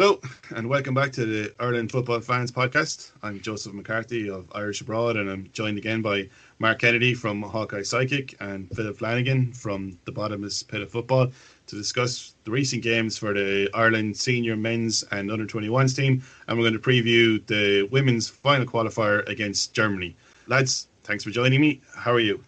Hello, 0.00 0.18
and 0.56 0.66
welcome 0.66 0.94
back 0.94 1.12
to 1.12 1.26
the 1.26 1.54
Ireland 1.60 1.92
Football 1.92 2.20
Fans 2.20 2.50
Podcast. 2.50 3.10
I'm 3.22 3.38
Joseph 3.38 3.74
McCarthy 3.74 4.30
of 4.30 4.50
Irish 4.54 4.80
Abroad, 4.80 5.18
and 5.18 5.28
I'm 5.28 5.50
joined 5.52 5.76
again 5.76 6.00
by 6.00 6.26
Mark 6.58 6.78
Kennedy 6.78 7.12
from 7.12 7.42
Hawkeye 7.42 7.80
Sidekick 7.80 8.34
and 8.40 8.66
Philip 8.74 8.96
Flanagan 8.96 9.52
from 9.52 9.98
the 10.06 10.12
Bottomless 10.12 10.62
Pit 10.62 10.80
of 10.80 10.90
Football 10.90 11.30
to 11.66 11.76
discuss 11.76 12.32
the 12.44 12.50
recent 12.50 12.82
games 12.82 13.18
for 13.18 13.34
the 13.34 13.68
Ireland 13.74 14.16
senior 14.16 14.56
men's 14.56 15.02
and 15.10 15.30
under 15.30 15.44
21s 15.44 15.94
team. 15.94 16.22
And 16.48 16.56
we're 16.56 16.70
going 16.70 16.80
to 16.80 16.88
preview 16.90 17.46
the 17.46 17.82
women's 17.92 18.26
final 18.26 18.64
qualifier 18.64 19.28
against 19.28 19.74
Germany. 19.74 20.16
Lads, 20.46 20.88
thanks 21.04 21.24
for 21.24 21.30
joining 21.30 21.60
me. 21.60 21.82
How 21.94 22.12
are 22.12 22.20
you? 22.20 22.42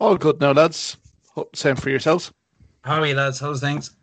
All 0.00 0.16
good 0.16 0.40
now, 0.40 0.50
lads. 0.50 0.96
Hope 1.36 1.54
same 1.54 1.76
for 1.76 1.90
yourselves. 1.90 2.32
How 2.82 3.00
are 3.00 3.06
you, 3.06 3.14
lads? 3.14 3.38
How's 3.38 3.60
things? 3.60 3.94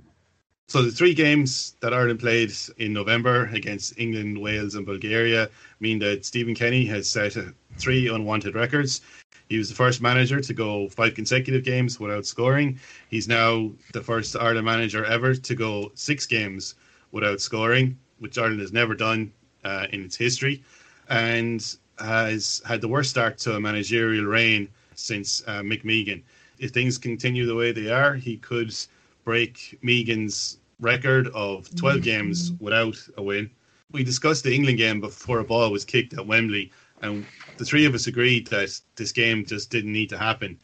So 0.70 0.84
the 0.84 0.92
three 0.92 1.16
games 1.16 1.74
that 1.80 1.96
Ireland 1.96 2.20
played 2.20 2.54
in 2.78 2.94
November 2.94 3.50
against 3.56 3.98
England, 3.98 4.40
Wales, 4.40 4.76
and 4.76 4.86
Bulgaria 4.86 5.50
mean 5.80 5.98
that 5.98 6.26
Stephen 6.26 6.54
Kenny 6.54 6.86
has 6.86 7.10
set 7.10 7.36
three 7.80 8.08
unwanted 8.08 8.54
records. 8.54 9.02
He 9.50 9.58
was 9.58 9.70
the 9.70 9.74
first 9.74 10.00
manager 10.00 10.40
to 10.40 10.54
go 10.54 10.88
five 10.90 11.16
consecutive 11.16 11.64
games 11.64 12.00
without 12.00 12.28
scoring. 12.28 12.80
He's 13.10 13.28
now 13.28 13.72
the 13.94 14.02
first 14.04 14.36
Ireland 14.36 14.66
manager 14.66 15.04
ever 15.06 15.34
to 15.34 15.56
go 15.56 15.92
six 15.96 16.28
games 16.28 16.76
without 17.12 17.42
scoring, 17.42 17.98
which 18.20 18.38
Ireland 18.38 18.62
has 18.62 18.72
never 18.72 18.94
done 18.94 19.34
uh, 19.64 19.88
in 19.92 20.04
its 20.04 20.16
history, 20.16 20.64
and 21.08 21.66
has 21.98 22.62
had 22.64 22.82
the 22.82 22.88
worst 22.88 23.10
start 23.10 23.40
to 23.40 23.56
a 23.56 23.60
managerial 23.60 24.26
reign 24.26 24.70
since 24.94 25.42
uh, 25.48 25.62
Mick 25.62 25.84
Meagan. 25.84 26.22
If 26.60 26.70
things 26.70 27.00
continue 27.00 27.48
the 27.48 27.56
way 27.56 27.72
they 27.72 27.90
are, 27.90 28.14
he 28.14 28.38
could 28.38 28.72
break 29.30 29.78
Meagan's 29.84 30.58
record 30.80 31.28
of 31.36 31.70
12 31.76 32.02
games 32.02 32.52
without 32.60 32.98
a 33.16 33.22
win. 33.22 33.48
We 33.92 34.04
discussed 34.04 34.44
the 34.44 34.56
England 34.56 34.80
game 34.80 35.00
before 35.00 35.38
a 35.38 35.44
ball 35.44 35.72
was 35.72 35.86
kicked 35.86 36.14
at 36.14 36.26
Wembley, 36.26 36.72
and 37.04 37.24
the 37.58 37.64
three 37.64 37.86
of 37.86 37.94
us 37.94 38.08
agreed 38.08 38.48
that 38.48 38.72
this 38.96 39.12
game 39.12 39.46
just 39.46 39.70
didn't 39.70 39.94
need 39.94 40.10
to 40.10 40.18
happen. 40.18 40.58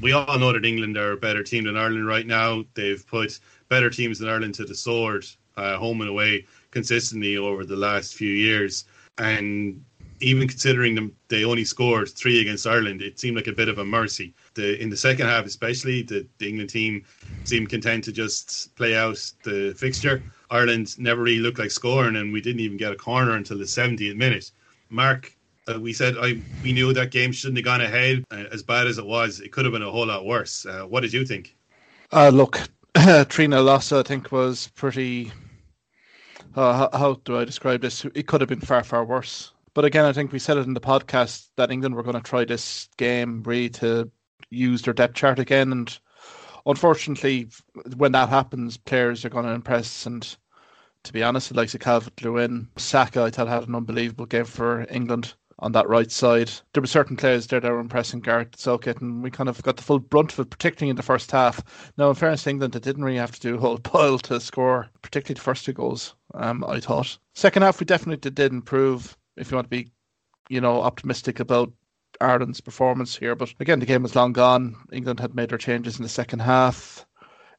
We 0.00 0.12
all 0.12 0.38
know 0.38 0.52
that 0.52 0.64
England 0.64 0.96
are 0.96 1.10
a 1.10 1.16
better 1.16 1.42
team 1.42 1.64
than 1.64 1.76
Ireland 1.76 2.06
right 2.06 2.24
now. 2.24 2.64
They've 2.74 3.04
put 3.04 3.40
better 3.68 3.90
teams 3.90 4.20
than 4.20 4.28
Ireland 4.28 4.54
to 4.54 4.64
the 4.64 4.76
sword, 4.76 5.26
uh, 5.56 5.76
home 5.76 6.00
and 6.00 6.10
away, 6.10 6.46
consistently 6.70 7.36
over 7.36 7.64
the 7.64 7.74
last 7.74 8.14
few 8.14 8.30
years. 8.30 8.84
And 9.18 9.84
even 10.20 10.48
considering 10.48 10.94
them, 10.94 11.14
they 11.28 11.44
only 11.44 11.64
scored 11.64 12.08
three 12.08 12.40
against 12.40 12.66
Ireland. 12.66 13.02
It 13.02 13.18
seemed 13.18 13.36
like 13.36 13.46
a 13.46 13.52
bit 13.52 13.68
of 13.68 13.78
a 13.78 13.84
mercy. 13.84 14.34
The 14.54 14.80
in 14.80 14.90
the 14.90 14.96
second 14.96 15.26
half, 15.26 15.46
especially, 15.46 16.02
the, 16.02 16.26
the 16.38 16.48
England 16.48 16.70
team 16.70 17.04
seemed 17.44 17.68
content 17.68 18.04
to 18.04 18.12
just 18.12 18.74
play 18.76 18.96
out 18.96 19.18
the 19.42 19.74
fixture. 19.76 20.22
Ireland 20.50 20.98
never 20.98 21.22
really 21.22 21.40
looked 21.40 21.58
like 21.58 21.70
scoring, 21.70 22.16
and 22.16 22.32
we 22.32 22.40
didn't 22.40 22.60
even 22.60 22.76
get 22.76 22.92
a 22.92 22.96
corner 22.96 23.32
until 23.36 23.58
the 23.58 23.64
70th 23.64 24.16
minute. 24.16 24.50
Mark, 24.90 25.36
uh, 25.66 25.80
we 25.80 25.92
said 25.92 26.16
I 26.18 26.40
we 26.62 26.72
knew 26.72 26.92
that 26.92 27.10
game 27.10 27.32
shouldn't 27.32 27.58
have 27.58 27.64
gone 27.64 27.80
ahead. 27.80 28.24
Uh, 28.30 28.44
as 28.52 28.62
bad 28.62 28.86
as 28.86 28.98
it 28.98 29.06
was, 29.06 29.40
it 29.40 29.50
could 29.50 29.64
have 29.64 29.72
been 29.72 29.82
a 29.82 29.90
whole 29.90 30.06
lot 30.06 30.24
worse. 30.24 30.66
Uh, 30.66 30.82
what 30.82 31.00
did 31.00 31.12
you 31.12 31.24
think? 31.24 31.56
Uh, 32.12 32.28
look, 32.28 32.60
Trina 33.28 33.60
loss, 33.60 33.90
I 33.92 34.02
think, 34.02 34.30
was 34.30 34.68
pretty. 34.76 35.32
Uh, 36.54 36.88
how, 36.92 36.98
how 36.98 37.14
do 37.24 37.38
I 37.38 37.44
describe 37.44 37.80
this? 37.80 38.04
It 38.14 38.28
could 38.28 38.40
have 38.40 38.48
been 38.48 38.60
far, 38.60 38.84
far 38.84 39.04
worse. 39.04 39.53
But 39.74 39.84
again, 39.84 40.04
I 40.04 40.12
think 40.12 40.30
we 40.30 40.38
said 40.38 40.56
it 40.56 40.66
in 40.66 40.74
the 40.74 40.80
podcast 40.80 41.48
that 41.56 41.72
England 41.72 41.96
were 41.96 42.04
going 42.04 42.14
to 42.14 42.22
try 42.22 42.44
this 42.44 42.88
game 42.96 43.42
really 43.42 43.68
to 43.70 44.08
use 44.48 44.82
their 44.82 44.94
depth 44.94 45.14
chart 45.14 45.40
again. 45.40 45.72
And 45.72 45.98
unfortunately, 46.64 47.48
when 47.96 48.12
that 48.12 48.28
happens, 48.28 48.76
players 48.76 49.24
are 49.24 49.30
going 49.30 49.46
to 49.46 49.50
impress. 49.50 50.06
And 50.06 50.36
to 51.02 51.12
be 51.12 51.24
honest, 51.24 51.52
like 51.54 51.78
Calvert 51.80 52.22
Lewin, 52.22 52.68
Saka, 52.76 53.22
I 53.22 53.30
thought 53.30 53.48
had 53.48 53.66
an 53.66 53.74
unbelievable 53.74 54.26
game 54.26 54.44
for 54.44 54.86
England 54.90 55.34
on 55.58 55.72
that 55.72 55.88
right 55.88 56.10
side. 56.10 56.52
There 56.72 56.80
were 56.80 56.86
certain 56.86 57.16
players 57.16 57.48
there 57.48 57.60
that 57.60 57.70
were 57.70 57.80
impressing 57.80 58.20
Gareth 58.20 58.56
Southgate, 58.56 59.00
and 59.00 59.22
we 59.22 59.30
kind 59.30 59.48
of 59.48 59.62
got 59.62 59.76
the 59.76 59.82
full 59.82 59.98
brunt 59.98 60.32
of 60.32 60.40
it, 60.40 60.50
particularly 60.50 60.90
in 60.90 60.96
the 60.96 61.02
first 61.02 61.30
half. 61.30 61.92
Now, 61.96 62.10
in 62.10 62.14
fairness 62.14 62.44
to 62.44 62.50
England, 62.50 62.74
they 62.74 62.80
didn't 62.80 63.04
really 63.04 63.18
have 63.18 63.32
to 63.32 63.40
do 63.40 63.56
a 63.56 63.60
whole 63.60 63.78
pile 63.92 64.18
to 64.20 64.40
score, 64.40 64.88
particularly 65.02 65.38
the 65.38 65.44
first 65.44 65.64
two 65.64 65.72
goals, 65.72 66.14
um, 66.34 66.64
I 66.64 66.78
thought. 66.78 67.18
Second 67.34 67.62
half, 67.62 67.80
we 67.80 67.86
definitely 67.86 68.30
did 68.30 68.52
improve 68.52 69.16
if 69.36 69.50
you 69.50 69.56
want 69.56 69.66
to 69.66 69.84
be, 69.84 69.90
you 70.48 70.60
know, 70.60 70.82
optimistic 70.82 71.40
about 71.40 71.72
Ireland's 72.20 72.60
performance 72.60 73.16
here. 73.16 73.34
But 73.34 73.54
again, 73.60 73.80
the 73.80 73.86
game 73.86 74.02
was 74.02 74.14
long 74.14 74.32
gone. 74.32 74.76
England 74.92 75.20
had 75.20 75.34
made 75.34 75.50
their 75.50 75.58
changes 75.58 75.96
in 75.96 76.02
the 76.02 76.08
second 76.08 76.40
half. 76.40 77.06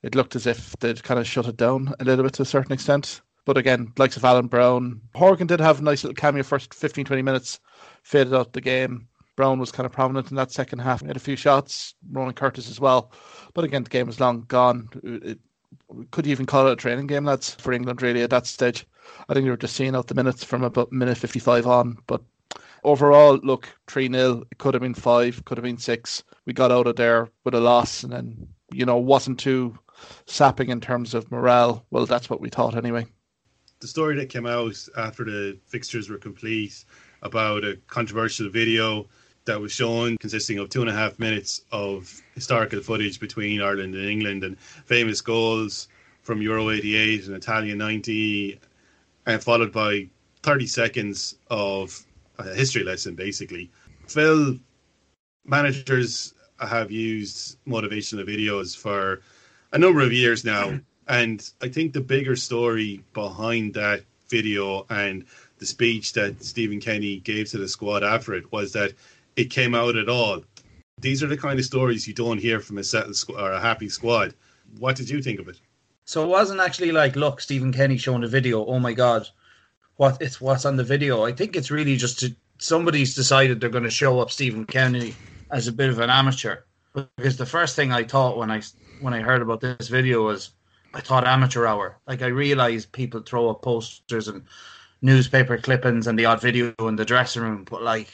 It 0.04 0.16
looked 0.16 0.36
as 0.36 0.46
if 0.46 0.76
they'd 0.80 1.04
kind 1.04 1.20
of 1.20 1.28
shut 1.28 1.48
it 1.48 1.58
down 1.58 1.94
a 2.00 2.04
little 2.04 2.24
bit 2.24 2.34
to 2.34 2.44
a 2.44 2.46
certain 2.46 2.74
extent. 2.74 3.22
But 3.46 3.58
again, 3.58 3.94
likes 3.98 4.18
of 4.18 4.26
Alan 4.26 4.48
Browne. 4.48 5.02
Horgan 5.14 5.48
did 5.48 5.60
have 5.60 5.80
a 5.80 5.84
nice 5.84 6.04
little 6.04 6.16
cameo 6.16 6.44
first 6.44 6.74
15, 6.74 7.06
20 7.06 7.22
minutes, 7.22 7.60
faded 8.04 8.34
out 8.34 8.54
the 8.54 8.62
game. 8.62 9.08
Browne 9.36 9.60
was 9.60 9.72
kind 9.72 9.86
of 9.86 9.92
prominent 9.92 10.30
in 10.32 10.38
that 10.38 10.52
second 10.52 10.80
half. 10.80 11.02
He 11.02 11.08
had 11.08 11.18
a 11.18 11.20
few 11.20 11.36
shots, 11.36 11.94
Ronan 12.12 12.34
Curtis 12.34 12.70
as 12.70 12.80
well. 12.80 13.12
But 13.54 13.66
again, 13.66 13.84
the 13.84 13.90
game 13.90 14.08
was 14.08 14.20
long 14.20 14.46
gone. 14.48 14.90
It, 15.04 15.40
could 16.12 16.26
you 16.26 16.32
even 16.32 16.46
call 16.46 16.68
it 16.68 16.74
a 16.74 16.76
training 16.76 17.08
game, 17.08 17.26
lads, 17.26 17.54
for 17.56 17.74
England, 17.74 18.02
really, 18.02 18.24
at 18.24 18.30
that 18.30 18.48
stage? 18.48 18.88
I 19.28 19.34
think 19.34 19.44
we 19.44 19.50
were 19.50 19.58
just 19.58 19.76
seeing 19.76 19.96
out 19.96 20.08
the 20.08 20.16
minutes 20.16 20.44
from 20.44 20.64
about 20.64 20.92
minute 20.92 21.18
55 21.18 21.68
on. 21.68 21.98
But 22.08 22.22
overall, 22.84 23.40
look, 23.44 23.70
3 23.88 24.12
0. 24.12 24.44
It 24.52 24.58
could 24.58 24.74
have 24.74 24.82
been 24.82 24.94
5, 24.94 25.46
could 25.46 25.58
have 25.58 25.64
been 25.64 25.78
6. 25.78 26.24
We 26.46 26.54
got 26.54 26.72
out 26.72 26.88
of 26.88 26.96
there 26.96 27.30
with 27.44 27.54
a 27.54 27.60
loss 27.60 28.04
and 28.04 28.14
then, 28.14 28.48
you 28.72 28.86
know, 28.86 28.98
wasn't 28.98 29.40
too 29.40 29.78
sapping 30.26 30.70
in 30.70 30.82
terms 30.82 31.14
of 31.14 31.32
morale. 31.32 31.86
Well, 31.92 32.06
that's 32.06 32.30
what 32.30 32.42
we 32.42 32.50
thought 32.50 32.76
anyway. 32.76 33.06
The 33.80 33.88
story 33.88 34.16
that 34.16 34.30
came 34.30 34.46
out 34.46 34.76
after 34.98 35.26
the 35.26 35.58
fixtures 35.68 36.10
were 36.10 36.18
complete 36.18 36.86
about 37.22 37.64
a 37.64 37.78
controversial 37.88 38.50
video 38.50 39.08
that 39.46 39.60
was 39.60 39.72
shown 39.72 40.18
consisting 40.18 40.58
of 40.58 40.70
two 40.70 40.82
and 40.82 40.90
a 40.90 40.94
half 40.94 41.20
minutes 41.20 41.62
of 41.72 42.22
historical 42.34 42.82
footage 42.82 43.20
between 43.20 43.62
Ireland 43.62 43.94
and 43.96 44.10
England 44.10 44.44
and 44.44 44.60
famous 44.60 45.22
goals 45.22 45.88
from 46.24 46.42
Euro 46.42 46.72
88 46.72 47.28
and 47.28 47.36
Italia 47.36 47.76
90 47.76 48.60
and 49.26 49.44
followed 49.44 49.72
by 49.72 50.08
30 50.44 50.68
seconds 50.68 51.36
of 51.50 52.06
a 52.38 52.54
history 52.54 52.84
lesson, 52.84 53.16
basically. 53.16 53.72
Phil, 54.08 54.58
managers 55.46 56.34
have 56.60 56.92
used 56.92 57.58
motivational 57.66 58.28
videos 58.28 58.78
for 58.78 59.22
a 59.74 59.78
number 59.78 60.02
of 60.02 60.14
years 60.14 60.46
now. 60.46 60.68
Mm-hmm. 60.68 60.78
And 61.08 61.50
I 61.62 61.70
think 61.70 61.94
the 61.94 62.02
bigger 62.02 62.36
story 62.36 63.04
behind 63.14 63.74
that 63.76 64.04
video 64.30 64.86
and 64.90 65.26
the 65.60 65.66
speech 65.66 66.14
that 66.14 66.44
Stephen 66.44 66.80
Kenny 66.80 67.20
gave 67.20 67.50
to 67.50 67.58
the 67.58 67.68
squad 67.68 68.04
after 68.04 68.34
it 68.34 68.52
was 68.52 68.74
that 68.74 68.94
it 69.36 69.50
came 69.50 69.76
out 69.76 69.96
at 69.96 70.10
all. 70.10 70.44
These 71.00 71.22
are 71.24 71.28
the 71.28 71.38
kind 71.38 71.60
of 71.60 71.66
stories 71.66 72.08
you 72.08 72.14
don't 72.14 72.40
hear 72.40 72.60
from 72.60 72.78
a 72.78 72.84
settled 72.84 73.16
squ- 73.16 73.40
or 73.40 73.52
a 73.52 73.60
happy 73.60 73.90
squad. 73.90 74.34
What 74.80 74.96
did 74.96 75.10
you 75.10 75.22
think 75.22 75.40
of 75.40 75.48
it? 75.48 75.60
So 76.06 76.24
it 76.24 76.28
wasn't 76.28 76.62
actually 76.62 76.92
like, 76.92 77.16
look, 77.16 77.42
Stephen 77.42 77.74
Kenny 77.74 77.98
showing 77.98 78.24
a 78.24 78.28
video. 78.28 78.64
Oh 78.66 78.80
my 78.80 78.94
God, 78.94 79.28
what 79.96 80.22
it's 80.22 80.40
what's 80.40 80.66
on 80.66 80.76
the 80.76 80.84
video. 80.84 81.26
I 81.26 81.32
think 81.32 81.56
it's 81.56 81.72
really 81.72 81.98
just 81.98 82.20
to, 82.20 82.36
somebody's 82.60 83.16
decided 83.16 83.60
they're 83.60 83.70
going 83.70 83.84
to 83.84 83.90
show 83.90 84.20
up 84.20 84.30
Stephen 84.30 84.66
Kenny 84.66 85.16
as 85.52 85.68
a 85.68 85.72
bit 85.72 85.90
of 85.90 86.00
an 86.00 86.12
amateur. 86.12 86.58
Because 86.94 87.38
the 87.38 87.46
first 87.46 87.76
thing 87.76 87.92
I 87.92 88.04
thought 88.04 88.38
when 88.38 88.52
I 88.52 88.62
when 89.02 89.14
I 89.14 89.20
heard 89.20 89.42
about 89.42 89.60
this 89.60 89.90
video 89.90 90.26
was 90.26 90.52
I 90.94 91.02
thought 91.02 91.28
amateur 91.28 91.66
hour. 91.66 91.98
Like 92.08 92.22
I 92.22 92.28
realized 92.28 92.92
people 92.92 93.22
throw 93.22 93.50
up 93.50 93.62
posters 93.62 94.28
and 94.28 94.44
newspaper 95.02 95.58
clippings 95.58 96.08
and 96.08 96.18
the 96.18 96.26
odd 96.26 96.40
video 96.40 96.74
in 96.80 96.96
the 96.96 97.04
dressing 97.04 97.42
room, 97.42 97.66
but 97.70 97.82
like 97.82 98.10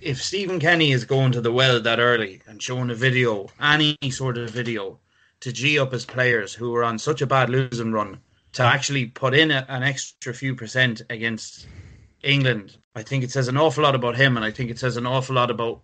if 0.00 0.22
Stephen 0.22 0.58
Kenny 0.58 0.92
is 0.92 1.04
going 1.04 1.32
to 1.32 1.40
the 1.40 1.52
well 1.52 1.80
that 1.80 2.00
early 2.00 2.40
and 2.46 2.62
showing 2.62 2.90
a 2.90 2.94
video, 2.94 3.48
any 3.60 3.96
sort 4.10 4.38
of 4.38 4.50
video, 4.50 4.98
to 5.40 5.52
G 5.52 5.78
up 5.78 5.92
his 5.92 6.04
players 6.04 6.54
who 6.54 6.70
were 6.70 6.84
on 6.84 6.98
such 6.98 7.22
a 7.22 7.26
bad 7.26 7.50
losing 7.50 7.92
run, 7.92 8.20
to 8.52 8.62
actually 8.62 9.06
put 9.06 9.34
in 9.34 9.50
a, 9.50 9.64
an 9.68 9.82
extra 9.82 10.34
few 10.34 10.54
percent 10.54 11.02
against 11.10 11.66
England, 12.22 12.76
I 12.94 13.02
think 13.02 13.22
it 13.22 13.30
says 13.30 13.48
an 13.48 13.56
awful 13.56 13.84
lot 13.84 13.94
about 13.94 14.16
him, 14.16 14.36
and 14.36 14.44
I 14.44 14.50
think 14.50 14.70
it 14.70 14.78
says 14.78 14.96
an 14.96 15.06
awful 15.06 15.36
lot 15.36 15.50
about 15.50 15.82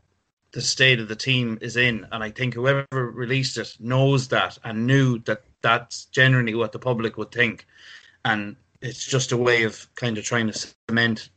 the 0.53 0.61
state 0.61 1.01
of 1.01 1.09
the 1.09 1.17
team 1.17 1.59
is 1.61 1.77
in. 1.77 2.07
And 2.13 2.23
I 2.23 2.31
think 2.31 2.55
whoever 2.55 2.87
released 2.93 3.59
it 3.59 3.77
knows 3.79 4.29
that 4.29 4.59
and 4.65 4.87
knew 4.87 5.19
that 5.21 5.43
that's 5.63 6.07
generally 6.07 6.55
what 6.55 6.73
the 6.73 6.79
public 6.79 7.17
would 7.17 7.33
think. 7.33 7.67
And 8.25 8.57
it's 8.81 9.05
just 9.05 9.33
a 9.33 9.37
way 9.37 9.65
of 9.65 9.89
kind 9.97 10.17
of 10.17 10.25
trying 10.25 10.47
to 10.47 10.75
cement 10.89 11.29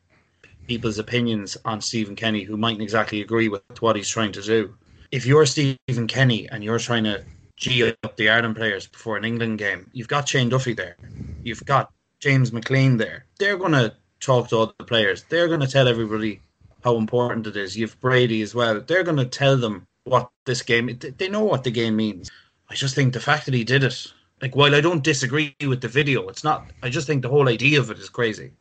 people's 0.67 0.99
opinions 0.99 1.57
on 1.65 1.81
Stephen 1.81 2.15
Kenny 2.15 2.43
who 2.43 2.57
mightn't 2.57 2.81
exactly 2.81 3.21
agree 3.21 3.49
with 3.49 3.61
what 3.79 3.95
he's 3.95 4.09
trying 4.09 4.33
to 4.33 4.41
do. 4.41 4.75
If 5.11 5.25
you're 5.25 5.45
Stephen 5.45 6.07
Kenny 6.07 6.47
and 6.49 6.63
you're 6.63 6.79
trying 6.79 7.05
to 7.05 7.23
G 7.57 7.91
up 8.03 8.15
the 8.15 8.29
Ireland 8.29 8.55
players 8.55 8.87
before 8.87 9.17
an 9.17 9.25
England 9.25 9.57
game, 9.57 9.89
you've 9.91 10.07
got 10.07 10.29
Shane 10.29 10.49
Duffy 10.49 10.73
there. 10.73 10.95
You've 11.43 11.65
got 11.65 11.91
James 12.19 12.53
McLean 12.53 12.97
there. 12.97 13.25
They're 13.39 13.57
going 13.57 13.71
to 13.73 13.93
talk 14.19 14.49
to 14.49 14.57
all 14.57 14.73
the 14.77 14.85
players. 14.85 15.23
They're 15.23 15.47
going 15.47 15.61
to 15.61 15.67
tell 15.67 15.87
everybody 15.87 16.41
how 16.83 16.97
important 16.97 17.47
it 17.47 17.57
is. 17.57 17.75
You've 17.75 17.99
Brady 17.99 18.41
as 18.43 18.53
well. 18.53 18.79
They're 18.79 19.03
going 19.03 19.17
to 19.17 19.25
tell 19.25 19.57
them 19.57 19.87
what 20.03 20.29
this 20.45 20.61
game. 20.61 20.97
They 21.17 21.29
know 21.29 21.43
what 21.43 21.63
the 21.63 21.71
game 21.71 21.95
means. 21.95 22.31
I 22.69 22.75
just 22.75 22.95
think 22.95 23.13
the 23.13 23.19
fact 23.19 23.45
that 23.45 23.53
he 23.53 23.63
did 23.63 23.83
it 23.83 24.13
Like, 24.41 24.55
while 24.55 24.75
I 24.75 24.81
don't 24.81 25.03
disagree 25.03 25.55
with 25.67 25.81
the 25.81 25.87
video, 25.87 26.27
it's 26.27 26.43
not. 26.43 26.69
I 26.83 26.89
just 26.89 27.07
think 27.07 27.21
the 27.21 27.29
whole 27.29 27.49
idea 27.49 27.79
of 27.79 27.89
it 27.89 27.97
is 27.97 28.09
crazy. 28.09 28.51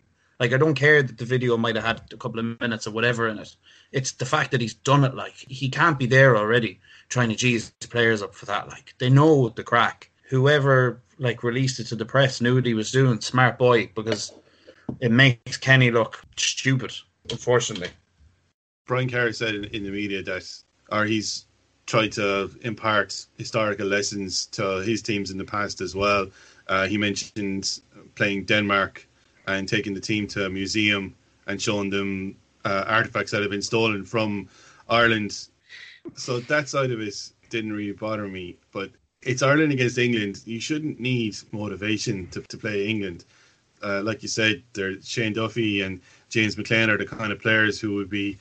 Like, 0.41 0.53
I 0.53 0.57
don't 0.57 0.75
care 0.75 1.03
that 1.03 1.19
the 1.19 1.25
video 1.25 1.57
might 1.57 1.77
have 1.77 1.85
had 1.85 2.03
a 2.13 2.17
couple 2.17 2.41
of 2.41 2.61
minutes 2.61 2.87
or 2.87 2.93
whatever 2.93 3.29
in 3.29 3.39
it. 3.39 3.55
It's 3.93 4.13
the 4.13 4.25
fact 4.25 4.51
that 4.51 4.61
he's 4.61 4.75
done 4.75 5.05
it. 5.05 5.15
Like, 5.15 5.35
he 5.35 5.69
can't 5.69 5.99
be 5.99 6.07
there 6.07 6.37
already 6.37 6.81
trying 7.09 7.29
to 7.29 7.37
cheese 7.37 7.73
players 7.91 8.23
up 8.23 8.35
for 8.35 8.47
that. 8.47 8.69
Like, 8.69 8.95
they 8.99 9.11
know 9.11 9.49
the 9.49 9.63
crack. 9.63 10.11
Whoever 10.29 11.03
like 11.19 11.43
released 11.43 11.81
it 11.81 11.85
to 11.89 11.97
the 11.97 12.05
press 12.05 12.41
knew 12.41 12.57
what 12.57 12.67
he 12.67 12.75
was 12.75 12.93
doing. 12.93 13.21
Smart 13.21 13.59
boy, 13.59 13.91
because 13.95 14.33
it 15.01 15.11
makes 15.11 15.57
Kenny 15.57 15.91
look 15.91 16.23
stupid. 16.37 16.93
Unfortunately, 17.31 17.89
Brian 18.87 19.09
Carey 19.09 19.33
said 19.33 19.55
in, 19.55 19.65
in 19.67 19.83
the 19.83 19.91
media 19.91 20.23
that, 20.23 20.49
or 20.93 21.05
he's 21.05 21.47
tried 21.87 22.13
to 22.13 22.51
impart 22.63 23.27
historical 23.39 23.87
lessons 23.87 24.47
to 24.47 24.83
his 24.83 25.03
teams 25.03 25.31
in 25.31 25.39
the 25.39 25.45
past 25.45 25.81
as 25.81 25.95
well. 25.95 26.29
Uh, 26.69 26.87
he 26.87 26.99
mentioned 26.99 27.81
playing 28.17 28.45
Denmark 28.45 29.07
and 29.47 29.69
taking 29.69 29.95
the 29.95 30.01
team 30.01 30.27
to 30.29 30.47
a 30.47 30.51
museum 30.51 31.15
and 31.47 31.63
showing 31.63 31.91
them 31.91 32.37
uh, 32.65 32.85
artifacts 32.87 33.31
that 33.31 33.43
have 33.43 33.51
been 33.51 33.63
stolen 33.63 34.05
from 34.05 34.49
Ireland. 34.89 35.49
So 36.15 36.41
that 36.41 36.69
side 36.69 36.91
of 36.91 37.01
it 37.01 37.31
didn't 37.51 37.73
really 37.73 37.93
bother 37.93 38.29
me. 38.29 38.57
But 38.73 38.91
it's 39.23 39.43
Ireland 39.43 39.73
against 39.73 39.99
England. 39.99 40.43
You 40.45 40.61
shouldn't 40.61 41.01
need 41.01 41.37
motivation 41.53 42.29
to, 42.29 42.43
to 42.43 42.57
play 42.57 42.87
England. 42.87 43.25
Uh, 43.83 44.03
like 44.03 44.23
you 44.23 44.29
said, 44.29 44.63
there 44.73 45.01
Shane 45.03 45.35
Duffy 45.35 45.83
and 45.83 46.01
James 46.31 46.57
McLean 46.57 46.91
are 46.91 46.99
the 46.99 47.07
kind 47.07 47.33
of 47.33 47.41
players 47.41 47.79
who 47.79 47.95
would 47.95 48.09
be 48.09 48.39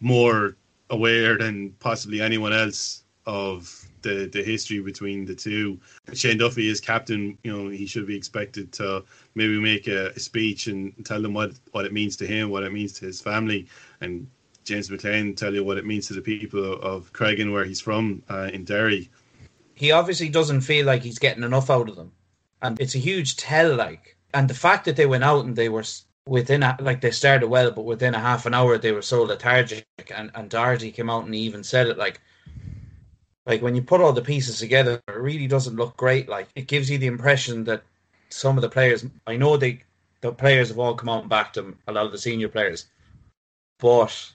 more 0.00 0.56
aware 0.90 1.36
than 1.36 1.70
possibly 1.80 2.20
anyone 2.20 2.52
else 2.52 3.04
of 3.26 3.84
the 4.02 4.26
the 4.32 4.42
history 4.42 4.80
between 4.80 5.24
the 5.24 5.34
two. 5.34 5.78
Shane 6.14 6.38
Duffy 6.38 6.68
is 6.68 6.80
captain. 6.80 7.36
You 7.42 7.52
know 7.52 7.68
he 7.68 7.86
should 7.86 8.06
be 8.06 8.16
expected 8.16 8.72
to 8.74 9.04
maybe 9.34 9.60
make 9.60 9.88
a, 9.88 10.10
a, 10.10 10.18
speech 10.18 10.68
and 10.68 10.94
tell 11.04 11.20
them 11.20 11.34
what 11.34 11.52
what 11.72 11.84
it 11.84 11.92
means 11.92 12.16
to 12.16 12.26
him, 12.26 12.48
what 12.50 12.62
it 12.62 12.72
means 12.72 12.92
to 12.94 13.06
his 13.06 13.20
family, 13.20 13.66
and 14.00 14.26
James 14.68 14.90
McLean 14.90 15.34
tell 15.34 15.54
you 15.54 15.64
what 15.64 15.78
it 15.78 15.86
means 15.86 16.06
to 16.06 16.14
the 16.14 16.20
people 16.20 16.74
of 16.74 17.12
Creggan, 17.12 17.52
where 17.52 17.64
he's 17.64 17.80
from 17.80 18.22
uh, 18.28 18.50
in 18.52 18.64
Derry. 18.64 19.10
He 19.74 19.92
obviously 19.92 20.28
doesn't 20.28 20.60
feel 20.60 20.84
like 20.84 21.02
he's 21.02 21.18
getting 21.18 21.42
enough 21.42 21.70
out 21.70 21.88
of 21.88 21.96
them, 21.96 22.12
and 22.60 22.78
it's 22.80 22.94
a 22.94 22.98
huge 22.98 23.36
tell. 23.36 23.74
Like, 23.74 24.16
and 24.34 24.48
the 24.48 24.54
fact 24.54 24.84
that 24.84 24.96
they 24.96 25.06
went 25.06 25.24
out 25.24 25.44
and 25.44 25.56
they 25.56 25.68
were 25.68 25.84
within 26.26 26.62
a, 26.62 26.76
like 26.80 27.00
they 27.00 27.10
started 27.10 27.48
well, 27.48 27.70
but 27.70 27.86
within 27.86 28.14
a 28.14 28.20
half 28.20 28.44
an 28.44 28.54
hour 28.54 28.76
they 28.76 28.92
were 28.92 29.02
so 29.02 29.22
lethargic. 29.22 29.86
And 30.14 30.30
and 30.34 30.50
Doherty 30.50 30.92
came 30.92 31.10
out 31.10 31.24
and 31.24 31.34
he 31.34 31.40
even 31.40 31.64
said 31.64 31.86
it 31.86 31.96
like, 31.96 32.20
like 33.46 33.62
when 33.62 33.74
you 33.74 33.82
put 33.82 34.02
all 34.02 34.12
the 34.12 34.20
pieces 34.20 34.58
together, 34.58 35.00
it 35.08 35.12
really 35.16 35.46
doesn't 35.46 35.76
look 35.76 35.96
great. 35.96 36.28
Like 36.28 36.48
it 36.54 36.66
gives 36.66 36.90
you 36.90 36.98
the 36.98 37.06
impression 37.06 37.64
that 37.64 37.82
some 38.28 38.58
of 38.58 38.62
the 38.62 38.68
players, 38.68 39.06
I 39.26 39.36
know 39.36 39.56
they, 39.56 39.82
the 40.20 40.32
players 40.32 40.68
have 40.68 40.78
all 40.78 40.94
come 40.94 41.08
out 41.08 41.22
and 41.22 41.30
backed 41.30 41.54
them, 41.54 41.78
a 41.86 41.92
lot 41.92 42.04
of 42.04 42.12
the 42.12 42.18
senior 42.18 42.48
players, 42.48 42.86
but 43.78 44.32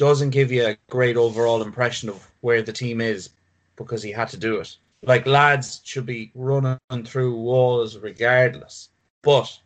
doesn't 0.00 0.30
give 0.30 0.50
you 0.50 0.64
a 0.64 0.78
great 0.88 1.18
overall 1.18 1.60
impression 1.60 2.08
of 2.08 2.26
where 2.40 2.62
the 2.62 2.72
team 2.72 3.02
is 3.02 3.28
because 3.76 4.02
he 4.02 4.10
had 4.10 4.28
to 4.28 4.38
do 4.38 4.58
it. 4.58 4.74
Like 5.02 5.26
lads 5.26 5.82
should 5.84 6.06
be 6.06 6.30
running 6.34 6.78
through 7.04 7.36
walls 7.36 7.98
regardless, 7.98 8.88
but 9.20 9.60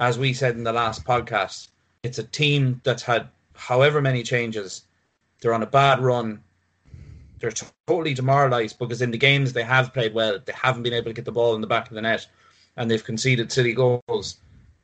as 0.00 0.18
we 0.18 0.32
said 0.32 0.56
in 0.56 0.64
the 0.64 0.72
last 0.72 1.04
podcast, 1.04 1.68
it's 2.02 2.18
a 2.18 2.24
team 2.24 2.80
that's 2.82 3.04
had 3.04 3.28
however 3.54 4.02
many 4.02 4.24
changes. 4.24 4.82
They're 5.40 5.54
on 5.54 5.62
a 5.62 5.66
bad 5.66 6.00
run. 6.00 6.42
They're 7.38 7.52
totally 7.86 8.12
demoralised 8.12 8.80
because 8.80 9.02
in 9.02 9.12
the 9.12 9.18
games 9.18 9.52
they 9.52 9.62
have 9.62 9.94
played 9.94 10.14
well, 10.14 10.40
they 10.44 10.52
haven't 10.52 10.82
been 10.82 10.94
able 10.94 11.10
to 11.10 11.14
get 11.14 11.24
the 11.24 11.30
ball 11.30 11.54
in 11.54 11.60
the 11.60 11.68
back 11.68 11.86
of 11.86 11.94
the 11.94 12.02
net 12.02 12.26
and 12.76 12.90
they've 12.90 13.04
conceded 13.04 13.52
silly 13.52 13.72
goals. 13.72 14.38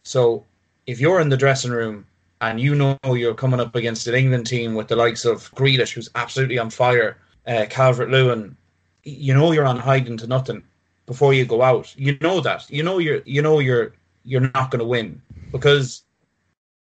So 0.04 0.44
if 0.87 1.00
you're 1.00 1.20
in 1.20 1.28
the 1.28 1.37
dressing 1.37 1.72
room 1.72 2.06
and 2.43 2.61
you 2.61 2.75
know 2.75 2.99
you're 3.06 3.35
coming 3.35 3.61
up 3.61 3.75
against 3.77 4.06
an 4.09 4.15
England 4.15 4.47
team 4.47 4.75
with 4.75 4.89
the 4.89 4.97
likes 4.97 5.25
of 5.25 5.50
Grealish, 5.55 5.93
who's 5.93 6.11
absolutely 6.17 6.59
on 6.59 6.71
fire, 6.71 7.17
uh, 7.47 7.67
Calvert 7.71 8.11
Lewin, 8.11 8.56
you 9.05 9.33
know 9.33 9.53
you're 9.53 9.67
on 9.67 9.79
hiding 9.79 10.17
to 10.19 10.27
nothing 10.27 10.62
before 11.06 11.33
you 11.33 11.44
go 11.44 11.62
out. 11.62 11.94
You 11.97 12.19
know 12.21 12.41
that. 12.41 12.69
You 12.69 12.83
know 12.83 12.99
you're 12.99 13.23
you 13.25 13.43
know 13.43 13.61
you're 13.61 13.94
you're 14.25 14.50
not 14.55 14.71
going 14.71 14.81
to 14.81 14.85
win 14.85 15.23
because 15.50 16.03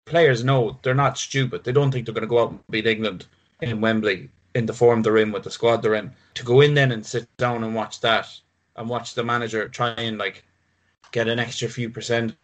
players 0.04 0.44
know 0.44 0.78
they're 0.82 0.94
not 0.94 1.18
stupid. 1.18 1.64
They 1.64 1.72
don't 1.72 1.90
think 1.90 2.04
they're 2.06 2.14
going 2.14 2.22
to 2.22 2.28
go 2.28 2.42
out 2.42 2.50
and 2.50 2.60
beat 2.70 2.86
England 2.86 3.26
in 3.60 3.80
Wembley 3.80 4.30
in 4.54 4.66
the 4.66 4.72
form 4.72 5.02
they're 5.02 5.18
in 5.18 5.32
with 5.32 5.42
the 5.42 5.50
squad 5.50 5.82
they're 5.82 5.94
in. 5.94 6.12
To 6.34 6.44
go 6.44 6.60
in 6.60 6.74
then 6.74 6.92
and 6.92 7.04
sit 7.04 7.28
down 7.38 7.64
and 7.64 7.74
watch 7.74 8.00
that 8.00 8.28
and 8.76 8.88
watch 8.88 9.14
the 9.14 9.24
manager 9.24 9.68
try 9.68 9.90
and 9.90 10.18
like 10.18 10.44
get 11.12 11.28
an 11.28 11.38
extra 11.38 11.68
few 11.68 11.88
percent. 11.88 12.36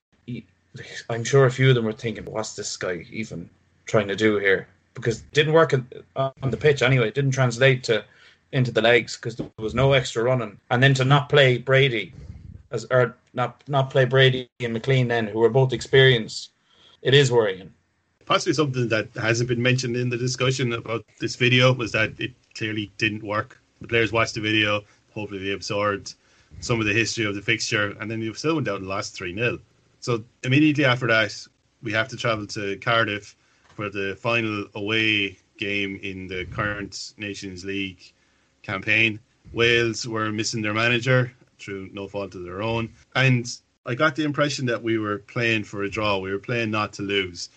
I'm 1.11 1.25
sure 1.25 1.47
a 1.47 1.51
few 1.51 1.69
of 1.69 1.75
them 1.75 1.85
were 1.85 1.93
thinking, 1.93 2.25
"What's 2.25 2.57
this 2.57 2.77
guy 2.77 3.07
even 3.11 3.51
trying 3.85 4.09
to 4.09 4.17
do 4.17 4.39
here?" 4.39 4.69
Because 4.95 5.21
it 5.21 5.33
didn't 5.33 5.53
work 5.53 5.75
on 6.17 6.51
the 6.51 6.57
pitch 6.57 6.83
anyway. 6.83 7.09
It 7.09 7.15
didn't 7.15 7.33
translate 7.33 7.85
to 7.85 8.05
into 8.53 8.71
the 8.71 8.83
legs 8.83 9.17
because 9.17 9.37
there 9.37 9.51
was 9.59 9.75
no 9.75 9.93
extra 9.93 10.23
running, 10.23 10.59
and 10.71 10.83
then 10.83 10.95
to 10.95 11.05
not 11.05 11.29
play 11.29 11.59
Brady 11.59 12.13
as 12.71 12.87
or 12.91 13.17
not 13.35 13.63
not 13.69 13.91
play 13.91 14.05
Brady 14.05 14.49
and 14.61 14.73
McLean 14.73 15.09
then, 15.09 15.27
who 15.27 15.39
were 15.39 15.49
both 15.51 15.73
experienced, 15.73 16.51
it 17.03 17.15
is 17.15 17.31
worrying. 17.31 17.73
Possibly 18.25 18.55
something 18.55 18.89
that 18.89 19.09
hasn't 19.15 19.49
been 19.49 19.63
mentioned 19.63 19.97
in 19.97 20.09
the 20.09 20.17
discussion 20.17 20.73
about 20.73 21.05
this 21.19 21.37
video 21.37 21.73
was 21.73 21.93
that 21.93 22.19
it 22.19 22.33
clearly 22.55 22.91
didn't 22.99 23.23
work. 23.23 23.61
The 23.81 23.89
players 23.89 24.13
watched 24.13 24.35
the 24.35 24.41
video, 24.41 24.85
hopefully 25.13 25.45
they 25.45 25.53
absorbed 25.53 26.15
some 26.61 26.79
of 26.81 26.87
the 26.87 26.93
history 26.93 27.25
of 27.25 27.35
the 27.35 27.43
fixture, 27.43 27.97
and 28.01 28.11
then 28.11 28.23
you 28.23 28.33
still 28.35 28.55
went 28.55 28.67
down 28.67 28.77
and 28.77 28.87
lost 28.87 29.15
3 29.15 29.35
0. 29.35 29.59
So 30.03 30.25
immediately 30.43 30.85
after 30.85 31.07
that, 31.07 31.33
we 31.81 31.93
have 31.93 32.09
to 32.09 32.17
travel 32.17 32.47
to 32.49 32.77
Cardiff 32.79 33.37
for 33.77 33.89
the 33.89 34.17
final 34.21 34.67
away 34.75 35.39
game 35.59 35.99
in 36.03 36.27
the 36.27 36.45
current 36.47 37.15
Nations 37.17 37.65
League 37.65 38.13
campaign. 38.63 39.21
Wales 39.53 40.07
were 40.07 40.33
missing 40.33 40.61
their 40.61 40.75
manager 40.75 41.33
through 41.61 41.89
no 41.93 42.09
fault 42.09 42.35
of 42.35 42.43
their 42.43 42.63
own. 42.63 42.93
And 43.15 43.47
I 43.87 43.95
got 43.95 44.17
the 44.17 44.25
impression 44.25 44.67
that 44.67 44.83
we 44.83 44.99
were 44.99 45.19
playing 45.19 45.63
for 45.63 45.85
a 45.85 45.91
draw. 45.91 46.19
We 46.19 46.33
were 46.33 46.39
playing 46.41 46.73
not 46.73 46.93
to 46.95 47.03
lose. 47.03 47.49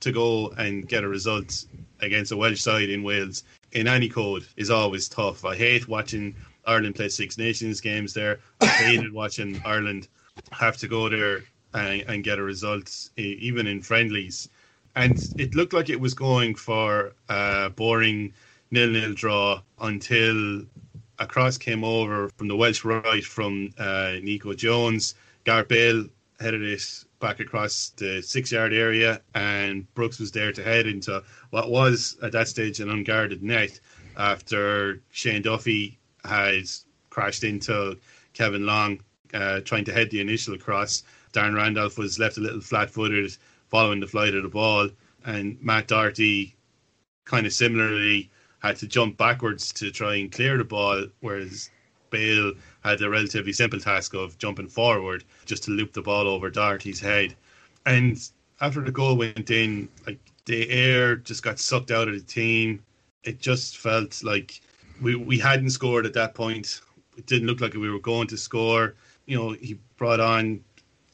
To 0.00 0.12
go 0.12 0.50
and 0.58 0.86
get 0.86 1.02
a 1.02 1.08
result 1.08 1.64
against 2.00 2.30
a 2.30 2.36
Welsh 2.36 2.60
side 2.60 2.90
in 2.90 3.02
Wales 3.02 3.44
in 3.72 3.88
any 3.88 4.10
code 4.10 4.46
is 4.58 4.68
always 4.68 5.08
tough. 5.08 5.46
I 5.46 5.56
hate 5.56 5.88
watching 5.88 6.36
Ireland 6.66 6.96
play 6.96 7.08
Six 7.08 7.38
Nations 7.38 7.80
games 7.80 8.12
there. 8.12 8.40
I 8.60 8.66
hated 8.66 9.12
watching 9.22 9.62
Ireland 9.64 10.08
have 10.52 10.76
to 10.76 10.88
go 10.88 11.08
there 11.08 11.40
and, 11.76 12.04
and 12.08 12.24
get 12.24 12.38
a 12.38 12.42
result, 12.42 13.10
even 13.16 13.66
in 13.66 13.82
friendlies. 13.82 14.48
And 14.96 15.18
it 15.36 15.54
looked 15.54 15.74
like 15.74 15.90
it 15.90 16.00
was 16.00 16.14
going 16.14 16.54
for 16.54 17.12
a 17.28 17.70
boring 17.70 18.32
nil-nil 18.70 19.12
draw 19.14 19.60
until 19.80 20.62
a 21.18 21.26
cross 21.26 21.58
came 21.58 21.84
over 21.84 22.30
from 22.36 22.48
the 22.48 22.56
Welsh 22.56 22.84
right 22.84 23.24
from 23.24 23.72
uh, 23.78 24.14
Nico 24.22 24.54
Jones. 24.54 25.14
Gareth 25.44 25.68
Bale 25.68 26.06
headed 26.40 26.62
it 26.62 27.04
back 27.20 27.40
across 27.40 27.90
the 27.96 28.22
six 28.22 28.52
yard 28.52 28.72
area, 28.72 29.20
and 29.34 29.92
Brooks 29.94 30.18
was 30.18 30.32
there 30.32 30.52
to 30.52 30.62
head 30.62 30.86
into 30.86 31.22
what 31.50 31.70
was 31.70 32.16
at 32.22 32.32
that 32.32 32.48
stage 32.48 32.80
an 32.80 32.88
unguarded 32.88 33.42
net 33.42 33.78
after 34.16 35.00
Shane 35.10 35.42
Duffy 35.42 35.98
has 36.24 36.86
crashed 37.10 37.44
into 37.44 37.98
Kevin 38.32 38.66
Long 38.66 39.00
uh, 39.34 39.60
trying 39.60 39.84
to 39.84 39.92
head 39.92 40.10
the 40.10 40.20
initial 40.20 40.56
cross. 40.58 41.02
Darren 41.36 41.54
Randolph 41.54 41.98
was 41.98 42.18
left 42.18 42.38
a 42.38 42.40
little 42.40 42.62
flat 42.62 42.90
footed 42.90 43.36
following 43.68 44.00
the 44.00 44.06
flight 44.06 44.34
of 44.34 44.42
the 44.42 44.48
ball, 44.48 44.88
and 45.26 45.58
Matt 45.60 45.88
Doherty 45.88 46.56
kind 47.26 47.46
of 47.46 47.52
similarly 47.52 48.30
had 48.60 48.76
to 48.76 48.86
jump 48.86 49.18
backwards 49.18 49.70
to 49.74 49.90
try 49.90 50.14
and 50.14 50.32
clear 50.32 50.56
the 50.56 50.64
ball, 50.64 51.06
whereas 51.20 51.70
Bale 52.08 52.52
had 52.82 52.98
the 52.98 53.10
relatively 53.10 53.52
simple 53.52 53.78
task 53.78 54.14
of 54.14 54.38
jumping 54.38 54.68
forward 54.68 55.24
just 55.44 55.64
to 55.64 55.72
loop 55.72 55.92
the 55.92 56.00
ball 56.00 56.26
over 56.26 56.48
Doherty's 56.48 57.00
head. 57.00 57.34
And 57.84 58.16
after 58.60 58.80
the 58.80 58.92
goal 58.92 59.16
went 59.16 59.50
in, 59.50 59.88
like 60.06 60.18
the 60.46 60.70
air 60.70 61.16
just 61.16 61.42
got 61.42 61.58
sucked 61.58 61.90
out 61.90 62.08
of 62.08 62.14
the 62.14 62.20
team. 62.20 62.82
It 63.24 63.40
just 63.40 63.76
felt 63.76 64.22
like 64.24 64.60
we 65.02 65.16
we 65.16 65.38
hadn't 65.38 65.70
scored 65.70 66.06
at 66.06 66.14
that 66.14 66.34
point. 66.34 66.80
It 67.18 67.26
didn't 67.26 67.48
look 67.48 67.60
like 67.60 67.74
we 67.74 67.90
were 67.90 67.98
going 67.98 68.28
to 68.28 68.38
score. 68.38 68.94
You 69.26 69.36
know, 69.36 69.50
he 69.50 69.78
brought 69.96 70.20
on 70.20 70.60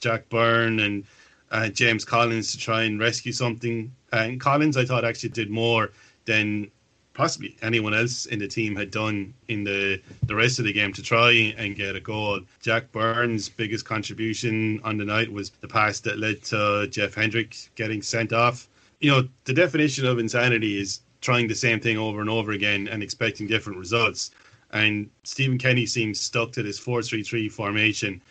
Jack 0.02 0.28
Byrne 0.28 0.80
and 0.80 1.04
uh, 1.50 1.68
James 1.68 2.04
Collins 2.04 2.52
to 2.52 2.58
try 2.58 2.82
and 2.82 3.00
rescue 3.00 3.32
something. 3.32 3.90
And 4.12 4.40
Collins, 4.40 4.76
I 4.76 4.84
thought, 4.84 5.04
actually 5.04 5.30
did 5.30 5.48
more 5.48 5.90
than 6.24 6.70
possibly 7.14 7.56
anyone 7.62 7.94
else 7.94 8.26
in 8.26 8.38
the 8.38 8.48
team 8.48 8.74
had 8.74 8.90
done 8.90 9.34
in 9.48 9.64
the 9.64 10.00
the 10.26 10.34
rest 10.34 10.58
of 10.58 10.64
the 10.64 10.72
game 10.72 10.92
to 10.94 11.02
try 11.02 11.54
and 11.56 11.76
get 11.76 11.94
a 11.94 12.00
goal. 12.00 12.40
Jack 12.60 12.90
Byrne's 12.90 13.48
biggest 13.48 13.84
contribution 13.84 14.80
on 14.82 14.96
the 14.96 15.04
night 15.04 15.30
was 15.30 15.50
the 15.60 15.68
pass 15.68 16.00
that 16.00 16.18
led 16.18 16.42
to 16.44 16.88
Jeff 16.90 17.14
Hendrick 17.14 17.56
getting 17.74 18.02
sent 18.02 18.32
off. 18.32 18.68
You 19.00 19.10
know, 19.10 19.28
the 19.44 19.52
definition 19.52 20.06
of 20.06 20.18
insanity 20.18 20.80
is 20.80 21.00
trying 21.20 21.48
the 21.48 21.54
same 21.54 21.80
thing 21.80 21.98
over 21.98 22.20
and 22.20 22.30
over 22.30 22.52
again 22.52 22.88
and 22.88 23.02
expecting 23.02 23.46
different 23.46 23.78
results. 23.78 24.30
And 24.72 25.10
Stephen 25.22 25.58
Kenny 25.58 25.86
seems 25.86 26.18
stuck 26.18 26.50
to 26.52 26.62
this 26.62 26.78
4 26.78 27.02
3 27.02 27.22
3 27.22 27.48
formation, 27.48 28.22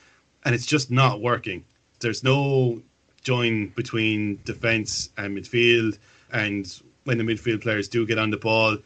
and 0.45 0.55
it's 0.55 0.65
just 0.65 0.91
not 0.91 1.21
working. 1.21 1.63
There's 1.99 2.23
no 2.23 2.81
join 3.23 3.67
between 3.69 4.39
defence 4.45 5.09
and 5.17 5.37
midfield. 5.37 5.97
And 6.31 6.81
when 7.03 7.17
the 7.17 7.23
midfield 7.23 7.61
players 7.61 7.87
do 7.87 8.05
get 8.05 8.17
on 8.17 8.31
the 8.31 8.37
ball, 8.37 8.77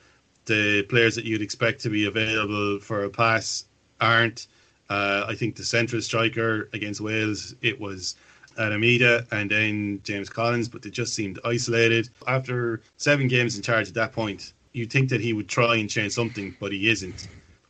the 0.45 0.83
players 0.83 1.15
that 1.15 1.25
you'd 1.25 1.41
expect 1.41 1.81
to 1.81 1.89
be 1.89 2.05
available 2.05 2.79
for 2.79 3.03
a 3.03 3.09
pass 3.09 3.65
aren't. 3.99 4.47
Uh, 4.89 5.25
I 5.27 5.33
think 5.33 5.55
the 5.55 5.63
central 5.63 6.01
striker 6.01 6.69
against 6.73 7.01
Wales, 7.01 7.55
it 7.61 7.79
was 7.79 8.15
Adam 8.57 8.81
Idah 8.81 9.25
and 9.31 9.49
then 9.49 10.01
James 10.03 10.29
Collins, 10.29 10.69
but 10.69 10.81
they 10.81 10.89
just 10.89 11.15
seemed 11.15 11.39
isolated. 11.43 12.09
After 12.27 12.81
seven 12.97 13.27
games 13.27 13.55
in 13.55 13.63
charge 13.63 13.87
at 13.87 13.93
that 13.95 14.11
point, 14.11 14.53
you'd 14.73 14.91
think 14.91 15.09
that 15.09 15.21
he 15.21 15.33
would 15.33 15.47
try 15.47 15.77
and 15.77 15.89
change 15.89 16.13
something, 16.13 16.55
but 16.59 16.71
he 16.71 16.89
isn't. 16.89 17.27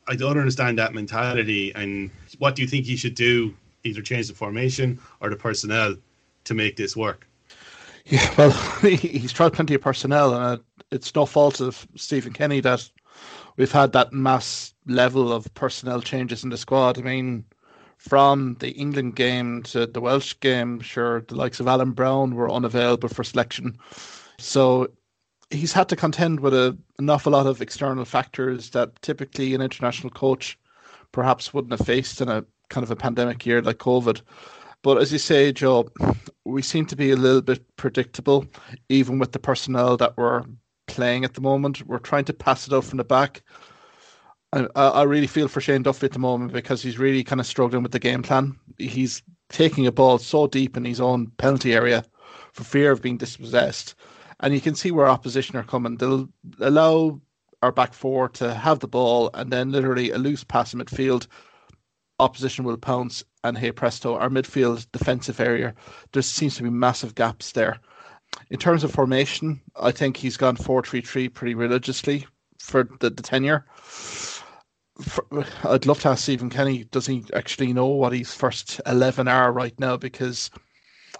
I 0.08 0.16
don't 0.16 0.38
understand 0.38 0.78
that 0.80 0.94
mentality. 0.94 1.74
And 1.74 2.12
what 2.40 2.56
do 2.56 2.62
you 2.62 2.68
think 2.68 2.86
he 2.86 2.96
should 2.96 3.16
do? 3.16 3.56
Either 3.86 4.02
change 4.02 4.28
the 4.28 4.34
formation 4.34 5.00
or 5.22 5.30
the 5.30 5.36
personnel 5.36 5.96
to 6.44 6.54
make 6.54 6.76
this 6.76 6.96
work. 6.96 7.28
Yeah, 8.06 8.34
well, 8.38 8.52
he's 8.82 9.32
tried 9.32 9.54
plenty 9.54 9.76
of 9.76 9.82
personnel, 9.82 10.34
and 10.34 10.60
uh, 10.60 10.64
it's 10.92 11.16
no 11.16 11.26
fault 11.26 11.62
of 11.62 11.88
Stephen 11.96 12.34
Kenny 12.34 12.60
that 12.60 12.90
we've 13.58 13.72
had 13.72 13.94
that 13.94 14.14
mass 14.14 14.74
level 14.86 15.32
of 15.32 15.52
personnel 15.54 16.02
changes 16.02 16.44
in 16.44 16.50
the 16.50 16.58
squad. 16.58 17.00
I 17.00 17.02
mean, 17.02 17.46
from 17.98 18.56
the 18.60 18.72
England 18.72 19.16
game 19.16 19.64
to 19.64 19.88
the 19.88 20.02
Welsh 20.02 20.36
game, 20.40 20.80
sure, 20.80 21.22
the 21.22 21.36
likes 21.36 21.60
of 21.60 21.68
Alan 21.68 21.92
Browne 21.92 22.36
were 22.36 22.52
unavailable 22.52 23.10
for 23.10 23.24
selection. 23.24 23.78
So 24.38 24.90
he's 25.50 25.74
had 25.74 25.90
to 25.90 25.96
contend 25.96 26.40
with 26.40 26.54
a, 26.54 26.78
an 27.00 27.10
awful 27.10 27.32
lot 27.32 27.48
of 27.48 27.62
external 27.62 28.06
factors 28.06 28.70
that 28.72 29.02
typically 29.02 29.56
an 29.56 29.62
international 29.62 30.12
coach 30.12 30.60
perhaps 31.12 31.54
wouldn't 31.54 31.78
have 31.78 31.88
faced 31.88 32.22
in 32.22 32.30
a 32.30 32.46
kind 32.70 32.84
of 32.84 32.92
a 32.92 32.96
pandemic 32.96 33.46
year 33.46 33.62
like 33.62 33.78
COVID. 33.78 34.22
But 34.82 35.02
as 35.02 35.12
you 35.12 35.18
say, 35.18 35.52
Joe, 35.52 35.88
we 36.46 36.62
seem 36.62 36.86
to 36.88 36.96
be 36.96 37.12
a 37.12 37.16
little 37.16 37.42
bit 37.42 37.64
predictable, 37.76 38.46
even 38.90 39.18
with 39.20 39.32
the 39.32 39.40
personnel 39.40 39.98
that 39.98 40.16
we're 40.18 40.44
playing 40.88 41.26
at 41.26 41.34
the 41.34 41.42
moment. 41.42 41.86
We're 41.88 41.98
trying 41.98 42.26
to 42.26 42.34
pass 42.34 42.68
it 42.68 42.74
out 42.74 42.84
from 42.84 42.98
the 42.98 43.04
back. 43.04 43.42
I, 44.54 44.68
I 44.76 45.04
really 45.04 45.28
feel 45.28 45.48
for 45.48 45.60
Shane 45.60 45.84
Duffy 45.84 46.06
at 46.06 46.14
the 46.14 46.20
moment 46.20 46.54
because 46.54 46.82
he's 46.82 47.00
really 47.00 47.24
kind 47.24 47.42
of 47.42 47.48
struggling 47.48 47.84
with 47.84 47.92
the 47.92 48.00
game 48.00 48.22
plan. 48.22 48.58
He's 48.78 49.22
taking 49.50 49.88
a 49.88 49.92
ball 49.92 50.18
so 50.18 50.48
deep 50.48 50.78
in 50.78 50.86
his 50.86 51.02
own 51.02 51.28
penalty 51.38 51.74
area 51.74 52.06
for 52.54 52.64
fear 52.64 52.92
of 52.92 53.02
being 53.02 53.18
dispossessed 53.18 53.96
and 54.40 54.54
you 54.54 54.62
can 54.62 54.76
see 54.76 54.92
where 54.92 55.08
opposition 55.08 55.56
are 55.56 55.64
coming. 55.64 55.98
They'll 55.98 56.30
allow 56.60 57.20
our 57.62 57.72
back 57.72 57.94
four 57.94 58.30
to 58.30 58.54
have 58.54 58.80
the 58.80 58.88
ball, 58.88 59.30
and 59.34 59.52
then 59.52 59.72
literally 59.72 60.12
a 60.12 60.18
loose 60.18 60.44
pass 60.44 60.74
in 60.74 60.80
midfield, 60.80 61.28
opposition 62.20 62.66
will 62.66 62.78
pounce, 62.78 63.24
and 63.44 63.58
hey 63.58 63.72
presto, 63.72 64.16
our 64.16 64.30
midfield 64.30 64.88
defensive 64.92 65.40
area, 65.40 65.74
there 66.12 66.22
seems 66.22 66.56
to 66.58 66.64
be 66.64 66.70
massive 66.70 67.16
gaps 67.16 67.52
there. 67.52 67.80
In 68.50 68.60
terms 68.60 68.84
of 68.84 68.92
formation, 68.92 69.62
I 69.76 69.92
think 69.92 70.18
he's 70.18 70.38
gone 70.38 70.56
4 70.56 70.84
3 70.84 71.02
3 71.02 71.30
pretty 71.30 71.56
religiously 71.56 72.26
for 72.60 72.90
the, 73.00 73.10
the 73.10 73.24
tenure. 73.24 73.66
For, 73.76 75.26
I'd 75.66 75.86
love 75.86 76.00
to 76.02 76.10
ask 76.10 76.24
Stephen 76.24 76.50
Kenny, 76.50 76.86
does 76.86 77.06
he 77.06 77.24
actually 77.34 77.74
know 77.74 77.88
what 77.88 78.14
his 78.14 78.34
first 78.34 78.80
11 78.86 79.28
are 79.28 79.52
right 79.52 79.78
now? 79.80 79.98
Because 79.98 80.50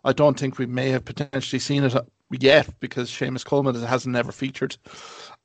I 0.04 0.14
don't 0.14 0.40
think 0.40 0.58
we 0.58 0.66
may 0.66 0.90
have 0.90 1.04
potentially 1.04 1.60
seen 1.60 1.84
it 1.84 1.96
yet 2.32 2.70
because 2.80 3.10
Seamus 3.10 3.46
Coleman 3.46 3.76
hasn't 3.76 4.14
never 4.14 4.32
featured 4.32 4.78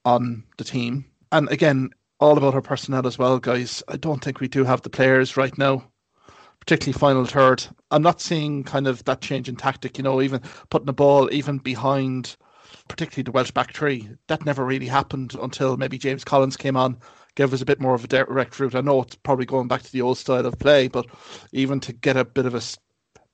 on 0.04 0.44
the 0.58 0.64
team. 0.64 1.04
And 1.32 1.48
again, 1.50 1.90
all 2.20 2.36
about 2.36 2.54
our 2.54 2.60
personnel 2.60 3.06
as 3.06 3.18
well, 3.18 3.38
guys. 3.38 3.82
I 3.88 3.96
don't 3.96 4.22
think 4.22 4.40
we 4.40 4.48
do 4.48 4.64
have 4.64 4.82
the 4.82 4.90
players 4.90 5.38
right 5.38 5.56
now, 5.56 5.90
particularly 6.60 6.98
final 6.98 7.24
third. 7.24 7.66
I'm 7.90 8.02
not 8.02 8.20
seeing 8.20 8.62
kind 8.62 8.86
of 8.86 9.02
that 9.04 9.22
change 9.22 9.48
in 9.48 9.56
tactic, 9.56 9.96
you 9.96 10.04
know, 10.04 10.20
even 10.20 10.42
putting 10.68 10.86
the 10.86 10.92
ball 10.92 11.32
even 11.32 11.58
behind, 11.58 12.36
particularly 12.88 13.22
the 13.22 13.32
Welsh 13.32 13.50
back 13.50 13.74
three. 13.74 14.10
That 14.28 14.44
never 14.44 14.64
really 14.66 14.86
happened 14.86 15.34
until 15.40 15.78
maybe 15.78 15.96
James 15.98 16.22
Collins 16.22 16.58
came 16.58 16.76
on, 16.76 16.98
gave 17.36 17.54
us 17.54 17.62
a 17.62 17.66
bit 17.66 17.80
more 17.80 17.94
of 17.94 18.04
a 18.04 18.08
direct 18.08 18.60
route. 18.60 18.74
I 18.74 18.82
know 18.82 19.00
it's 19.00 19.16
probably 19.16 19.46
going 19.46 19.68
back 19.68 19.82
to 19.82 19.92
the 19.92 20.02
old 20.02 20.18
style 20.18 20.44
of 20.44 20.58
play, 20.58 20.88
but 20.88 21.06
even 21.52 21.80
to 21.80 21.92
get 21.94 22.18
a 22.18 22.24
bit 22.24 22.44
of 22.44 22.54
a 22.54 22.62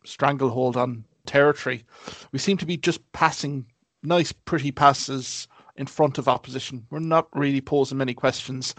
stranglehold 0.04 0.76
on 0.76 1.04
territory. 1.26 1.84
We 2.30 2.38
seem 2.38 2.56
to 2.58 2.66
be 2.66 2.76
just 2.76 3.00
passing 3.10 3.66
nice, 4.04 4.30
pretty 4.30 4.70
passes 4.70 5.48
in 5.78 5.86
front 5.86 6.18
of 6.18 6.28
opposition. 6.28 6.86
We're 6.90 6.98
not 6.98 7.28
really 7.34 7.60
posing 7.60 7.98
many 7.98 8.14
questions. 8.14 8.74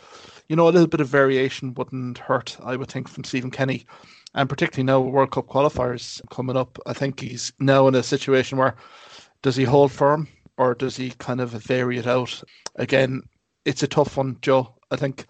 You 0.48 0.56
know, 0.56 0.68
a 0.68 0.72
little 0.72 0.88
bit 0.88 1.01
of 1.01 1.08
variation 1.08 1.74
wouldn't 1.74 2.18
hurt, 2.18 2.58
I 2.63 2.75
would 2.75 2.89
think, 2.89 3.08
from 3.08 3.24
Stephen 3.24 3.51
Kenny. 3.51 3.86
And 4.34 4.50
particularly 4.50 4.86
now 4.86 5.00
World 5.00 5.32
Cup 5.32 5.48
qualifiers 5.48 6.22
coming 6.30 6.58
up, 6.58 6.77
I 6.86 6.94
think 6.94 7.20
he's 7.20 7.54
now 7.60 7.88
in 7.88 7.96
a 7.96 8.04
situation 8.04 8.58
where 8.58 8.75
does 9.42 9.56
he 9.56 9.63
hold 9.63 9.92
firm 9.92 10.27
or 10.58 10.74
does 10.74 10.98
he 10.98 11.12
kind 11.12 11.42
of 11.42 11.51
vary 11.51 11.98
it 11.98 12.08
out? 12.08 12.44
Again, 12.75 13.22
it's 13.66 13.84
a 13.84 13.88
tough 13.88 14.18
one, 14.18 14.38
Joe. 14.42 14.75
I 14.92 14.96
think 14.96 15.27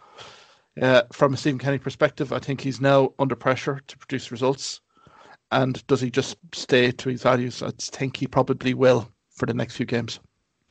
uh, 0.82 1.04
from 1.12 1.34
a 1.34 1.38
Stephen 1.38 1.60
Kenny 1.60 1.78
perspective, 1.78 2.32
I 2.32 2.40
think 2.40 2.62
he's 2.62 2.82
now 2.82 3.14
under 3.20 3.36
pressure 3.36 3.82
to 3.88 3.98
produce 3.98 4.32
results. 4.32 4.82
And 5.52 5.86
does 5.88 6.02
he 6.02 6.12
just 6.12 6.38
stay 6.54 6.92
to 6.92 7.10
his 7.10 7.24
values? 7.24 7.64
I 7.64 7.72
think 7.78 8.18
he 8.18 8.28
probably 8.28 8.74
will 8.74 9.10
for 9.32 9.46
the 9.46 9.54
next 9.54 9.76
few 9.76 9.86
games. 9.86 10.20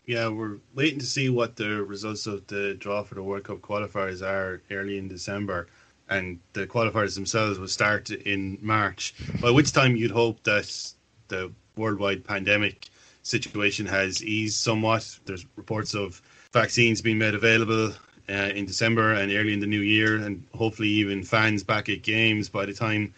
Yeah, 0.07 0.29
we're 0.29 0.59
waiting 0.77 1.01
to 1.01 1.05
see 1.05 1.31
what 1.31 1.57
the 1.57 1.83
results 1.83 2.29
of 2.29 2.47
the 2.47 2.75
draw 2.75 3.03
for 3.03 3.17
the 3.17 3.25
World 3.25 3.43
Cup 3.43 3.59
qualifiers 3.59 4.23
are 4.23 4.63
early 4.71 4.99
in 4.99 5.09
December. 5.09 5.67
And 6.09 6.39
the 6.53 6.65
qualifiers 6.65 7.17
themselves 7.17 7.59
will 7.59 7.67
start 7.67 8.11
in 8.11 8.57
March, 8.63 9.15
by 9.41 9.51
which 9.51 9.73
time 9.73 9.97
you'd 9.97 10.13
hope 10.13 10.41
that 10.45 10.93
the 11.27 11.51
worldwide 11.77 12.25
pandemic 12.25 12.89
situation 13.25 13.85
has 13.87 14.23
eased 14.23 14.59
somewhat. 14.59 15.19
There's 15.25 15.45
reports 15.57 15.93
of 15.95 16.23
vaccines 16.53 17.03
being 17.03 17.19
made 17.19 17.35
available 17.35 17.93
uh, 18.29 18.53
in 18.55 18.65
December 18.65 19.15
and 19.15 19.33
early 19.33 19.53
in 19.53 19.59
the 19.59 19.67
new 19.67 19.81
year, 19.81 20.19
and 20.19 20.47
hopefully 20.55 20.89
even 20.89 21.25
fans 21.25 21.65
back 21.65 21.89
at 21.89 22.03
games 22.03 22.49
by 22.49 22.65
the 22.65 22.73
time 22.73 23.13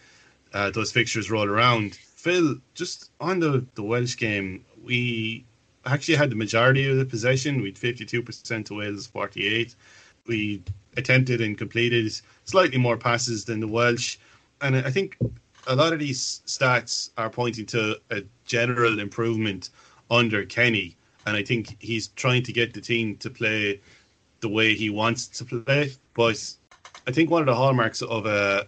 uh, 0.55 0.71
those 0.71 0.91
fixtures 0.91 1.29
roll 1.29 1.47
around. 1.47 1.93
Phil, 1.93 2.55
just 2.73 3.11
on 3.21 3.39
the, 3.39 3.63
the 3.75 3.83
Welsh 3.83 4.17
game, 4.17 4.65
we 4.83 5.45
actually 5.85 6.15
had 6.15 6.29
the 6.29 6.35
majority 6.35 6.89
of 6.89 6.97
the 6.97 7.05
possession. 7.05 7.61
We'd 7.61 7.75
52% 7.75 8.65
to 8.65 8.73
Wales, 8.73 9.07
48. 9.07 9.75
We 10.27 10.61
attempted 10.97 11.41
and 11.41 11.57
completed 11.57 12.11
slightly 12.45 12.77
more 12.77 12.97
passes 12.97 13.45
than 13.45 13.59
the 13.59 13.67
Welsh. 13.67 14.17
And 14.61 14.75
I 14.75 14.91
think 14.91 15.17
a 15.67 15.75
lot 15.75 15.93
of 15.93 15.99
these 15.99 16.41
stats 16.45 17.11
are 17.17 17.29
pointing 17.29 17.65
to 17.67 17.99
a 18.11 18.23
general 18.45 18.99
improvement 18.99 19.69
under 20.11 20.45
Kenny. 20.45 20.95
And 21.25 21.37
I 21.37 21.43
think 21.43 21.77
he's 21.79 22.09
trying 22.09 22.43
to 22.43 22.53
get 22.53 22.73
the 22.73 22.81
team 22.81 23.15
to 23.17 23.29
play 23.29 23.79
the 24.41 24.49
way 24.49 24.73
he 24.73 24.89
wants 24.89 25.27
to 25.27 25.45
play. 25.45 25.91
But 26.15 26.53
I 27.07 27.11
think 27.11 27.29
one 27.29 27.41
of 27.41 27.45
the 27.45 27.55
hallmarks 27.55 28.01
of 28.01 28.25
a, 28.25 28.67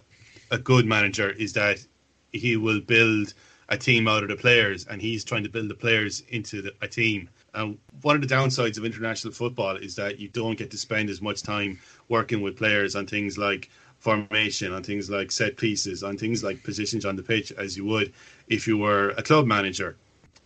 a 0.50 0.58
good 0.58 0.86
manager 0.86 1.30
is 1.30 1.52
that 1.54 1.84
he 2.32 2.56
will 2.56 2.80
build 2.80 3.34
a 3.68 3.76
team 3.76 4.08
out 4.08 4.22
of 4.22 4.28
the 4.28 4.36
players, 4.36 4.86
and 4.86 5.00
he's 5.00 5.24
trying 5.24 5.42
to 5.44 5.48
build 5.48 5.68
the 5.68 5.74
players 5.74 6.22
into 6.28 6.62
the, 6.62 6.74
a 6.82 6.88
team. 6.88 7.28
And 7.54 7.78
one 8.02 8.16
of 8.16 8.26
the 8.26 8.34
downsides 8.34 8.78
of 8.78 8.84
international 8.84 9.32
football 9.32 9.76
is 9.76 9.94
that 9.96 10.18
you 10.18 10.28
don't 10.28 10.58
get 10.58 10.70
to 10.70 10.78
spend 10.78 11.10
as 11.10 11.20
much 11.20 11.42
time 11.42 11.78
working 12.08 12.40
with 12.40 12.56
players 12.56 12.96
on 12.96 13.06
things 13.06 13.36
like 13.38 13.68
formation, 13.98 14.72
on 14.72 14.82
things 14.82 15.08
like 15.08 15.30
set 15.30 15.56
pieces, 15.56 16.02
on 16.02 16.16
things 16.16 16.42
like 16.42 16.62
positions 16.64 17.04
on 17.04 17.14
the 17.14 17.22
pitch 17.22 17.52
as 17.52 17.76
you 17.76 17.84
would 17.84 18.12
if 18.48 18.66
you 18.66 18.76
were 18.76 19.10
a 19.10 19.22
club 19.22 19.46
manager. 19.46 19.96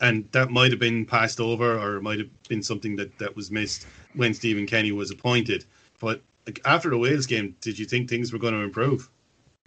And 0.00 0.30
that 0.32 0.50
might 0.50 0.72
have 0.72 0.80
been 0.80 1.06
passed 1.06 1.40
over 1.40 1.78
or 1.78 1.96
it 1.96 2.02
might 2.02 2.18
have 2.18 2.48
been 2.48 2.62
something 2.62 2.96
that, 2.96 3.16
that 3.18 3.34
was 3.34 3.50
missed 3.50 3.86
when 4.14 4.34
Stephen 4.34 4.66
Kenny 4.66 4.92
was 4.92 5.10
appointed. 5.10 5.64
But 6.00 6.20
after 6.64 6.90
the 6.90 6.98
Wales 6.98 7.26
game, 7.26 7.56
did 7.60 7.78
you 7.78 7.86
think 7.86 8.10
things 8.10 8.32
were 8.32 8.38
going 8.38 8.52
to 8.52 8.60
improve? 8.60 9.08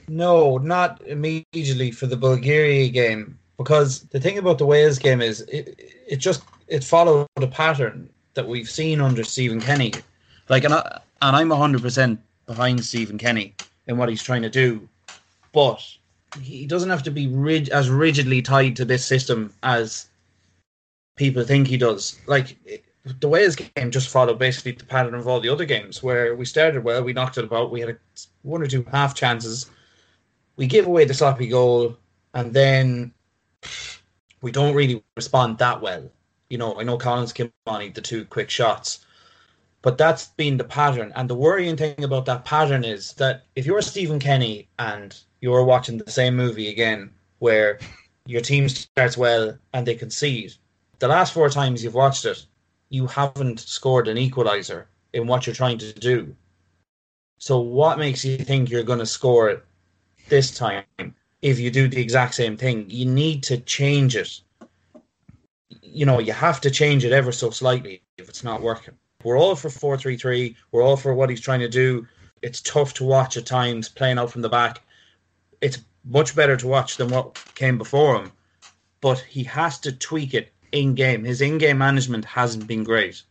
No, 0.09 0.57
not 0.57 1.01
immediately 1.05 1.91
for 1.91 2.07
the 2.07 2.17
Bulgaria 2.17 2.89
game 2.89 3.37
because 3.57 4.01
the 4.03 4.19
thing 4.19 4.37
about 4.37 4.57
the 4.57 4.65
Wales 4.65 4.97
game 4.97 5.21
is 5.21 5.41
it 5.41 5.79
it 6.07 6.17
just 6.17 6.43
it 6.67 6.83
followed 6.83 7.27
a 7.37 7.47
pattern 7.47 8.09
that 8.33 8.47
we've 8.47 8.69
seen 8.69 9.01
under 9.01 9.23
Stephen 9.23 9.61
Kenny. 9.61 9.93
Like 10.47 10.63
and 10.63 10.73
I, 10.73 11.01
and 11.21 11.35
I'm 11.35 11.49
100% 11.49 12.17
behind 12.47 12.83
Stephen 12.83 13.17
Kenny 13.17 13.53
in 13.87 13.97
what 13.97 14.09
he's 14.09 14.23
trying 14.23 14.41
to 14.41 14.49
do. 14.49 14.87
But 15.51 15.83
he 16.41 16.65
doesn't 16.65 16.89
have 16.89 17.03
to 17.03 17.11
be 17.11 17.69
as 17.71 17.89
rigidly 17.89 18.41
tied 18.41 18.75
to 18.77 18.85
this 18.85 19.05
system 19.05 19.53
as 19.63 20.07
people 21.17 21.43
think 21.43 21.67
he 21.67 21.77
does. 21.77 22.19
Like 22.27 22.57
the 23.19 23.29
Wales 23.29 23.55
game 23.55 23.91
just 23.91 24.09
followed 24.09 24.39
basically 24.39 24.71
the 24.71 24.85
pattern 24.85 25.15
of 25.15 25.27
all 25.27 25.39
the 25.39 25.49
other 25.49 25.65
games 25.65 26.01
where 26.01 26.35
we 26.35 26.45
started 26.45 26.83
well, 26.83 27.03
we 27.03 27.13
knocked 27.13 27.37
it 27.37 27.43
about, 27.43 27.71
we 27.71 27.81
had 27.81 27.89
a, 27.89 27.97
one 28.43 28.61
or 28.61 28.67
two 28.67 28.85
half 28.91 29.13
chances, 29.15 29.69
we 30.59 30.67
give 30.67 30.87
away 30.87 31.05
the 31.05 31.13
sloppy 31.13 31.47
goal, 31.47 31.97
and 32.33 32.53
then 32.53 33.13
we 34.41 34.51
don't 34.51 34.75
really 34.75 35.01
respond 35.15 35.57
that 35.57 35.81
well. 35.81 36.11
You 36.49 36.57
know, 36.57 36.77
I 36.77 36.83
know 36.83 36.97
Collins 36.97 37.31
came 37.31 37.53
on 37.65 37.93
the 37.93 38.01
two 38.01 38.25
quick 38.25 38.49
shots, 38.49 39.05
But 39.81 39.97
that's 39.97 40.27
been 40.27 40.57
the 40.57 40.65
pattern. 40.65 41.13
And 41.15 41.29
the 41.29 41.35
worrying 41.35 41.77
thing 41.77 42.03
about 42.03 42.25
that 42.25 42.43
pattern 42.43 42.83
is 42.83 43.13
that 43.13 43.45
if 43.55 43.65
you're 43.65 43.81
Stephen 43.81 44.19
Kenny 44.19 44.67
and 44.77 45.17
you're 45.39 45.63
watching 45.63 45.97
the 45.97 46.11
same 46.11 46.35
movie 46.35 46.67
again, 46.67 47.11
where 47.39 47.79
your 48.25 48.41
team 48.41 48.67
starts 48.67 49.17
well 49.17 49.57
and 49.73 49.87
they 49.87 49.95
concede, 49.95 50.53
the 50.99 51.07
last 51.07 51.33
four 51.33 51.49
times 51.49 51.81
you've 51.81 51.95
watched 51.95 52.25
it, 52.25 52.45
you 52.89 53.07
haven't 53.07 53.61
scored 53.61 54.09
an 54.09 54.17
equalizer 54.17 54.89
in 55.13 55.25
what 55.25 55.47
you're 55.47 55.55
trying 55.55 55.77
to 55.77 55.93
do. 55.93 56.35
So, 57.37 57.59
what 57.61 57.97
makes 57.97 58.25
you 58.25 58.37
think 58.39 58.69
you're 58.69 58.83
going 58.83 58.99
to 58.99 59.05
score 59.05 59.63
this 60.29 60.51
time 60.51 60.83
if 61.41 61.59
you 61.59 61.71
do 61.71 61.87
the 61.87 62.01
exact 62.01 62.35
same 62.35 62.57
thing? 62.57 62.85
You 62.89 63.05
need 63.05 63.43
to 63.43 63.57
change 63.57 64.15
it. 64.15 64.41
You 65.81 66.05
know, 66.05 66.19
you 66.19 66.33
have 66.33 66.61
to 66.61 66.71
change 66.71 67.03
it 67.03 67.11
ever 67.11 67.31
so 67.31 67.49
slightly 67.49 68.01
if 68.17 68.29
it's 68.29 68.43
not 68.43 68.61
working. 68.61 68.95
We're 69.23 69.37
all 69.37 69.55
for 69.55 69.69
4 69.69 69.97
3 69.97 70.17
3. 70.17 70.55
We're 70.71 70.83
all 70.83 70.95
for 70.97 71.13
what 71.13 71.29
he's 71.29 71.41
trying 71.41 71.59
to 71.59 71.69
do. 71.69 72.07
It's 72.41 72.61
tough 72.61 72.93
to 72.95 73.03
watch 73.03 73.35
at 73.35 73.45
times 73.45 73.89
playing 73.89 74.17
out 74.17 74.31
from 74.31 74.41
the 74.41 74.49
back. 74.49 74.81
It's 75.61 75.79
much 76.05 76.35
better 76.35 76.55
to 76.55 76.67
watch 76.67 76.95
than 76.97 77.09
what 77.09 77.37
came 77.55 77.77
before 77.77 78.15
him. 78.15 78.31
But 79.01 79.19
he 79.19 79.43
has 79.43 79.77
to 79.79 79.91
tweak 79.91 80.33
it 80.33 80.53
in 80.71 80.95
game. 80.95 81.23
His 81.25 81.41
in 81.41 81.57
game 81.57 81.77
management 81.77 82.25
hasn't 82.25 82.67
been 82.67 82.83
great. 82.83 83.21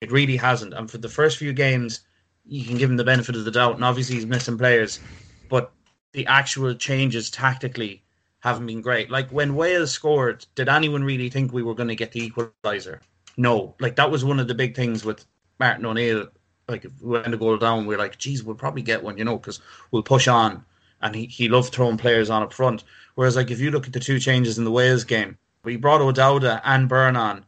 It 0.00 0.12
really 0.12 0.36
hasn't. 0.36 0.74
And 0.74 0.90
for 0.90 0.98
the 0.98 1.08
first 1.08 1.38
few 1.38 1.52
games, 1.52 2.00
you 2.44 2.64
can 2.64 2.76
give 2.76 2.90
him 2.90 2.96
the 2.96 3.04
benefit 3.04 3.36
of 3.36 3.44
the 3.44 3.50
doubt. 3.50 3.76
And 3.76 3.84
obviously, 3.84 4.16
he's 4.16 4.26
missing 4.26 4.58
players. 4.58 5.00
But 5.48 5.72
the 6.14 6.26
actual 6.26 6.74
changes 6.74 7.30
tactically 7.30 8.02
haven't 8.40 8.66
been 8.66 8.80
great. 8.80 9.10
Like 9.10 9.28
when 9.30 9.54
Wales 9.54 9.92
scored, 9.92 10.46
did 10.54 10.68
anyone 10.68 11.04
really 11.04 11.28
think 11.28 11.52
we 11.52 11.62
were 11.62 11.74
going 11.74 11.88
to 11.88 11.94
get 11.94 12.12
the 12.12 12.30
equaliser? 12.30 13.00
no, 13.36 13.74
like 13.80 13.96
that 13.96 14.10
was 14.10 14.24
one 14.24 14.40
of 14.40 14.48
the 14.48 14.54
big 14.54 14.76
things 14.76 15.04
with 15.04 15.24
Martin 15.58 15.86
O'Neill. 15.86 16.28
Like 16.68 16.86
went 17.02 17.26
to 17.26 17.36
goal 17.36 17.58
down, 17.58 17.86
we 17.86 17.94
are 17.94 17.98
like, 17.98 18.16
geez, 18.16 18.42
we'll 18.42 18.54
probably 18.54 18.82
get 18.82 19.02
one, 19.02 19.18
you 19.18 19.24
know, 19.24 19.36
because 19.36 19.60
we'll 19.90 20.02
push 20.02 20.28
on. 20.28 20.64
And 21.02 21.14
he, 21.14 21.26
he 21.26 21.48
loved 21.48 21.74
throwing 21.74 21.98
players 21.98 22.30
on 22.30 22.42
up 22.42 22.54
front. 22.54 22.84
Whereas, 23.14 23.36
like, 23.36 23.50
if 23.50 23.60
you 23.60 23.70
look 23.70 23.86
at 23.86 23.92
the 23.92 24.00
two 24.00 24.18
changes 24.18 24.56
in 24.56 24.64
the 24.64 24.70
Wales 24.70 25.04
game, 25.04 25.36
he 25.66 25.76
brought 25.76 26.00
O'Dowda 26.00 26.62
and 26.64 26.88
Byrne 26.88 27.16
on, 27.16 27.44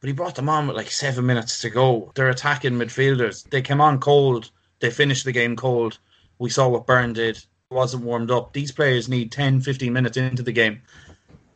but 0.00 0.08
he 0.08 0.12
brought 0.12 0.34
them 0.34 0.50
on 0.50 0.66
with 0.66 0.76
like 0.76 0.90
seven 0.90 1.24
minutes 1.24 1.62
to 1.62 1.70
go. 1.70 2.12
They're 2.14 2.28
attacking 2.28 2.72
midfielders. 2.72 3.48
They 3.48 3.62
came 3.62 3.80
on 3.80 3.98
cold. 3.98 4.50
They 4.80 4.90
finished 4.90 5.24
the 5.24 5.32
game 5.32 5.56
cold. 5.56 5.98
We 6.38 6.50
saw 6.50 6.68
what 6.68 6.86
Byrne 6.86 7.14
did. 7.14 7.42
Wasn't 7.70 8.04
warmed 8.04 8.30
up. 8.30 8.52
These 8.52 8.72
players 8.72 9.08
need 9.08 9.32
10, 9.32 9.60
15 9.60 9.92
minutes 9.92 10.16
into 10.16 10.42
the 10.42 10.52
game 10.52 10.82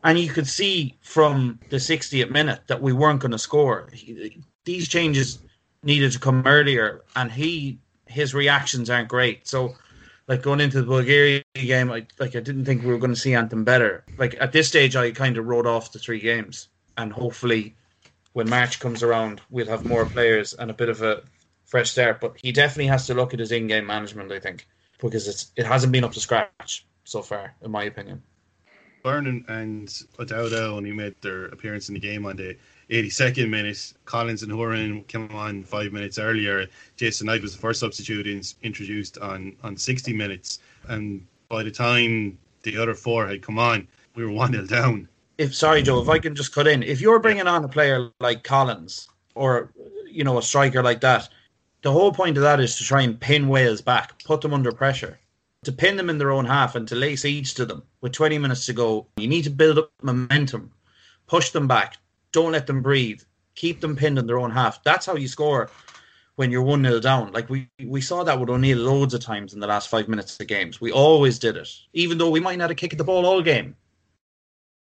and 0.05 0.19
you 0.19 0.29
could 0.29 0.47
see 0.47 0.95
from 1.01 1.59
the 1.69 1.77
60th 1.77 2.29
minute 2.29 2.61
that 2.67 2.81
we 2.81 2.93
weren't 2.93 3.19
going 3.19 3.31
to 3.31 3.39
score. 3.39 3.89
He, 3.91 4.39
these 4.63 4.87
changes 4.87 5.39
needed 5.83 6.11
to 6.11 6.19
come 6.19 6.43
earlier, 6.45 7.03
and 7.15 7.31
he 7.31 7.79
his 8.05 8.35
reactions 8.35 8.89
aren't 8.89 9.09
great. 9.09 9.47
So, 9.47 9.75
like 10.27 10.43
going 10.43 10.61
into 10.61 10.79
the 10.79 10.87
Bulgaria 10.87 11.43
game, 11.55 11.91
I 11.91 12.05
like 12.19 12.35
I 12.35 12.39
didn't 12.39 12.65
think 12.65 12.83
we 12.83 12.91
were 12.91 12.99
going 12.99 13.13
to 13.13 13.19
see 13.19 13.33
anything 13.33 13.63
better. 13.63 14.05
Like 14.17 14.35
at 14.39 14.51
this 14.51 14.67
stage, 14.67 14.95
I 14.95 15.09
kind 15.11 15.37
of 15.37 15.47
wrote 15.47 15.65
off 15.65 15.91
the 15.91 15.99
three 15.99 16.19
games, 16.19 16.67
and 16.97 17.11
hopefully, 17.11 17.75
when 18.33 18.47
March 18.47 18.79
comes 18.79 19.01
around, 19.01 19.41
we'll 19.49 19.67
have 19.67 19.85
more 19.85 20.05
players 20.05 20.53
and 20.53 20.69
a 20.69 20.75
bit 20.75 20.89
of 20.89 21.01
a 21.01 21.23
fresh 21.65 21.89
start. 21.89 22.21
But 22.21 22.37
he 22.39 22.51
definitely 22.51 22.87
has 22.87 23.07
to 23.07 23.15
look 23.15 23.33
at 23.33 23.39
his 23.39 23.51
in-game 23.51 23.87
management, 23.87 24.31
I 24.31 24.39
think, 24.39 24.67
because 25.05 25.27
it's 25.27 25.51
it 25.55 25.65
hasn't 25.65 25.91
been 25.91 26.03
up 26.03 26.13
to 26.13 26.19
scratch 26.19 26.85
so 27.03 27.21
far, 27.21 27.53
in 27.61 27.71
my 27.71 27.83
opinion. 27.83 28.21
Vernon 29.03 29.45
and 29.47 29.87
O'Dowda 30.19 30.67
only 30.69 30.91
made 30.91 31.13
their 31.21 31.45
appearance 31.45 31.89
in 31.89 31.93
the 31.93 31.99
game 31.99 32.25
on 32.25 32.37
the 32.37 32.57
82nd 32.89 33.49
minute. 33.49 33.93
Collins 34.05 34.41
and 34.41 34.51
Horan 34.51 35.03
came 35.03 35.29
on 35.31 35.63
five 35.63 35.93
minutes 35.93 36.17
earlier. 36.17 36.65
Jason 36.95 37.27
Knight 37.27 37.43
was 37.43 37.53
the 37.53 37.59
first 37.59 37.79
substitute 37.79 38.25
in, 38.25 38.41
introduced 38.63 39.19
on, 39.19 39.55
on 39.61 39.77
60 39.77 40.11
minutes. 40.11 40.57
And 40.87 41.25
by 41.49 41.61
the 41.61 41.69
time 41.69 42.39
the 42.63 42.77
other 42.77 42.95
four 42.95 43.27
had 43.27 43.43
come 43.43 43.59
on, 43.59 43.87
we 44.15 44.25
were 44.25 44.31
1 44.31 44.53
0 44.53 44.65
down. 44.65 45.07
If 45.37 45.53
Sorry, 45.53 45.83
Joe, 45.83 46.01
if 46.01 46.09
I 46.09 46.17
can 46.17 46.33
just 46.33 46.51
cut 46.51 46.65
in. 46.67 46.81
If 46.81 46.99
you're 46.99 47.19
bringing 47.19 47.45
on 47.45 47.63
a 47.63 47.67
player 47.67 48.09
like 48.19 48.43
Collins 48.43 49.07
or, 49.35 49.71
you 50.09 50.23
know, 50.23 50.39
a 50.39 50.41
striker 50.41 50.81
like 50.81 51.01
that, 51.01 51.29
the 51.85 51.91
whole 51.91 52.11
point 52.11 52.35
of 52.35 52.41
that 52.41 52.59
is 52.59 52.75
to 52.77 52.83
try 52.83 53.03
and 53.03 53.19
pin 53.19 53.47
Wales 53.47 53.79
back, 53.79 54.23
put 54.23 54.41
them 54.41 54.55
under 54.55 54.71
pressure 54.71 55.19
to 55.65 55.71
pin 55.71 55.97
them 55.97 56.09
in 56.09 56.17
their 56.17 56.31
own 56.31 56.43
half 56.43 56.73
and 56.73 56.87
to 56.87 56.95
lay 56.95 57.15
siege 57.15 57.53
to 57.53 57.63
them 57.63 57.83
with 58.01 58.11
20 58.11 58.39
minutes 58.39 58.65
to 58.65 58.73
go. 58.73 59.05
You 59.17 59.27
need 59.27 59.43
to 59.43 59.51
build 59.51 59.77
up 59.77 59.91
momentum, 60.01 60.71
push 61.27 61.51
them 61.51 61.67
back, 61.67 61.97
don't 62.31 62.53
let 62.53 62.65
them 62.65 62.81
breathe, 62.81 63.21
keep 63.53 63.81
them 63.81 63.95
pinned 63.95 64.17
in 64.17 64.25
their 64.25 64.39
own 64.39 64.49
half. 64.49 64.83
That's 64.83 65.05
how 65.05 65.15
you 65.15 65.27
score 65.27 65.69
when 66.37 66.49
you're 66.49 66.63
1 66.63 66.83
0 66.83 66.99
down. 67.01 67.31
Like 67.33 67.51
we, 67.51 67.69
we 67.83 68.01
saw 68.01 68.23
that 68.23 68.39
with 68.39 68.49
O'Neill 68.49 68.79
loads 68.79 69.13
of 69.13 69.21
times 69.21 69.53
in 69.53 69.59
the 69.59 69.67
last 69.67 69.87
five 69.87 70.07
minutes 70.07 70.39
of 70.39 70.47
games. 70.47 70.81
We 70.81 70.91
always 70.91 71.37
did 71.37 71.55
it. 71.55 71.69
Even 71.93 72.17
though 72.17 72.31
we 72.31 72.39
might 72.39 72.57
not 72.57 72.71
have 72.71 72.77
kicked 72.77 72.97
the 72.97 73.03
ball 73.03 73.27
all 73.27 73.43
game, 73.43 73.75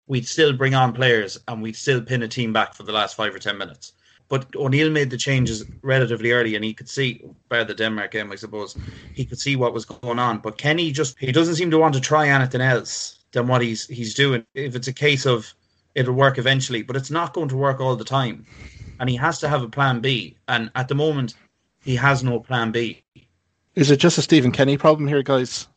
we'd 0.08 0.26
still 0.26 0.54
bring 0.54 0.74
on 0.74 0.94
players 0.94 1.38
and 1.50 1.62
we'd 1.62 1.76
still 1.76 2.02
pin 2.02 2.24
a 2.24 2.30
team 2.30 2.54
back 2.54 2.74
for 2.74 2.84
the 2.84 2.94
last 2.94 3.18
five 3.18 3.36
or 3.36 3.40
10 3.40 3.58
minutes. 3.58 3.92
But 4.34 4.56
O'Neill 4.56 4.90
made 4.90 5.12
the 5.12 5.18
changes 5.18 5.64
relatively 5.84 6.32
early, 6.32 6.56
and 6.56 6.66
he 6.66 6.74
could 6.74 6.90
see, 6.90 7.24
by 7.50 7.64
the 7.64 7.76
Denmark 7.76 8.10
game, 8.10 8.32
I 8.32 8.36
suppose, 8.36 8.76
he 9.14 9.26
could 9.26 9.40
see 9.40 9.56
what 9.56 9.76
was 9.76 9.86
going 9.86 10.18
on. 10.18 10.40
But 10.40 10.58
Kenny 10.58 10.92
just 10.92 11.20
he 11.20 11.32
doesn't 11.32 11.54
seem 11.54 11.70
to 11.70 11.78
want 11.78 11.94
to 11.94 12.02
try 12.02 12.28
anything 12.28 12.60
else 12.60 13.20
than 13.32 13.46
what 13.46 13.62
he's 13.62 13.86
he's 13.86 14.16
doing. 14.16 14.44
If 14.56 14.76
it's 14.76 14.88
a 14.88 14.94
case 15.08 15.28
of 15.28 15.54
it'll 15.94 16.16
work 16.16 16.40
eventually, 16.40 16.82
but 16.82 16.96
it's 16.96 17.12
not 17.12 17.36
going 17.36 17.50
to 17.50 17.56
work 17.56 17.80
all 17.80 17.96
the 17.96 18.04
time, 18.04 18.44
and 19.00 19.08
he 19.08 19.16
has 19.18 19.38
to 19.42 19.48
have 19.48 19.62
a 19.62 19.70
plan 19.70 20.00
B. 20.00 20.36
And 20.48 20.72
at 20.74 20.88
the 20.88 20.96
moment, 20.96 21.36
he 21.84 21.96
has 21.96 22.24
no 22.24 22.40
plan 22.40 22.72
B. 22.72 23.04
Is 23.76 23.92
it 23.92 23.98
just 23.98 24.18
a 24.18 24.24
Stephen 24.24 24.52
Kenny 24.52 24.78
problem 24.78 25.08
here, 25.08 25.22
guys? 25.22 25.68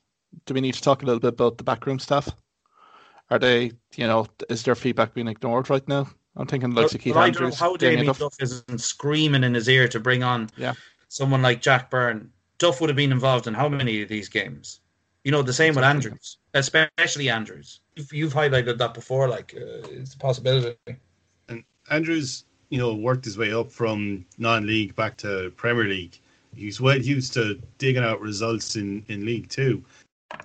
Do 0.47 0.55
we 0.55 0.62
need 0.62 0.77
to 0.77 0.81
talk 0.81 1.03
a 1.03 1.05
little 1.05 1.21
bit 1.21 1.35
about 1.35 1.59
the 1.59 1.64
backroom 1.64 1.99
staff? 1.99 2.31
Are 3.29 3.38
they, 3.38 3.73
you 3.97 4.07
know, 4.07 4.27
is 4.49 4.62
their 4.62 4.75
feedback 4.75 5.12
being 5.12 5.29
ignored 5.29 5.69
right 5.69 5.87
now? 5.87 6.09
I'm 6.37 6.46
thinking 6.46 6.72
like 6.72 6.90
Keith 6.90 7.14
well, 7.14 7.25
Andrews. 7.25 7.59
How 7.59 7.77
Damien 7.77 8.07
Duff 8.07 8.35
isn't 8.40 8.81
screaming 8.81 9.44
in 9.44 9.55
his 9.55 9.68
ear 9.68 9.88
to 9.88 9.99
bring 9.99 10.22
on 10.22 10.51
yeah. 10.57 10.75
someone 11.09 11.42
like 11.42 11.62
Jack 11.62 11.90
Byrne. 11.90 12.31
Duff 12.59 12.81
would 12.81 12.90
have 12.90 12.96
been 12.96 13.12
involved 13.12 13.46
in 13.46 13.55
how 13.55 13.68
many 13.68 14.03
of 14.03 14.09
these 14.09 14.29
games? 14.29 14.81
You 15.25 15.33
know, 15.33 15.42
the 15.42 15.53
same 15.53 15.70
exactly. 15.70 15.81
with 15.81 16.07
Andrews, 16.07 16.38
especially 16.55 17.31
Andrews. 17.31 17.81
You've, 17.96 18.12
you've 18.12 18.35
highlighted 18.35 18.79
that 18.79 18.94
before, 18.94 19.29
like 19.29 19.55
uh, 19.57 19.88
it's 19.90 20.14
a 20.14 20.18
possibility. 20.18 20.77
And 21.49 21.64
Andrews, 21.90 22.44
you 22.68 22.79
know, 22.79 22.94
worked 22.94 23.25
his 23.25 23.37
way 23.37 23.53
up 23.53 23.70
from 23.72 24.25
non-league 24.38 24.94
back 24.94 25.16
to 25.18 25.53
Premier 25.57 25.85
League. 25.85 26.18
He's 26.55 26.81
well 26.81 26.99
used 26.99 27.33
to 27.35 27.61
digging 27.79 28.05
out 28.05 28.20
results 28.20 28.77
in, 28.77 29.05
in 29.09 29.27
League 29.27 29.49
Two. 29.49 29.83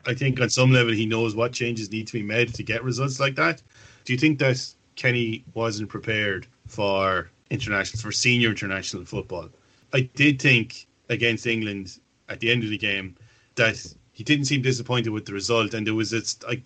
I 0.05 0.13
think 0.13 0.39
on 0.41 0.49
some 0.49 0.71
level 0.71 0.93
he 0.93 1.05
knows 1.05 1.35
what 1.35 1.51
changes 1.53 1.91
need 1.91 2.07
to 2.07 2.13
be 2.13 2.23
made 2.23 2.53
to 2.53 2.63
get 2.63 2.83
results 2.83 3.19
like 3.19 3.35
that. 3.35 3.61
Do 4.03 4.13
you 4.13 4.19
think 4.19 4.39
that 4.39 4.73
Kenny 5.01 5.43
wasn't 5.55 5.89
prepared 5.89 6.45
for 6.67 7.31
international 7.49 7.99
for 7.99 8.11
senior 8.11 8.49
international 8.49 9.03
football. 9.03 9.49
I 9.93 10.01
did 10.01 10.39
think 10.39 10.85
against 11.09 11.47
England 11.47 11.99
at 12.29 12.39
the 12.39 12.51
end 12.51 12.63
of 12.63 12.69
the 12.69 12.77
game 12.77 13.15
that 13.55 13.83
he 14.11 14.23
didn't 14.23 14.45
seem 14.45 14.61
disappointed 14.61 15.09
with 15.09 15.25
the 15.25 15.33
result, 15.33 15.73
and 15.73 15.87
there 15.87 15.95
was 15.95 16.13
it's 16.13 16.43
like 16.43 16.61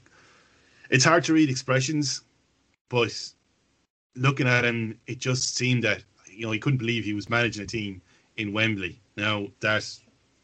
it's 0.90 1.06
hard 1.06 1.24
to 1.24 1.34
read 1.34 1.50
expressions, 1.50 2.24
but 2.90 3.16
looking 4.16 4.50
at 4.50 4.66
him, 4.66 5.00
it 5.08 5.20
just 5.20 5.56
seemed 5.56 5.86
that 5.86 6.04
you 6.28 6.46
know 6.46 6.52
he 6.52 6.60
couldn't 6.60 6.80
believe 6.80 7.06
he 7.06 7.14
was 7.14 7.30
managing 7.30 7.64
a 7.64 7.68
team 7.68 8.02
in 8.36 8.52
Wembley. 8.52 9.00
Now 9.16 9.48
that 9.62 9.90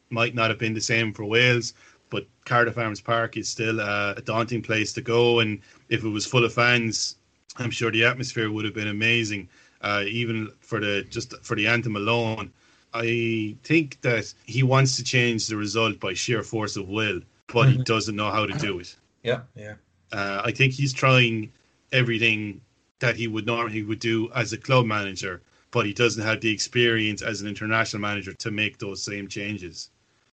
might 0.10 0.34
not 0.34 0.50
have 0.50 0.60
been 0.60 0.74
the 0.74 0.80
same 0.80 1.12
for 1.12 1.26
Wales, 1.26 1.74
but 2.10 2.26
Cardiff 2.46 2.78
Arms 2.78 3.02
Park 3.02 3.36
is 3.36 3.50
still 3.50 3.82
a, 3.82 4.14
a 4.16 4.22
daunting 4.22 4.62
place 4.62 4.94
to 4.94 5.02
go, 5.02 5.42
and 5.42 5.60
if 5.90 6.06
it 6.06 6.10
was 6.10 6.26
full 6.26 6.46
of 6.46 6.54
fans, 6.54 7.18
I'm 7.58 7.72
sure 7.72 7.92
the 7.92 8.06
atmosphere 8.06 8.52
would 8.52 8.66
have 8.66 8.74
been 8.74 8.88
amazing, 8.88 9.50
uh, 9.82 10.04
even 10.08 10.52
for 10.60 10.80
the 10.80 11.06
just 11.10 11.34
for 11.44 11.56
the 11.56 11.68
anthem 11.68 11.96
alone. 11.96 12.52
I 12.94 13.56
think 13.64 14.02
that 14.02 14.34
he 14.46 14.64
wants 14.64 14.98
to 14.98 15.04
change 15.04 15.48
the 15.48 15.56
result 15.56 16.00
by 16.00 16.14
sheer 16.14 16.44
force 16.44 16.76
of 16.76 16.90
will, 16.90 17.22
but 17.48 17.68
mm-hmm. 17.68 17.78
he 17.78 17.84
doesn't 17.84 18.16
know 18.16 18.32
how 18.32 18.46
to 18.46 18.58
do 18.58 18.80
it. 18.80 18.96
Yeah, 19.24 19.42
yeah. 19.56 19.76
Uh, 20.12 20.42
I 20.44 20.52
think 20.52 20.74
he's 20.74 20.92
trying 20.94 21.52
everything 21.92 22.62
that 23.00 23.16
he 23.16 23.28
would 23.28 23.46
normally 23.46 23.84
would 23.84 24.00
do 24.00 24.30
as 24.34 24.54
a 24.54 24.58
club 24.58 24.86
manager, 24.86 25.42
but 25.72 25.86
he 25.86 25.94
doesn't 25.94 26.24
have 26.24 26.42
the 26.42 26.52
experience 26.52 27.22
as 27.22 27.42
an 27.42 27.48
international 27.48 28.02
manager 28.02 28.34
to 28.34 28.52
make 28.52 28.78
those 28.78 29.02
same 29.04 29.28
changes. 29.28 29.90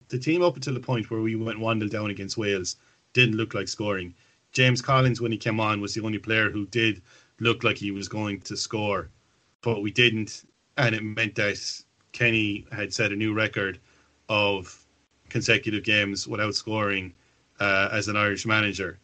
The 0.10 0.20
team 0.20 0.42
up 0.42 0.56
until 0.56 0.74
the 0.74 0.80
point 0.80 1.12
where 1.12 1.22
we 1.22 1.36
went 1.36 1.60
one 1.60 1.80
0 1.80 1.90
down 1.90 2.10
against 2.10 2.38
Wales 2.38 2.78
didn't 3.14 3.36
look 3.36 3.54
like 3.54 3.68
scoring. 3.68 4.14
James 4.58 4.82
Collins, 4.82 5.22
when 5.22 5.32
he 5.32 5.38
came 5.38 5.60
on, 5.60 5.82
was 5.82 5.94
the 5.94 6.02
only 6.02 6.18
player 6.18 6.50
who 6.50 6.66
did 6.66 7.04
look 7.40 7.64
like 7.64 7.78
he 7.78 7.92
was 7.92 8.08
going 8.08 8.42
to 8.42 8.58
score, 8.58 9.12
but 9.62 9.84
we 9.84 9.92
didn't, 9.92 10.46
and 10.78 10.96
it 10.96 11.04
meant 11.04 11.36
that 11.36 11.60
Kenny 12.12 12.66
had 12.72 12.92
set 12.92 13.12
a 13.12 13.16
new 13.16 13.36
record 13.36 13.78
of 14.30 14.84
consecutive 15.30 15.84
games 15.84 16.28
without 16.28 16.56
scoring 16.56 17.14
uh, 17.60 17.90
as 17.92 18.08
an 18.08 18.16
Irish 18.18 18.48
manager. 18.48 18.98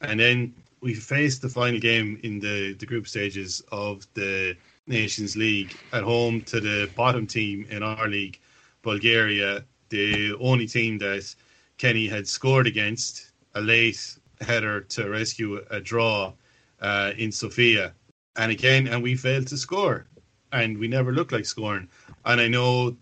And 0.00 0.20
then 0.20 0.54
we 0.80 0.94
faced 0.94 1.42
the 1.42 1.48
final 1.48 1.80
game 1.80 2.20
in 2.22 2.38
the, 2.38 2.74
the 2.74 2.86
group 2.86 3.08
stages 3.08 3.60
of 3.72 4.06
the 4.14 4.56
Nations 4.86 5.36
League 5.36 5.76
at 5.92 6.04
home 6.04 6.40
to 6.42 6.60
the 6.60 6.88
bottom 6.94 7.26
team 7.26 7.66
in 7.68 7.82
our 7.82 8.06
league, 8.06 8.38
Bulgaria, 8.82 9.64
the 9.88 10.36
only 10.38 10.68
team 10.68 10.98
that 10.98 11.34
Kenny 11.78 12.06
had 12.06 12.28
scored 12.28 12.68
against, 12.68 13.32
a 13.56 13.60
late 13.60 14.19
header 14.40 14.80
to 14.80 15.08
rescue 15.08 15.64
a 15.70 15.80
draw 15.80 16.32
uh, 16.80 17.12
in 17.16 17.32
Sofia. 17.32 17.92
And 18.36 18.50
again, 18.50 18.86
and 18.86 19.02
we 19.02 19.16
failed 19.16 19.48
to 19.48 19.56
score. 19.56 20.06
And 20.52 20.78
we 20.78 20.88
never 20.88 21.12
looked 21.12 21.32
like 21.32 21.44
scoring. 21.44 21.88
And 22.24 22.40
I 22.40 22.48
know 22.48 22.96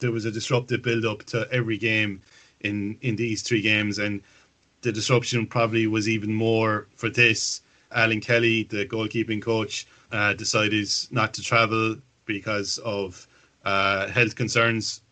there 0.00 0.10
was 0.10 0.24
a 0.24 0.30
disruptive 0.30 0.82
build 0.82 1.04
up 1.04 1.24
to 1.24 1.46
every 1.52 1.78
game 1.78 2.20
in, 2.60 2.98
in 3.02 3.16
these 3.16 3.42
three 3.42 3.60
games. 3.60 3.98
And 3.98 4.22
the 4.82 4.92
disruption 4.92 5.46
probably 5.46 5.86
was 5.86 6.08
even 6.08 6.32
more 6.32 6.88
for 6.96 7.08
this. 7.08 7.62
Alan 7.92 8.20
Kelly, 8.20 8.64
the 8.64 8.86
goalkeeping 8.86 9.40
coach, 9.40 9.86
uh, 10.10 10.32
decided 10.34 10.88
not 11.10 11.34
to 11.34 11.42
travel 11.42 11.96
because 12.24 12.78
of 12.78 13.26
uh, 13.64 14.08
health 14.08 14.34
concerns 14.34 15.02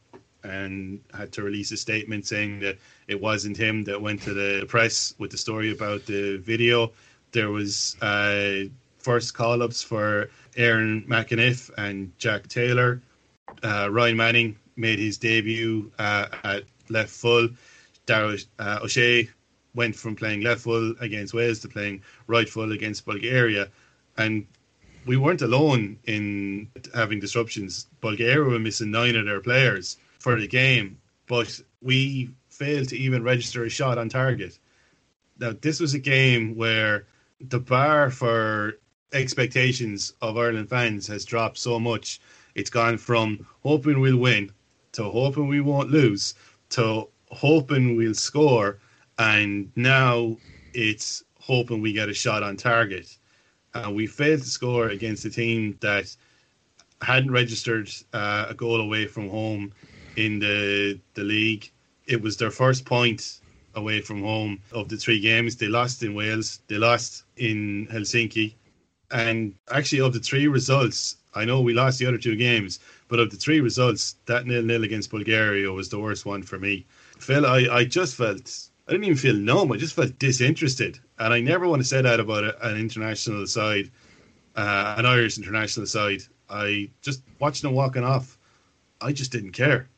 and 0.42 1.00
had 1.14 1.32
to 1.32 1.42
release 1.42 1.70
a 1.70 1.76
statement 1.76 2.26
saying 2.26 2.60
that 2.60 2.78
it 3.10 3.20
wasn't 3.20 3.56
him 3.56 3.82
that 3.84 4.00
went 4.00 4.22
to 4.22 4.32
the 4.32 4.64
press 4.66 5.14
with 5.18 5.32
the 5.32 5.36
story 5.36 5.72
about 5.72 6.06
the 6.06 6.36
video. 6.38 6.92
There 7.32 7.50
was 7.50 7.96
uh, 8.00 8.70
first 8.98 9.34
call 9.34 9.62
ups 9.64 9.82
for 9.82 10.30
Aaron 10.56 11.04
McAniff 11.08 11.70
and 11.76 12.16
Jack 12.18 12.46
Taylor. 12.46 13.02
Uh, 13.64 13.88
Ryan 13.90 14.16
Manning 14.16 14.58
made 14.76 15.00
his 15.00 15.18
debut 15.18 15.90
uh, 15.98 16.26
at 16.44 16.62
left 16.88 17.10
full. 17.10 17.48
Dara 18.06 18.36
uh, 18.60 18.78
O'Shea 18.84 19.28
went 19.74 19.96
from 19.96 20.14
playing 20.14 20.42
left 20.42 20.62
full 20.62 20.94
against 21.00 21.34
Wales 21.34 21.58
to 21.60 21.68
playing 21.68 22.02
right 22.28 22.48
full 22.48 22.70
against 22.70 23.04
Bulgaria. 23.06 23.68
And 24.18 24.46
we 25.04 25.16
weren't 25.16 25.42
alone 25.42 25.98
in 26.06 26.68
having 26.94 27.18
disruptions. 27.18 27.88
Bulgaria 28.00 28.48
were 28.48 28.60
missing 28.60 28.92
nine 28.92 29.16
of 29.16 29.24
their 29.26 29.40
players 29.40 29.96
for 30.20 30.38
the 30.38 30.46
game, 30.46 30.98
but 31.26 31.60
we 31.82 32.30
failed 32.60 32.88
to 32.90 32.96
even 32.96 33.24
register 33.24 33.64
a 33.64 33.70
shot 33.70 33.96
on 33.96 34.10
target. 34.10 34.58
Now, 35.38 35.54
this 35.62 35.80
was 35.80 35.94
a 35.94 35.98
game 35.98 36.54
where 36.54 37.06
the 37.40 37.58
bar 37.58 38.10
for 38.10 38.74
expectations 39.14 40.12
of 40.20 40.36
Ireland 40.36 40.68
fans 40.68 41.06
has 41.06 41.24
dropped 41.24 41.56
so 41.56 41.80
much. 41.80 42.20
It's 42.54 42.68
gone 42.68 42.98
from 42.98 43.46
hoping 43.62 43.98
we'll 44.00 44.18
win 44.18 44.52
to 44.92 45.04
hoping 45.04 45.48
we 45.48 45.62
won't 45.62 45.90
lose 45.90 46.34
to 46.76 47.08
hoping 47.30 47.96
we'll 47.96 48.14
score, 48.28 48.78
and 49.18 49.72
now 49.74 50.36
it's 50.74 51.24
hoping 51.38 51.80
we 51.80 51.94
get 51.94 52.10
a 52.10 52.14
shot 52.14 52.42
on 52.42 52.56
target. 52.56 53.16
Uh, 53.72 53.90
we 53.90 54.06
failed 54.06 54.42
to 54.42 54.48
score 54.48 54.88
against 54.88 55.24
a 55.24 55.30
team 55.30 55.78
that 55.80 56.14
hadn't 57.00 57.30
registered 57.30 57.90
uh, 58.12 58.46
a 58.50 58.54
goal 58.54 58.80
away 58.80 59.06
from 59.06 59.30
home 59.30 59.72
in 60.16 60.38
the 60.38 61.00
the 61.14 61.24
league. 61.24 61.70
It 62.10 62.20
was 62.20 62.36
their 62.36 62.50
first 62.50 62.84
point 62.86 63.38
away 63.76 64.00
from 64.00 64.24
home 64.24 64.58
of 64.72 64.88
the 64.88 64.96
three 64.96 65.20
games. 65.20 65.54
They 65.54 65.68
lost 65.68 66.02
in 66.02 66.12
Wales, 66.12 66.58
they 66.66 66.76
lost 66.76 67.22
in 67.36 67.86
Helsinki, 67.86 68.54
and 69.12 69.54
actually 69.70 70.00
of 70.00 70.12
the 70.12 70.18
three 70.18 70.48
results, 70.48 71.18
I 71.36 71.44
know 71.44 71.60
we 71.60 71.72
lost 71.72 72.00
the 72.00 72.06
other 72.06 72.18
two 72.18 72.34
games, 72.34 72.80
but 73.06 73.20
of 73.20 73.30
the 73.30 73.36
three 73.36 73.60
results, 73.60 74.16
that 74.26 74.44
nil 74.44 74.64
nil 74.64 74.82
against 74.82 75.10
Bulgaria 75.10 75.70
was 75.70 75.88
the 75.88 76.00
worst 76.00 76.26
one 76.26 76.42
for 76.42 76.58
me. 76.58 76.84
Phil, 77.20 77.46
I, 77.46 77.68
I 77.70 77.84
just 77.84 78.16
felt 78.16 78.46
I 78.88 78.90
didn't 78.90 79.04
even 79.04 79.16
feel 79.16 79.36
numb. 79.36 79.70
I 79.70 79.76
just 79.76 79.94
felt 79.94 80.18
disinterested, 80.18 80.98
and 81.20 81.32
I 81.32 81.40
never 81.40 81.68
want 81.68 81.80
to 81.80 81.86
say 81.86 82.02
that 82.02 82.18
about 82.18 82.56
an 82.60 82.76
international 82.76 83.46
side, 83.46 83.88
uh, 84.56 84.96
an 84.98 85.06
Irish 85.06 85.38
international 85.38 85.86
side. 85.86 86.22
I 86.48 86.90
just 87.02 87.22
watching 87.38 87.68
them 87.68 87.76
walking 87.76 88.02
off. 88.02 88.36
I 89.00 89.12
just 89.12 89.30
didn't 89.30 89.52
care 89.52 89.88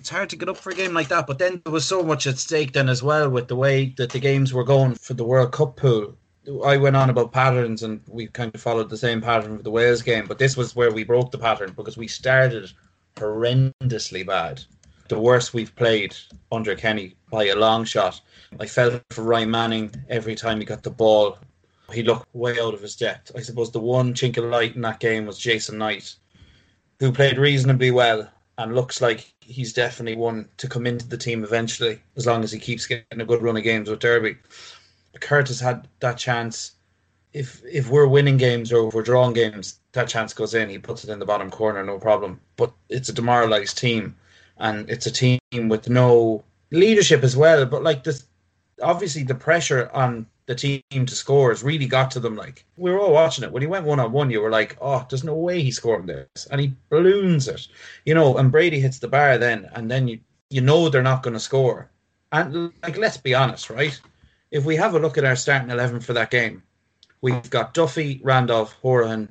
it's 0.00 0.08
hard 0.08 0.30
to 0.30 0.36
get 0.36 0.48
up 0.48 0.56
for 0.56 0.70
a 0.70 0.74
game 0.74 0.94
like 0.94 1.08
that. 1.08 1.26
But 1.26 1.38
then 1.38 1.60
there 1.62 1.72
was 1.72 1.84
so 1.84 2.02
much 2.02 2.26
at 2.26 2.38
stake 2.38 2.72
then 2.72 2.88
as 2.88 3.02
well 3.02 3.28
with 3.28 3.48
the 3.48 3.56
way 3.56 3.94
that 3.98 4.10
the 4.10 4.18
games 4.18 4.52
were 4.52 4.64
going 4.64 4.94
for 4.94 5.12
the 5.12 5.24
World 5.24 5.52
Cup 5.52 5.76
pool. 5.76 6.16
I 6.64 6.78
went 6.78 6.96
on 6.96 7.10
about 7.10 7.32
patterns 7.32 7.82
and 7.82 8.00
we 8.08 8.26
kind 8.28 8.52
of 8.54 8.62
followed 8.62 8.88
the 8.88 8.96
same 8.96 9.20
pattern 9.20 9.58
for 9.58 9.62
the 9.62 9.70
Wales 9.70 10.00
game, 10.00 10.26
but 10.26 10.38
this 10.38 10.56
was 10.56 10.74
where 10.74 10.90
we 10.90 11.04
broke 11.04 11.30
the 11.30 11.38
pattern 11.38 11.74
because 11.76 11.98
we 11.98 12.08
started 12.08 12.72
horrendously 13.16 14.26
bad. 14.26 14.62
The 15.08 15.20
worst 15.20 15.52
we've 15.52 15.76
played 15.76 16.16
under 16.50 16.74
Kenny 16.74 17.14
by 17.30 17.48
a 17.48 17.56
long 17.56 17.84
shot. 17.84 18.22
I 18.58 18.64
felt 18.64 19.02
for 19.10 19.22
Ryan 19.22 19.50
Manning 19.50 19.94
every 20.08 20.34
time 20.34 20.60
he 20.60 20.64
got 20.64 20.82
the 20.82 20.90
ball. 20.90 21.36
He 21.92 22.02
looked 22.02 22.34
way 22.34 22.58
out 22.58 22.72
of 22.72 22.80
his 22.80 22.96
depth. 22.96 23.32
I 23.36 23.42
suppose 23.42 23.70
the 23.70 23.80
one 23.80 24.14
chink 24.14 24.38
of 24.38 24.44
light 24.44 24.76
in 24.76 24.80
that 24.80 25.00
game 25.00 25.26
was 25.26 25.36
Jason 25.36 25.76
Knight, 25.76 26.14
who 27.00 27.12
played 27.12 27.36
reasonably 27.36 27.90
well 27.90 28.30
and 28.60 28.74
looks 28.74 29.00
like 29.00 29.32
he's 29.40 29.72
definitely 29.72 30.16
one 30.16 30.46
to 30.58 30.68
come 30.68 30.86
into 30.86 31.08
the 31.08 31.16
team 31.16 31.42
eventually, 31.42 31.98
as 32.16 32.26
long 32.26 32.44
as 32.44 32.52
he 32.52 32.58
keeps 32.58 32.86
getting 32.86 33.20
a 33.20 33.24
good 33.24 33.40
run 33.40 33.56
of 33.56 33.62
games 33.62 33.88
with 33.88 34.00
Derby. 34.00 34.36
Curtis 35.18 35.58
had 35.58 35.88
that 36.00 36.18
chance. 36.18 36.72
If 37.32 37.62
if 37.64 37.88
we're 37.88 38.06
winning 38.06 38.36
games 38.36 38.70
or 38.70 38.88
if 38.88 38.94
we're 38.94 39.02
drawing 39.02 39.32
games, 39.32 39.78
that 39.92 40.08
chance 40.08 40.34
goes 40.34 40.52
in. 40.52 40.68
He 40.68 40.78
puts 40.78 41.04
it 41.04 41.10
in 41.10 41.18
the 41.18 41.24
bottom 41.24 41.50
corner, 41.50 41.82
no 41.82 41.98
problem. 41.98 42.38
But 42.56 42.70
it's 42.90 43.08
a 43.08 43.14
demoralised 43.14 43.78
team, 43.78 44.14
and 44.58 44.88
it's 44.90 45.06
a 45.06 45.10
team 45.10 45.40
with 45.52 45.88
no 45.88 46.44
leadership 46.70 47.22
as 47.22 47.36
well. 47.36 47.64
But 47.64 47.82
like 47.82 48.04
this, 48.04 48.24
obviously 48.82 49.22
the 49.22 49.34
pressure 49.34 49.90
on 49.94 50.26
the 50.50 50.56
team 50.56 51.06
to 51.06 51.14
score 51.14 51.50
has 51.50 51.62
really 51.62 51.86
got 51.86 52.10
to 52.10 52.18
them. 52.18 52.34
Like 52.34 52.64
we 52.76 52.90
were 52.90 52.98
all 52.98 53.12
watching 53.12 53.44
it 53.44 53.52
when 53.52 53.62
he 53.62 53.68
went 53.68 53.86
one 53.86 54.00
on 54.00 54.10
one, 54.10 54.32
you 54.32 54.40
were 54.40 54.50
like, 54.50 54.76
"Oh, 54.80 55.06
there's 55.08 55.22
no 55.22 55.36
way 55.36 55.62
he's 55.62 55.76
scoring 55.76 56.06
this," 56.06 56.48
and 56.50 56.60
he 56.60 56.74
balloons 56.88 57.46
it, 57.46 57.68
you 58.04 58.14
know. 58.14 58.36
And 58.36 58.50
Brady 58.50 58.80
hits 58.80 58.98
the 58.98 59.06
bar 59.06 59.38
then, 59.38 59.70
and 59.74 59.88
then 59.88 60.08
you 60.08 60.18
you 60.50 60.60
know 60.60 60.88
they're 60.88 61.04
not 61.04 61.22
going 61.22 61.34
to 61.34 61.40
score. 61.40 61.88
And 62.32 62.72
like, 62.82 62.96
let's 62.96 63.16
be 63.16 63.32
honest, 63.32 63.70
right? 63.70 63.98
If 64.50 64.64
we 64.64 64.74
have 64.74 64.96
a 64.96 64.98
look 64.98 65.16
at 65.16 65.24
our 65.24 65.36
starting 65.36 65.70
eleven 65.70 66.00
for 66.00 66.14
that 66.14 66.32
game, 66.32 66.64
we've 67.20 67.48
got 67.48 67.72
Duffy, 67.72 68.20
Randolph, 68.24 68.72
Horan, 68.82 69.28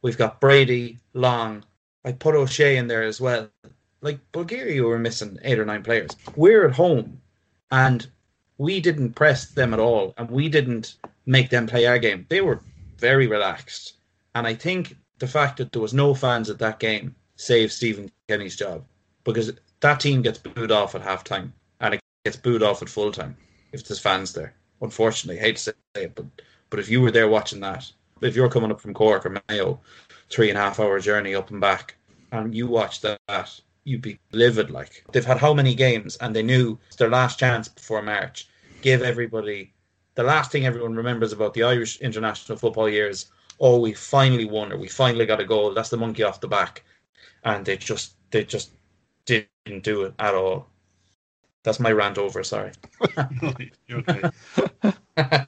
we've 0.00 0.16
got 0.16 0.40
Brady, 0.40 1.00
Long. 1.12 1.66
I 2.02 2.12
put 2.12 2.34
O'Shea 2.34 2.78
in 2.78 2.86
there 2.86 3.02
as 3.02 3.20
well. 3.20 3.50
Like 4.00 4.20
Bulgaria 4.32 4.82
were 4.82 4.98
missing 4.98 5.38
eight 5.42 5.58
or 5.58 5.66
nine 5.66 5.82
players. 5.82 6.16
We're 6.34 6.66
at 6.66 6.74
home, 6.74 7.20
and 7.70 8.06
we 8.58 8.80
didn't 8.80 9.14
press 9.14 9.46
them 9.46 9.72
at 9.74 9.80
all 9.80 10.14
and 10.16 10.30
we 10.30 10.48
didn't 10.48 10.96
make 11.26 11.50
them 11.50 11.66
play 11.66 11.86
our 11.86 11.98
game. 11.98 12.26
They 12.28 12.40
were 12.40 12.60
very 12.98 13.26
relaxed. 13.26 13.94
And 14.34 14.46
I 14.46 14.54
think 14.54 14.96
the 15.18 15.26
fact 15.26 15.56
that 15.58 15.72
there 15.72 15.82
was 15.82 15.94
no 15.94 16.14
fans 16.14 16.50
at 16.50 16.58
that 16.58 16.78
game 16.78 17.14
saved 17.36 17.72
Stephen 17.72 18.10
Kenny's 18.28 18.56
job 18.56 18.84
because 19.24 19.52
that 19.80 20.00
team 20.00 20.22
gets 20.22 20.38
booed 20.38 20.70
off 20.72 20.94
at 20.94 21.02
halftime 21.02 21.52
and 21.80 21.94
it 21.94 22.00
gets 22.24 22.36
booed 22.36 22.62
off 22.62 22.82
at 22.82 22.88
full 22.88 23.12
time 23.12 23.36
if 23.72 23.86
there's 23.86 23.98
fans 23.98 24.32
there. 24.32 24.54
Unfortunately, 24.80 25.38
I 25.40 25.44
hate 25.44 25.56
to 25.56 25.62
say 25.62 25.72
it, 25.96 26.14
but 26.14 26.26
but 26.70 26.80
if 26.80 26.88
you 26.88 27.02
were 27.02 27.10
there 27.10 27.28
watching 27.28 27.60
that, 27.60 27.90
if 28.22 28.34
you're 28.34 28.48
coming 28.48 28.70
up 28.70 28.80
from 28.80 28.94
Cork 28.94 29.26
or 29.26 29.42
Mayo, 29.48 29.78
three 30.30 30.48
and 30.48 30.58
a 30.58 30.62
half 30.62 30.80
hour 30.80 30.98
journey 31.00 31.34
up 31.34 31.50
and 31.50 31.60
back, 31.60 31.96
and 32.30 32.54
you 32.54 32.66
watch 32.66 33.02
that, 33.02 33.60
you'd 33.84 34.02
be 34.02 34.18
livid. 34.32 34.70
Like 34.70 35.04
they've 35.12 35.24
had 35.24 35.38
how 35.38 35.54
many 35.54 35.74
games, 35.74 36.16
and 36.16 36.34
they 36.34 36.42
knew 36.42 36.78
it's 36.86 36.96
their 36.96 37.10
last 37.10 37.38
chance 37.38 37.68
before 37.68 38.02
March, 38.02 38.48
give 38.82 39.02
everybody 39.02 39.72
the 40.14 40.22
last 40.22 40.50
thing 40.52 40.66
everyone 40.66 40.94
remembers 40.94 41.32
about 41.32 41.54
the 41.54 41.62
Irish 41.62 42.00
international 42.00 42.58
football 42.58 42.88
years. 42.88 43.26
Oh, 43.60 43.78
we 43.80 43.92
finally 43.92 44.44
won, 44.44 44.72
or 44.72 44.76
we 44.76 44.88
finally 44.88 45.26
got 45.26 45.40
a 45.40 45.44
goal. 45.44 45.72
That's 45.72 45.90
the 45.90 45.96
monkey 45.96 46.22
off 46.22 46.40
the 46.40 46.48
back, 46.48 46.84
and 47.44 47.64
they 47.64 47.76
just 47.76 48.14
they 48.30 48.44
just 48.44 48.72
didn't 49.24 49.82
do 49.82 50.02
it 50.02 50.14
at 50.18 50.34
all. 50.34 50.68
That's 51.62 51.80
my 51.80 51.92
rant 51.92 52.18
over. 52.18 52.42
Sorry. 52.42 52.72
okay. 53.16 53.70
it 55.16 55.46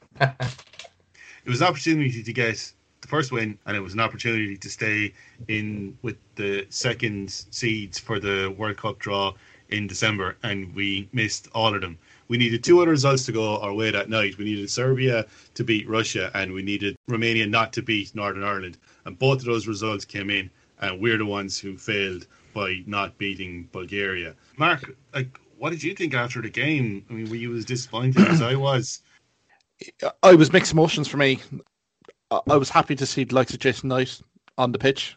was 1.46 1.60
an 1.60 1.66
opportunity 1.66 2.22
to 2.22 2.32
get 2.32 2.72
first 3.14 3.32
win, 3.32 3.58
and 3.66 3.76
it 3.76 3.80
was 3.80 3.94
an 3.94 4.00
opportunity 4.00 4.56
to 4.56 4.70
stay 4.70 5.12
in 5.48 5.96
with 6.02 6.16
the 6.36 6.66
second 6.68 7.30
seeds 7.30 7.98
for 7.98 8.18
the 8.18 8.54
World 8.58 8.76
Cup 8.76 8.98
draw 8.98 9.32
in 9.68 9.86
December, 9.86 10.36
and 10.42 10.74
we 10.74 11.08
missed 11.12 11.48
all 11.54 11.74
of 11.74 11.80
them 11.80 11.98
we 12.28 12.38
needed 12.38 12.64
two 12.64 12.80
other 12.80 12.90
results 12.90 13.24
to 13.26 13.32
go 13.32 13.58
our 13.58 13.74
way 13.74 13.90
that 13.90 14.08
night. 14.08 14.38
We 14.38 14.44
needed 14.44 14.70
Serbia 14.70 15.26
to 15.54 15.64
beat 15.64 15.88
Russia, 15.88 16.30
and 16.34 16.52
we 16.52 16.62
needed 16.62 16.96
Romania 17.08 17.46
not 17.46 17.72
to 17.74 17.82
beat 17.82 18.14
Northern 18.14 18.44
Ireland. 18.44 18.78
And 19.04 19.18
both 19.18 19.40
of 19.40 19.44
those 19.44 19.66
results 19.66 20.04
came 20.04 20.30
in, 20.30 20.50
and 20.80 21.00
we're 21.00 21.18
the 21.18 21.26
ones 21.26 21.58
who 21.58 21.76
failed 21.76 22.26
by 22.54 22.82
not 22.86 23.18
beating 23.18 23.68
Bulgaria. 23.72 24.34
Mark, 24.56 24.96
like, 25.12 25.38
what 25.58 25.70
did 25.70 25.82
you 25.82 25.94
think 25.94 26.14
after 26.14 26.40
the 26.40 26.48
game? 26.48 27.04
I 27.10 27.12
mean, 27.12 27.28
were 27.28 27.36
you 27.36 27.54
as 27.56 27.64
disappointed 27.64 28.26
as 28.28 28.42
I 28.42 28.54
was? 28.54 29.02
I 30.22 30.34
was 30.34 30.52
mixed 30.52 30.72
emotions 30.72 31.08
for 31.08 31.16
me. 31.16 31.40
I 32.30 32.56
was 32.56 32.70
happy 32.70 32.96
to 32.96 33.06
see 33.06 33.24
the 33.24 33.34
likes 33.34 33.52
of 33.54 33.60
Jason 33.60 33.88
Knight 33.88 34.20
on 34.58 34.72
the 34.72 34.78
pitch. 34.78 35.16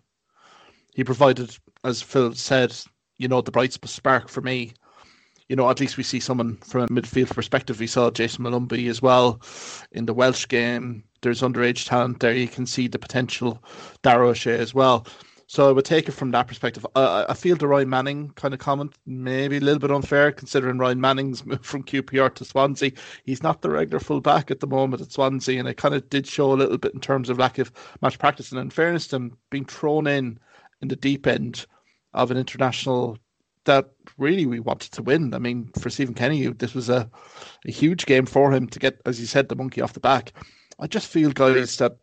He 0.93 1.03
provided, 1.03 1.55
as 1.83 2.01
Phil 2.01 2.33
said, 2.33 2.75
you 3.17 3.27
know, 3.27 3.41
the 3.41 3.51
bright 3.51 3.73
spark 3.73 4.29
for 4.29 4.41
me 4.41 4.73
you 5.49 5.55
know, 5.55 5.69
at 5.69 5.79
least 5.79 5.97
we 5.97 6.03
see 6.03 6.19
someone 6.19 6.57
from 6.57 6.83
a 6.83 6.87
midfield 6.87 7.33
perspective. 7.33 7.79
We 7.79 7.87
saw 7.87 8.09
Jayson 8.09 8.43
Molumby 8.43 8.89
as 8.89 9.01
well 9.01 9.41
in 9.91 10.05
the 10.05 10.13
Welsh 10.13 10.47
game. 10.47 11.03
There's 11.21 11.41
underage 11.41 11.87
talent 11.87 12.19
there. 12.19 12.35
You 12.35 12.47
can 12.47 12.65
see 12.65 12.87
the 12.87 12.99
potential. 12.99 13.63
Dara 14.01 14.27
O'Shea 14.27 14.57
as 14.57 14.73
well. 14.73 15.07
So 15.49 15.69
I 15.69 15.71
would 15.71 15.85
take 15.85 16.09
it 16.09 16.11
from 16.11 16.31
that 16.31 16.47
perspective. 16.47 16.85
Uh, 16.93 17.25
I 17.29 17.33
feel 17.33 17.55
the 17.55 17.69
Ryan 17.69 17.89
Manning 17.89 18.29
kind 18.31 18.53
of 18.53 18.59
comment 18.59 18.93
maybe 19.05 19.57
a 19.57 19.61
little 19.61 19.79
bit 19.79 19.91
unfair, 19.91 20.33
considering 20.33 20.77
Ryan 20.77 20.99
Manning's 20.99 21.45
move 21.45 21.65
from 21.65 21.83
QPR 21.83 22.35
to 22.35 22.43
Swansea. 22.45 22.91
He's 23.23 23.41
not 23.41 23.61
the 23.61 23.69
regular 23.69 24.01
fullback 24.01 24.51
at 24.51 24.59
the 24.59 24.67
moment 24.67 25.01
at 25.01 25.11
Swansea, 25.11 25.57
and 25.57 25.67
it 25.67 25.77
kind 25.77 25.95
of 25.95 26.09
did 26.09 26.27
show 26.27 26.51
a 26.51 26.55
little 26.55 26.77
bit 26.77 26.93
in 26.93 26.99
terms 26.99 27.29
of 27.29 27.39
lack 27.39 27.59
of 27.59 27.71
match 28.01 28.19
practice. 28.19 28.51
And 28.51 28.59
in 28.59 28.69
fairness 28.69 29.07
to 29.07 29.15
him, 29.15 29.37
being 29.49 29.65
thrown 29.65 30.05
in 30.05 30.37
in 30.81 30.89
the 30.89 30.97
deep 30.97 31.25
end 31.25 31.65
of 32.13 32.29
an 32.29 32.37
international 32.37 33.17
that 33.63 33.91
really 34.17 34.45
we 34.45 34.59
wanted 34.59 34.91
to 34.93 35.03
win. 35.03 35.33
I 35.33 35.39
mean, 35.39 35.69
for 35.79 35.89
Stephen 35.89 36.13
Kenny, 36.13 36.47
this 36.47 36.73
was 36.73 36.89
a, 36.89 37.09
a 37.65 37.71
huge 37.71 38.05
game 38.05 38.25
for 38.25 38.51
him 38.51 38.67
to 38.67 38.79
get, 38.79 39.01
as 39.05 39.19
you 39.19 39.25
said, 39.27 39.47
the 39.47 39.55
monkey 39.55 39.81
off 39.81 39.93
the 39.93 39.99
back. 39.99 40.33
I 40.79 40.87
just 40.87 41.07
feel, 41.07 41.31
guys, 41.31 41.77
that 41.77 41.97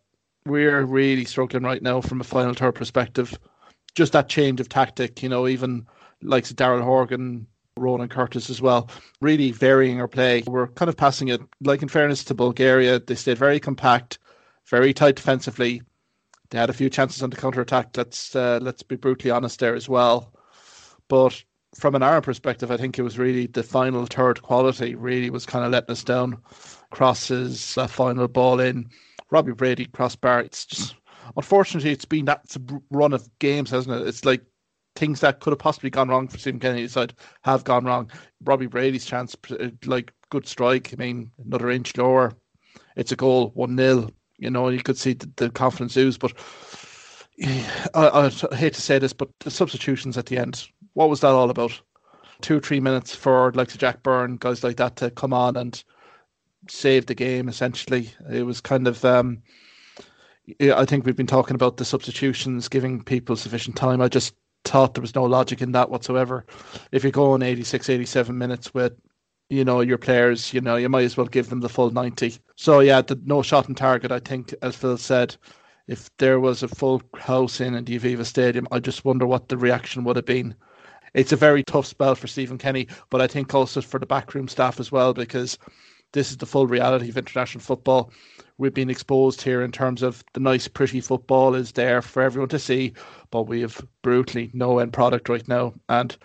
we're 0.47 0.85
really 0.85 1.25
struggling 1.25 1.63
right 1.63 1.83
now 1.83 2.01
from 2.01 2.21
a 2.21 2.25
final 2.25 2.55
third 2.55 2.75
perspective. 2.75 3.39
Just 3.95 4.13
that 4.13 4.29
change 4.29 4.61
of 4.61 4.69
tactic, 4.69 5.23
you 5.23 5.29
know, 5.29 5.47
even 5.47 5.87
like 6.23 6.45
Daryl 6.45 6.83
Horgan, 6.83 7.47
Ronan 7.79 8.09
Curtis 8.09 8.51
as 8.51 8.61
well, 8.61 8.91
really 9.21 9.53
varying 9.53 10.01
our 10.01 10.09
play. 10.09 10.43
We're 10.47 10.69
kind 10.69 10.89
of 10.89 10.97
passing 10.97 11.29
it, 11.29 11.41
like 11.61 11.83
in 11.83 11.89
fairness 11.89 12.25
to 12.25 12.35
Bulgaria, 12.35 13.01
they 13.01 13.15
stayed 13.15 13.39
very 13.39 13.59
compact, 13.61 14.19
very 14.67 14.93
tight 14.93 15.17
defensively. 15.17 15.83
They 16.51 16.59
had 16.59 16.71
a 16.71 16.75
few 16.75 16.91
chances 16.91 17.23
on 17.23 17.31
the 17.31 17.37
counter 17.37 17.61
attack. 17.61 17.97
Let's 17.97 18.37
uh, 18.37 18.59
let's 18.63 18.83
be 18.83 18.97
brutally 18.97 19.31
honest 19.31 19.61
there 19.61 19.75
as 19.75 19.89
well. 19.89 20.33
But 21.09 21.43
from 21.75 21.95
an 21.95 22.03
Ireland 22.03 22.25
perspective, 22.25 22.71
I 22.71 22.77
think 22.77 22.99
it 22.99 23.03
was 23.03 23.19
really 23.19 23.47
the 23.47 23.63
final 23.63 24.07
third 24.07 24.43
quality 24.43 24.95
really 24.95 25.31
was 25.31 25.47
kind 25.47 25.65
of 25.65 25.73
letting 25.73 25.91
us 25.91 26.05
down. 26.05 26.39
Crosses, 26.91 27.77
uh, 27.77 27.87
final 27.87 28.29
ball 28.29 28.61
in, 28.61 28.89
Robbie 29.35 29.53
Brady 29.53 29.87
crossbar. 29.87 30.41
It's 30.41 30.65
just 30.65 30.95
unfortunately 31.37 31.91
it's 31.91 32.05
been 32.05 32.25
that 32.27 32.57
run 32.91 33.13
of 33.13 33.29
games, 33.39 33.71
hasn't 33.71 34.01
it? 34.01 34.07
It's 34.07 34.25
like 34.25 34.43
things 34.97 35.21
that 35.21 35.41
could 35.41 35.51
have 35.51 35.59
possibly 35.59 35.91
gone 35.91 36.09
wrong 36.09 36.29
for 36.29 36.39
Stephen 36.39 36.61
Kennedy's 36.61 36.93
side 36.93 37.15
have 37.43 37.65
gone 37.65 37.85
wrong. 37.85 38.11
Robbie 38.45 38.67
Brady's 38.67 39.05
chance, 39.05 39.37
uh, 39.51 39.71
like 39.85 40.13
good 40.31 40.47
strike. 40.47 40.93
I 40.93 40.97
mean, 40.97 41.33
another 41.45 41.71
inch 41.71 41.97
lower, 41.97 42.33
it's 42.97 43.13
a 43.13 43.17
goal, 43.17 43.51
one 43.55 43.77
0 43.77 44.11
You 44.39 44.51
know, 44.51 44.69
you 44.69 44.83
could 44.83 44.99
see 44.99 45.15
the, 45.15 45.31
the 45.37 45.51
confidence 45.51 45.97
ooze, 45.97 46.19
but. 46.19 46.33
I, 47.95 48.31
I 48.53 48.55
hate 48.55 48.75
to 48.75 48.81
say 48.81 49.01
this, 49.01 49.13
but 49.13 49.29
the 49.41 49.51
substitutions 49.51 50.17
at 50.17 50.27
the 50.27 50.39
end 50.39 50.69
what 50.95 51.11
was 51.11 51.21
that 51.21 51.29
all 51.29 51.51
about? 51.51 51.81
Two, 52.41 52.61
three 52.61 52.81
minutes 52.81 53.15
for 53.15 53.53
like 53.53 53.77
Jack 53.77 54.03
Byrne, 54.03 54.37
guys 54.37 54.65
like 54.65 54.77
that 54.79 54.97
to 54.97 55.11
come 55.11 55.33
on 55.33 55.57
and 55.57 55.83
save 56.69 57.07
the 57.07 57.15
game. 57.15 57.49
Essentially, 57.49 58.11
it 58.31 58.45
was 58.45 58.61
kind 58.61 58.87
of. 58.87 59.05
Um, 59.05 59.43
I 60.61 60.85
think 60.85 61.07
we've 61.07 61.17
been 61.17 61.27
talking 61.27 61.55
about 61.55 61.79
the 61.79 61.85
substitutions, 61.85 62.69
giving 62.69 63.03
people 63.03 63.35
sufficient 63.35 63.77
time. 63.77 64.03
I 64.03 64.09
just 64.09 64.35
thought 64.65 64.95
there 64.95 65.03
was 65.03 65.15
no 65.15 65.25
logic 65.25 65.63
in 65.63 65.73
that 65.73 65.89
whatsoever. 65.89 66.45
If 66.93 67.03
you're 67.03 67.13
going 67.13 67.41
86, 67.41 67.89
87 67.89 68.37
minutes 68.37 68.75
with, 68.75 68.93
you 69.49 69.65
know, 69.65 69.81
your 69.81 69.97
players, 69.97 70.53
you 70.53 70.61
know, 70.61 70.77
you 70.77 70.91
might 70.91 71.05
as 71.05 71.17
well 71.17 71.27
give 71.27 71.49
them 71.49 71.61
the 71.61 71.69
full 71.71 71.91
90. 71.91 72.35
So, 72.57 72.81
yeah, 72.81 73.01
the 73.01 73.19
no 73.25 73.41
shot 73.41 73.71
on 73.71 73.75
target, 73.75 74.13
I 74.13 74.19
think, 74.19 74.55
as 74.61 74.77
Phil 74.77 74.99
said, 74.99 75.35
if 75.89 76.11
there 76.19 76.41
was 76.41 76.63
a 76.63 76.69
full 76.69 77.03
house 77.17 77.61
in 77.61 77.75
in 77.75 77.85
the 77.87 77.99
Aviva 77.99 78.27
Stadium, 78.27 78.69
I 78.71 78.81
just 78.81 79.05
wonder 79.05 79.27
what 79.27 79.49
the 79.49 79.57
reaction 79.57 80.05
would 80.05 80.17
have 80.17 80.27
been 80.27 80.55
it's 81.15 81.33
a 81.33 81.37
very 81.37 81.63
tough 81.63 81.87
spell 81.87 82.15
for 82.17 82.27
Stephen 82.27 82.59
Kenny, 82.59 82.89
but 83.09 83.21
I 83.21 83.27
think 83.27 83.55
also 83.55 83.81
for 83.81 84.01
the 84.01 84.07
backroom 84.07 84.49
staff 84.49 84.81
as 84.81 84.91
well 84.93 85.15
because 85.15 85.59
this 86.15 86.31
is 86.31 86.39
the 86.39 86.47
full 86.47 86.67
reality 86.67 87.11
of 87.11 87.19
international 87.19 87.63
football. 87.63 88.11
We've 88.57 88.73
been 88.73 88.89
exposed 88.89 89.43
here 89.43 89.63
in 89.63 89.73
terms 89.73 90.03
of 90.03 90.25
the 90.33 90.41
nice, 90.41 90.69
pretty 90.69 91.01
football 91.01 91.55
is 91.55 91.73
there 91.73 92.01
for 92.01 92.23
everyone 92.23 92.49
to 92.51 92.59
see, 92.59 92.95
but 93.31 93.43
we 93.43 93.61
have 93.61 93.85
brutally 94.03 94.51
no 94.55 94.79
end 94.79 94.93
product 94.93 95.29
right 95.29 95.47
now. 95.49 95.75
And 95.89 96.17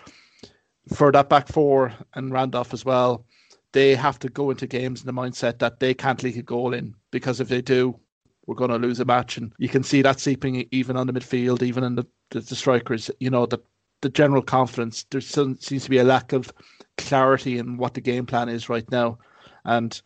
for 0.93 1.11
that 1.11 1.27
back 1.27 1.47
four 1.47 1.91
and 2.13 2.31
Randolph 2.31 2.73
as 2.73 2.85
well, 2.85 3.25
they 3.73 3.95
have 3.95 4.19
to 4.19 4.29
go 4.29 4.51
into 4.51 4.67
games 4.67 5.01
in 5.01 5.07
the 5.07 5.21
mindset 5.21 5.59
that 5.59 5.79
they 5.79 5.93
can't 5.93 6.21
leak 6.23 6.37
a 6.37 6.43
goal 6.43 6.73
in 6.73 6.93
because 7.11 7.39
if 7.39 7.49
they 7.49 7.61
do, 7.61 7.99
we're 8.45 8.55
going 8.55 8.71
to 8.71 8.77
lose 8.77 8.99
a 8.99 9.05
match. 9.05 9.37
And 9.37 9.51
you 9.57 9.69
can 9.69 9.83
see 9.83 10.01
that 10.03 10.19
seeping 10.19 10.67
even 10.71 10.97
on 10.97 11.07
the 11.07 11.13
midfield, 11.13 11.63
even 11.63 11.83
in 11.83 11.95
the, 11.95 12.05
the, 12.29 12.41
the 12.41 12.55
strikers. 12.55 13.09
You 13.19 13.29
know 13.31 13.45
that 13.47 13.63
the 14.01 14.09
general 14.09 14.41
confidence. 14.41 15.05
There 15.11 15.21
seems 15.21 15.65
to 15.65 15.89
be 15.89 15.97
a 15.97 16.03
lack 16.03 16.33
of 16.33 16.53
clarity 16.97 17.57
in 17.57 17.77
what 17.77 17.93
the 17.93 18.01
game 18.01 18.25
plan 18.25 18.49
is 18.49 18.69
right 18.69 18.89
now, 18.91 19.17
and 19.65 20.01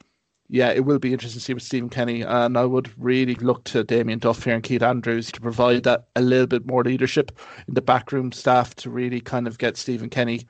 yeah, 0.50 0.70
it 0.70 0.86
will 0.86 1.00
be 1.00 1.14
interesting 1.14 1.40
to 1.40 1.46
see 1.46 1.54
with 1.54 1.64
Stephen 1.64 1.90
Kenny. 1.90 2.22
And 2.22 2.58
I 2.58 2.66
would 2.66 2.92
really 3.02 3.36
look 3.36 3.64
to 3.66 3.84
Damien 3.84 4.20
Duff 4.20 4.44
here 4.44 4.54
and 4.54 4.64
Keith 4.64 4.84
Andrews 4.84 5.32
to 5.32 5.42
provide 5.42 5.84
that 5.84 6.08
a 6.16 6.22
little 6.22 6.48
bit 6.48 6.68
more 6.68 6.84
leadership 6.84 7.38
in 7.68 7.74
the 7.74 7.82
backroom 7.82 8.32
staff 8.32 8.76
to 8.76 8.90
really 8.90 9.22
kind 9.22 9.48
of 9.48 9.58
get 9.58 9.78
Stephen 9.78 10.10
Kenny, 10.10 10.46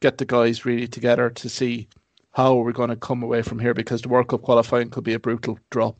get 0.00 0.18
the 0.18 0.24
guys 0.24 0.64
really 0.64 0.88
together 0.88 1.30
to 1.30 1.48
see 1.48 1.86
how 2.32 2.54
we're 2.54 2.72
going 2.72 2.90
to 2.90 2.96
come 2.96 3.22
away 3.22 3.42
from 3.42 3.58
here 3.58 3.74
because 3.74 4.02
the 4.02 4.08
World 4.08 4.28
Cup 4.28 4.42
qualifying 4.42 4.90
could 4.90 5.04
be 5.04 5.14
a 5.14 5.20
brutal 5.20 5.58
draw. 5.70 5.92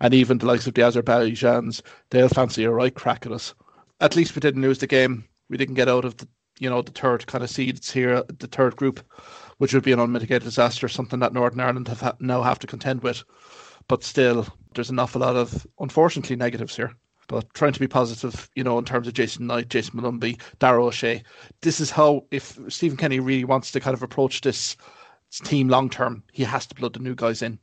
And 0.00 0.12
even 0.12 0.38
the 0.38 0.46
likes 0.46 0.66
of 0.66 0.74
the 0.74 0.82
Azerbaijans, 0.82 1.80
they'll 2.10 2.28
fancy 2.28 2.64
a 2.64 2.70
right 2.70 2.94
crack 2.94 3.24
at 3.24 3.32
us. 3.32 3.54
At 4.00 4.14
least 4.14 4.34
we 4.34 4.40
didn't 4.40 4.62
lose 4.62 4.78
the 4.78 4.86
game 4.86 5.24
we 5.48 5.56
didn't 5.56 5.74
get 5.74 5.88
out 5.88 6.04
of 6.04 6.16
the 6.16 6.28
you 6.58 6.70
know 6.70 6.82
the 6.82 6.92
third 6.92 7.26
kind 7.26 7.42
of 7.42 7.50
seeds 7.50 7.90
here, 7.90 8.22
the 8.38 8.46
third 8.46 8.76
group, 8.76 9.00
which 9.58 9.74
would 9.74 9.82
be 9.82 9.92
an 9.92 10.00
unmitigated 10.00 10.42
disaster, 10.42 10.88
something 10.88 11.20
that 11.20 11.32
Northern 11.32 11.60
Ireland 11.60 11.88
have 11.88 12.00
ha- 12.00 12.16
now 12.20 12.42
have 12.42 12.58
to 12.60 12.66
contend 12.66 13.02
with. 13.02 13.24
But 13.88 14.04
still, 14.04 14.46
there's 14.74 14.90
an 14.90 14.98
awful 14.98 15.20
lot 15.20 15.36
of 15.36 15.66
unfortunately 15.78 16.36
negatives 16.36 16.76
here. 16.76 16.92
But 17.28 17.52
trying 17.54 17.72
to 17.72 17.80
be 17.80 17.88
positive, 17.88 18.50
you 18.54 18.64
know, 18.64 18.78
in 18.78 18.84
terms 18.84 19.06
of 19.06 19.14
Jason 19.14 19.46
Knight, 19.46 19.68
Jayson 19.68 19.94
Molumby, 19.94 20.40
Dara 20.58 20.84
O'Shea. 20.84 21.22
This 21.62 21.80
is 21.80 21.90
how, 21.90 22.24
if 22.30 22.58
Stephen 22.68 22.98
Kenny 22.98 23.18
really 23.18 23.44
wants 23.44 23.70
to 23.70 23.80
kind 23.80 23.94
of 23.94 24.02
approach 24.02 24.42
this 24.42 24.76
team 25.42 25.68
long 25.68 25.88
term, 25.88 26.22
he 26.32 26.44
has 26.44 26.66
to 26.66 26.74
blood 26.74 26.92
the 26.92 27.00
new 27.00 27.14
guys 27.14 27.42
in. 27.42 27.58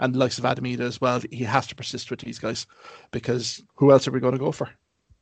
And 0.00 0.14
the 0.14 0.18
likes 0.18 0.38
of 0.38 0.44
Adam 0.44 0.64
Idah 0.64 0.80
as 0.80 1.00
well, 1.00 1.22
he 1.30 1.44
has 1.44 1.66
to 1.68 1.76
persist 1.76 2.10
with 2.10 2.20
these 2.20 2.40
guys 2.40 2.66
because 3.12 3.62
who 3.76 3.92
else 3.92 4.08
are 4.08 4.10
we 4.10 4.20
going 4.20 4.34
to 4.34 4.38
go 4.38 4.52
for? 4.52 4.68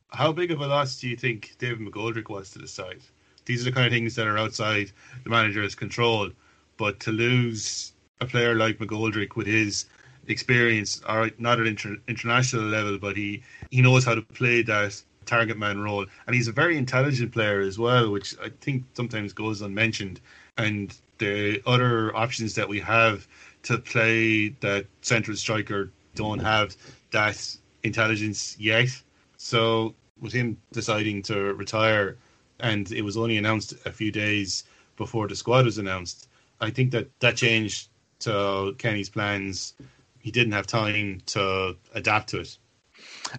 How 0.09 0.31
big 0.31 0.51
of 0.51 0.61
a 0.61 0.67
loss 0.67 0.99
do 0.99 1.07
you 1.07 1.15
think 1.15 1.55
David 1.59 1.79
McGoldrick 1.79 2.29
was 2.29 2.49
to 2.51 2.59
the 2.59 2.67
side? 2.67 3.01
These 3.45 3.61
are 3.61 3.65
the 3.65 3.71
kind 3.71 3.87
of 3.87 3.93
things 3.93 4.15
that 4.15 4.27
are 4.27 4.37
outside 4.37 4.91
the 5.23 5.29
manager's 5.29 5.75
control. 5.75 6.29
But 6.77 6.99
to 7.01 7.11
lose 7.11 7.93
a 8.21 8.25
player 8.25 8.55
like 8.55 8.79
McGoldrick 8.79 9.35
with 9.35 9.47
his 9.47 9.85
experience, 10.27 11.01
all 11.07 11.19
right, 11.19 11.39
not 11.39 11.59
at 11.59 11.67
inter- 11.67 11.97
international 12.07 12.63
level, 12.63 12.97
but 12.97 13.15
he, 13.15 13.43
he 13.71 13.81
knows 13.81 14.03
how 14.03 14.15
to 14.15 14.21
play 14.21 14.61
that 14.63 15.01
target 15.25 15.57
man 15.57 15.79
role. 15.79 16.05
And 16.27 16.35
he's 16.35 16.47
a 16.47 16.51
very 16.51 16.77
intelligent 16.77 17.31
player 17.31 17.61
as 17.61 17.77
well, 17.77 18.11
which 18.11 18.35
I 18.43 18.49
think 18.61 18.83
sometimes 18.93 19.33
goes 19.33 19.61
unmentioned. 19.61 20.21
And 20.57 20.97
the 21.17 21.61
other 21.65 22.15
options 22.15 22.55
that 22.55 22.67
we 22.67 22.79
have 22.81 23.27
to 23.63 23.77
play 23.77 24.49
that 24.59 24.85
central 25.01 25.35
striker 25.37 25.91
don't 26.15 26.39
have 26.39 26.75
that 27.11 27.57
intelligence 27.83 28.55
yet. 28.59 28.89
So 29.37 29.95
with 30.19 30.33
him 30.33 30.57
deciding 30.71 31.23
to 31.23 31.53
retire, 31.53 32.17
and 32.59 32.91
it 32.91 33.01
was 33.01 33.17
only 33.17 33.37
announced 33.37 33.73
a 33.85 33.91
few 33.91 34.11
days 34.11 34.63
before 34.97 35.27
the 35.27 35.35
squad 35.35 35.65
was 35.65 35.77
announced. 35.77 36.29
I 36.61 36.69
think 36.69 36.91
that 36.91 37.09
that 37.19 37.35
changed 37.35 37.89
to 38.19 38.75
Kenny's 38.77 39.09
plans. 39.09 39.73
He 40.19 40.31
didn't 40.31 40.53
have 40.53 40.67
time 40.67 41.21
to 41.27 41.75
adapt 41.93 42.29
to 42.29 42.39
it. 42.39 42.57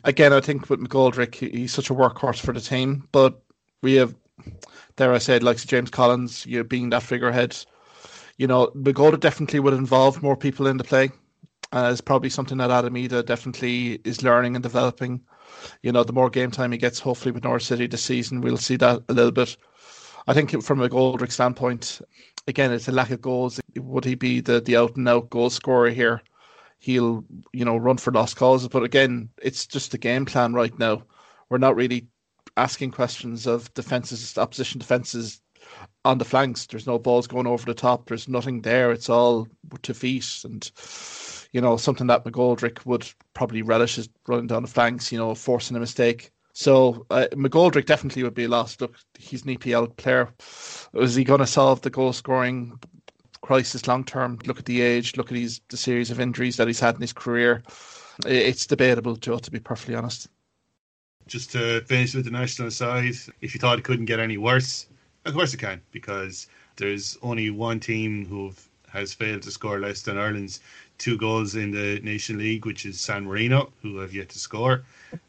Again, 0.04 0.32
I 0.32 0.40
think 0.40 0.68
with 0.68 0.80
McGoldrick, 0.80 1.34
he's 1.34 1.72
such 1.72 1.90
a 1.90 1.94
workhorse 1.94 2.40
for 2.40 2.52
the 2.52 2.60
team, 2.60 3.08
but 3.12 3.40
we 3.82 3.94
have, 3.94 4.14
there 4.96 5.12
I 5.12 5.18
said, 5.18 5.42
like 5.42 5.56
James 5.58 5.90
Collins, 5.90 6.44
you 6.46 6.62
being 6.64 6.90
that 6.90 7.02
figurehead. 7.02 7.56
You 8.36 8.46
know, 8.46 8.68
McGoldrick 8.76 9.20
definitely 9.20 9.60
would 9.60 9.74
involve 9.74 10.22
more 10.22 10.36
people 10.36 10.66
in 10.66 10.76
the 10.76 10.84
play. 10.84 11.10
Uh, 11.72 11.88
it's 11.90 12.00
probably 12.00 12.30
something 12.30 12.58
that 12.58 12.70
Adam 12.70 12.94
Idah 12.94 13.24
definitely 13.24 14.00
is 14.04 14.22
learning 14.22 14.54
and 14.56 14.62
developing 14.62 15.20
you 15.82 15.92
know, 15.92 16.04
the 16.04 16.12
more 16.12 16.30
game 16.30 16.50
time 16.50 16.72
he 16.72 16.78
gets, 16.78 16.98
hopefully 16.98 17.32
with 17.32 17.44
Norwich 17.44 17.66
City 17.66 17.86
this 17.86 18.04
season, 18.04 18.40
we'll 18.40 18.56
see 18.56 18.76
that 18.76 19.02
a 19.08 19.12
little 19.12 19.32
bit. 19.32 19.56
I 20.26 20.34
think 20.34 20.62
from 20.62 20.82
a 20.82 20.88
Goldrick 20.88 21.30
standpoint, 21.30 22.00
again, 22.48 22.72
it's 22.72 22.88
a 22.88 22.92
lack 22.92 23.10
of 23.10 23.20
goals. 23.20 23.60
Would 23.76 24.04
he 24.04 24.14
be 24.14 24.40
the, 24.40 24.60
the 24.60 24.76
out 24.76 24.96
and 24.96 25.08
out 25.08 25.30
goal 25.30 25.50
scorer 25.50 25.90
here? 25.90 26.22
He'll, 26.78 27.24
you 27.52 27.64
know, 27.64 27.76
run 27.76 27.96
for 27.96 28.12
lost 28.12 28.36
causes. 28.36 28.68
But 28.68 28.82
again, 28.82 29.28
it's 29.42 29.66
just 29.66 29.92
the 29.92 29.98
game 29.98 30.24
plan 30.24 30.52
right 30.52 30.76
now. 30.78 31.02
We're 31.48 31.58
not 31.58 31.76
really 31.76 32.08
asking 32.56 32.90
questions 32.90 33.46
of 33.46 33.72
defenses, 33.74 34.36
opposition 34.36 34.80
defenses 34.80 35.40
on 36.04 36.18
the 36.18 36.24
flanks. 36.24 36.66
There's 36.66 36.86
no 36.86 36.98
balls 36.98 37.26
going 37.26 37.46
over 37.46 37.64
the 37.64 37.74
top. 37.74 38.08
There's 38.08 38.28
nothing 38.28 38.62
there. 38.62 38.92
It's 38.92 39.08
all 39.08 39.48
to 39.82 39.94
feet 39.94 40.42
and 40.44 40.70
you 41.56 41.62
know, 41.62 41.78
something 41.78 42.06
that 42.08 42.22
McGoldrick 42.22 42.84
would 42.84 43.10
probably 43.32 43.62
relish 43.62 43.96
is 43.96 44.10
running 44.28 44.46
down 44.46 44.60
the 44.60 44.68
flanks, 44.68 45.10
you 45.10 45.16
know, 45.16 45.34
forcing 45.34 45.74
a 45.74 45.80
mistake. 45.80 46.30
So 46.52 47.06
uh, 47.08 47.28
McGoldrick 47.32 47.86
definitely 47.86 48.24
would 48.24 48.34
be 48.34 48.44
a 48.44 48.48
loss. 48.48 48.78
Look, 48.78 48.94
he's 49.18 49.42
an 49.42 49.56
EPL 49.56 49.96
player. 49.96 50.34
Is 50.92 51.14
he 51.14 51.24
going 51.24 51.40
to 51.40 51.46
solve 51.46 51.80
the 51.80 51.88
goal 51.88 52.12
scoring 52.12 52.78
crisis 53.40 53.86
long 53.86 54.04
term? 54.04 54.38
Look 54.44 54.58
at 54.58 54.66
the 54.66 54.82
age. 54.82 55.16
Look 55.16 55.32
at 55.32 55.38
his 55.38 55.62
the 55.70 55.78
series 55.78 56.10
of 56.10 56.20
injuries 56.20 56.58
that 56.58 56.66
he's 56.66 56.78
had 56.78 56.96
in 56.96 57.00
his 57.00 57.14
career. 57.14 57.62
It's 58.26 58.66
debatable, 58.66 59.16
Joe. 59.16 59.38
To 59.38 59.50
be 59.50 59.58
perfectly 59.58 59.94
honest. 59.94 60.28
Just 61.26 61.52
to 61.52 61.80
finish 61.86 62.14
with 62.14 62.26
the 62.26 62.30
national 62.30 62.70
side, 62.70 63.14
if 63.40 63.54
you 63.54 63.60
thought 63.60 63.78
it 63.78 63.84
couldn't 63.84 64.04
get 64.04 64.20
any 64.20 64.36
worse, 64.36 64.88
of 65.24 65.32
course 65.32 65.54
it 65.54 65.60
can, 65.60 65.80
because 65.90 66.48
there's 66.76 67.16
only 67.22 67.48
one 67.48 67.80
team 67.80 68.26
who 68.26 68.52
has 68.96 69.12
failed 69.12 69.42
to 69.42 69.50
score 69.50 69.78
less 69.78 70.02
than 70.02 70.18
Ireland's 70.18 70.60
two 70.98 71.16
goals 71.16 71.54
in 71.54 71.70
the 71.70 72.00
Nation 72.00 72.38
League, 72.38 72.66
which 72.66 72.86
is 72.86 73.00
San 73.00 73.24
Marino, 73.24 73.72
who 73.82 73.98
have 73.98 74.14
yet 74.14 74.28
to 74.30 74.38
score. 74.38 74.84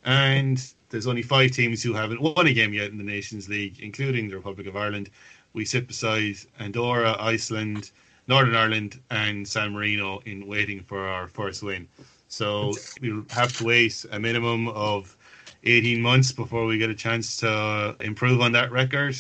And 0.05 0.63
there's 0.89 1.07
only 1.07 1.21
five 1.21 1.51
teams 1.51 1.83
who 1.83 1.93
haven't 1.93 2.21
won 2.21 2.47
a 2.47 2.53
game 2.53 2.73
yet 2.73 2.91
in 2.91 2.97
the 2.97 3.03
Nations 3.03 3.49
League, 3.49 3.79
including 3.79 4.29
the 4.29 4.35
Republic 4.35 4.67
of 4.67 4.75
Ireland. 4.75 5.09
We 5.53 5.65
sit 5.65 5.87
beside 5.87 6.35
Andorra, 6.59 7.15
Iceland, 7.19 7.91
Northern 8.27 8.55
Ireland, 8.55 8.99
and 9.09 9.47
San 9.47 9.73
Marino 9.73 10.19
in 10.25 10.47
waiting 10.47 10.81
for 10.81 11.07
our 11.07 11.27
first 11.27 11.63
win. 11.63 11.87
So 12.27 12.73
we'll 13.01 13.25
have 13.29 13.55
to 13.57 13.63
wait 13.63 14.05
a 14.11 14.19
minimum 14.19 14.67
of 14.69 15.15
18 15.63 16.01
months 16.01 16.31
before 16.31 16.65
we 16.65 16.77
get 16.77 16.89
a 16.89 16.95
chance 16.95 17.37
to 17.37 17.95
improve 18.01 18.41
on 18.41 18.51
that 18.53 18.71
record. 18.71 19.15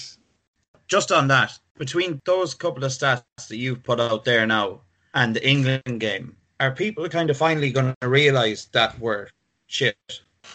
Just 0.87 1.11
on 1.11 1.27
that, 1.27 1.57
between 1.77 2.21
those 2.25 2.53
couple 2.53 2.83
of 2.83 2.91
stats 2.91 3.23
that 3.49 3.57
you've 3.57 3.83
put 3.83 3.99
out 3.99 4.23
there 4.23 4.45
now 4.45 4.81
and 5.13 5.35
the 5.35 5.47
England 5.47 5.99
game, 5.99 6.35
are 6.59 6.71
people 6.71 7.07
kind 7.09 7.29
of 7.29 7.37
finally 7.37 7.71
going 7.71 7.93
to 8.01 8.09
realise 8.09 8.65
that 8.65 8.99
we're 8.99 9.27
shit? 9.67 9.97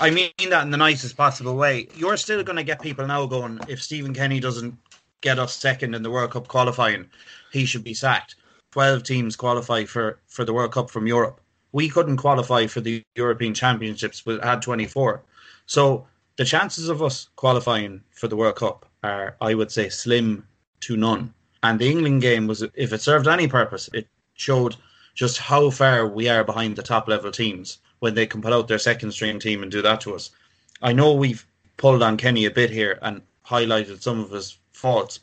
I 0.01 0.11
mean 0.11 0.31
that 0.49 0.65
in 0.65 0.71
the 0.71 0.77
nicest 0.77 1.17
possible 1.17 1.57
way. 1.57 1.89
You're 1.95 2.17
still 2.17 2.43
going 2.43 2.57
to 2.57 2.65
get 2.65 2.81
people 2.81 3.07
now 3.07 3.27
going, 3.27 3.61
if 3.69 3.83
Stephen 3.83 4.15
Kenny 4.15 4.41
doesn't 4.41 4.77
get 5.21 5.39
us 5.39 5.55
second 5.55 5.95
in 5.95 6.03
the 6.03 6.11
World 6.11 6.31
Cup 6.31 6.49
qualifying, 6.49 7.09
he 7.53 7.65
should 7.65 7.85
be 7.85 7.95
sacked. 7.95 8.37
12 8.73 9.03
teams 9.03 9.37
qualify 9.37 9.85
for, 9.85 10.19
for 10.27 10.45
the 10.45 10.53
World 10.53 10.73
Cup 10.73 10.91
from 10.91 11.07
Europe. 11.07 11.41
We 11.73 11.89
couldn't 11.89 12.17
qualify 12.17 12.67
for 12.67 12.81
the 12.81 13.03
European 13.15 13.55
Championships, 13.55 14.23
but 14.23 14.43
had 14.43 14.63
24. 14.63 15.23
So 15.67 16.07
the 16.37 16.45
chances 16.45 16.89
of 16.89 17.03
us 17.03 17.29
qualifying 17.37 18.03
for 18.11 18.29
the 18.29 18.37
World 18.37 18.57
Cup 18.57 18.87
are, 19.05 19.37
I 19.41 19.55
would 19.55 19.71
say, 19.71 19.89
slim 19.89 20.47
to 20.81 20.97
none. 20.97 21.33
And 21.63 21.79
the 21.79 21.91
England 21.91 22.23
game 22.23 22.47
was, 22.47 22.63
if 22.75 22.93
it 22.93 23.01
served 23.01 23.29
any 23.29 23.47
purpose, 23.47 23.89
it 23.93 24.09
showed 24.43 24.75
just 25.15 25.39
how 25.39 25.71
far 25.71 26.09
we 26.09 26.29
are 26.29 26.43
behind 26.43 26.75
the 26.75 26.83
top 26.83 27.07
level 27.07 27.31
teams 27.31 27.79
when 28.01 28.15
they 28.15 28.27
can 28.27 28.43
put 28.43 28.53
out 28.53 28.67
their 28.67 28.79
second 28.79 29.13
string 29.13 29.39
team 29.39 29.63
and 29.63 29.71
do 29.71 29.81
that 29.83 30.01
to 30.01 30.15
us. 30.15 30.31
I 30.83 30.93
know 30.93 31.13
we've 31.13 31.47
pulled 31.77 32.03
on 32.03 32.17
Kenny 32.17 32.45
a 32.47 32.51
bit 32.51 32.71
here 32.71 32.99
and 33.03 33.23
highlighted 33.47 34.03
some 34.03 34.19
of 34.19 34.31
his 34.31 34.59
faults, 34.73 35.21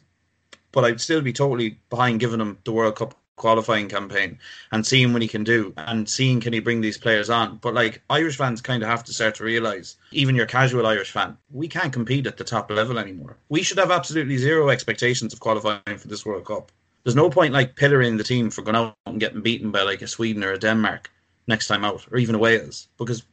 but 0.71 0.85
I'd 0.85 1.01
still 1.01 1.21
be 1.21 1.33
totally 1.33 1.77
behind 1.89 2.21
giving 2.21 2.39
him 2.39 2.57
the 2.63 2.71
World 2.71 2.95
Cup 2.95 3.15
qualifying 3.35 3.89
campaign 3.89 4.37
and 4.71 4.85
seeing 4.85 5.11
what 5.11 5.21
he 5.21 5.27
can 5.27 5.43
do 5.43 5.73
and 5.77 6.07
seeing 6.07 6.39
can 6.39 6.53
he 6.53 6.59
bring 6.59 6.81
these 6.81 6.97
players 6.97 7.29
on. 7.29 7.57
But 7.57 7.73
like 7.73 8.01
Irish 8.09 8.37
fans 8.37 8.61
kind 8.61 8.83
of 8.83 8.89
have 8.89 9.03
to 9.05 9.13
start 9.13 9.35
to 9.35 9.43
realise, 9.43 9.97
even 10.11 10.35
your 10.35 10.45
casual 10.45 10.85
Irish 10.85 11.11
fan, 11.11 11.37
we 11.51 11.67
can't 11.67 11.91
compete 11.91 12.27
at 12.27 12.37
the 12.37 12.43
top 12.43 12.69
level 12.71 12.99
anymore. 12.99 13.37
We 13.49 13.63
should 13.63 13.79
have 13.79 13.91
absolutely 13.91 14.37
zero 14.37 14.69
expectations 14.69 15.33
of 15.33 15.39
qualifying 15.39 15.97
for 15.97 16.07
this 16.07 16.25
World 16.25 16.45
Cup. 16.45 16.71
There's 17.03 17.15
no 17.15 17.29
point 17.29 17.53
like 17.53 17.75
pillaring 17.75 18.17
the 18.17 18.23
team 18.23 18.49
for 18.49 18.61
going 18.61 18.75
out 18.75 18.95
and 19.05 19.19
getting 19.19 19.41
beaten 19.41 19.71
by 19.71 19.83
like 19.83 20.01
a 20.01 20.07
Sweden 20.07 20.43
or 20.43 20.51
a 20.51 20.59
Denmark 20.59 21.09
next 21.47 21.67
time 21.67 21.85
out, 21.85 22.05
or 22.11 22.17
even 22.17 22.35
a 22.35 22.39
Wales, 22.39 22.87
because 22.97 23.23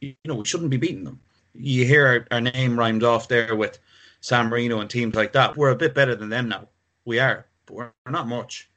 you 0.00 0.14
know 0.24 0.36
we 0.36 0.44
shouldn't 0.44 0.70
be 0.70 0.76
beating 0.76 1.04
them. 1.04 1.20
You 1.54 1.84
hear 1.84 2.06
our, 2.06 2.26
our 2.30 2.40
name 2.40 2.78
rhymed 2.78 3.02
off 3.02 3.28
there 3.28 3.56
with 3.56 3.78
San 4.20 4.48
Marino 4.48 4.80
and 4.80 4.88
teams 4.88 5.14
like 5.14 5.32
that. 5.32 5.56
We're 5.56 5.70
a 5.70 5.76
bit 5.76 5.94
better 5.94 6.14
than 6.14 6.28
them 6.28 6.48
now. 6.48 6.68
We 7.04 7.18
are, 7.18 7.46
but 7.66 7.74
we're 7.74 7.92
not 8.08 8.28
much. 8.28 8.68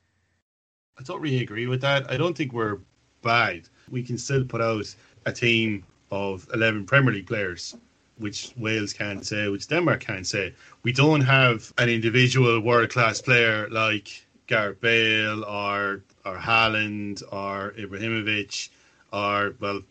I 0.98 1.04
don't 1.04 1.22
really 1.22 1.42
agree 1.42 1.68
with 1.68 1.82
that. 1.82 2.10
I 2.12 2.18
don't 2.18 2.36
think 2.36 2.52
we're 2.52 2.80
bad. 3.22 3.70
We 3.90 4.04
can 4.04 4.18
still 4.18 4.44
put 4.44 4.62
out 4.62 4.94
a 5.26 5.32
team 5.32 5.86
of 6.12 6.48
11 6.54 6.86
Premier 6.86 7.14
League 7.14 7.28
players, 7.28 7.76
which 8.18 8.52
Wales 8.58 8.94
can't 8.94 9.26
say, 9.26 9.48
which 9.48 9.68
Denmark 9.68 10.02
can't 10.02 10.28
say. 10.28 10.54
We 10.84 10.92
don't 10.92 11.22
have 11.22 11.72
an 11.78 11.90
individual 11.90 12.60
world 12.60 12.90
class 12.90 13.22
player 13.22 13.70
like 13.70 14.26
Gareth 14.50 14.82
Bale 14.82 15.44
or 15.46 16.04
or 16.26 16.36
Haaland 16.36 17.24
or 17.32 17.74
Ibrahimovic 17.78 18.70
or 19.14 19.56
well 19.62 19.82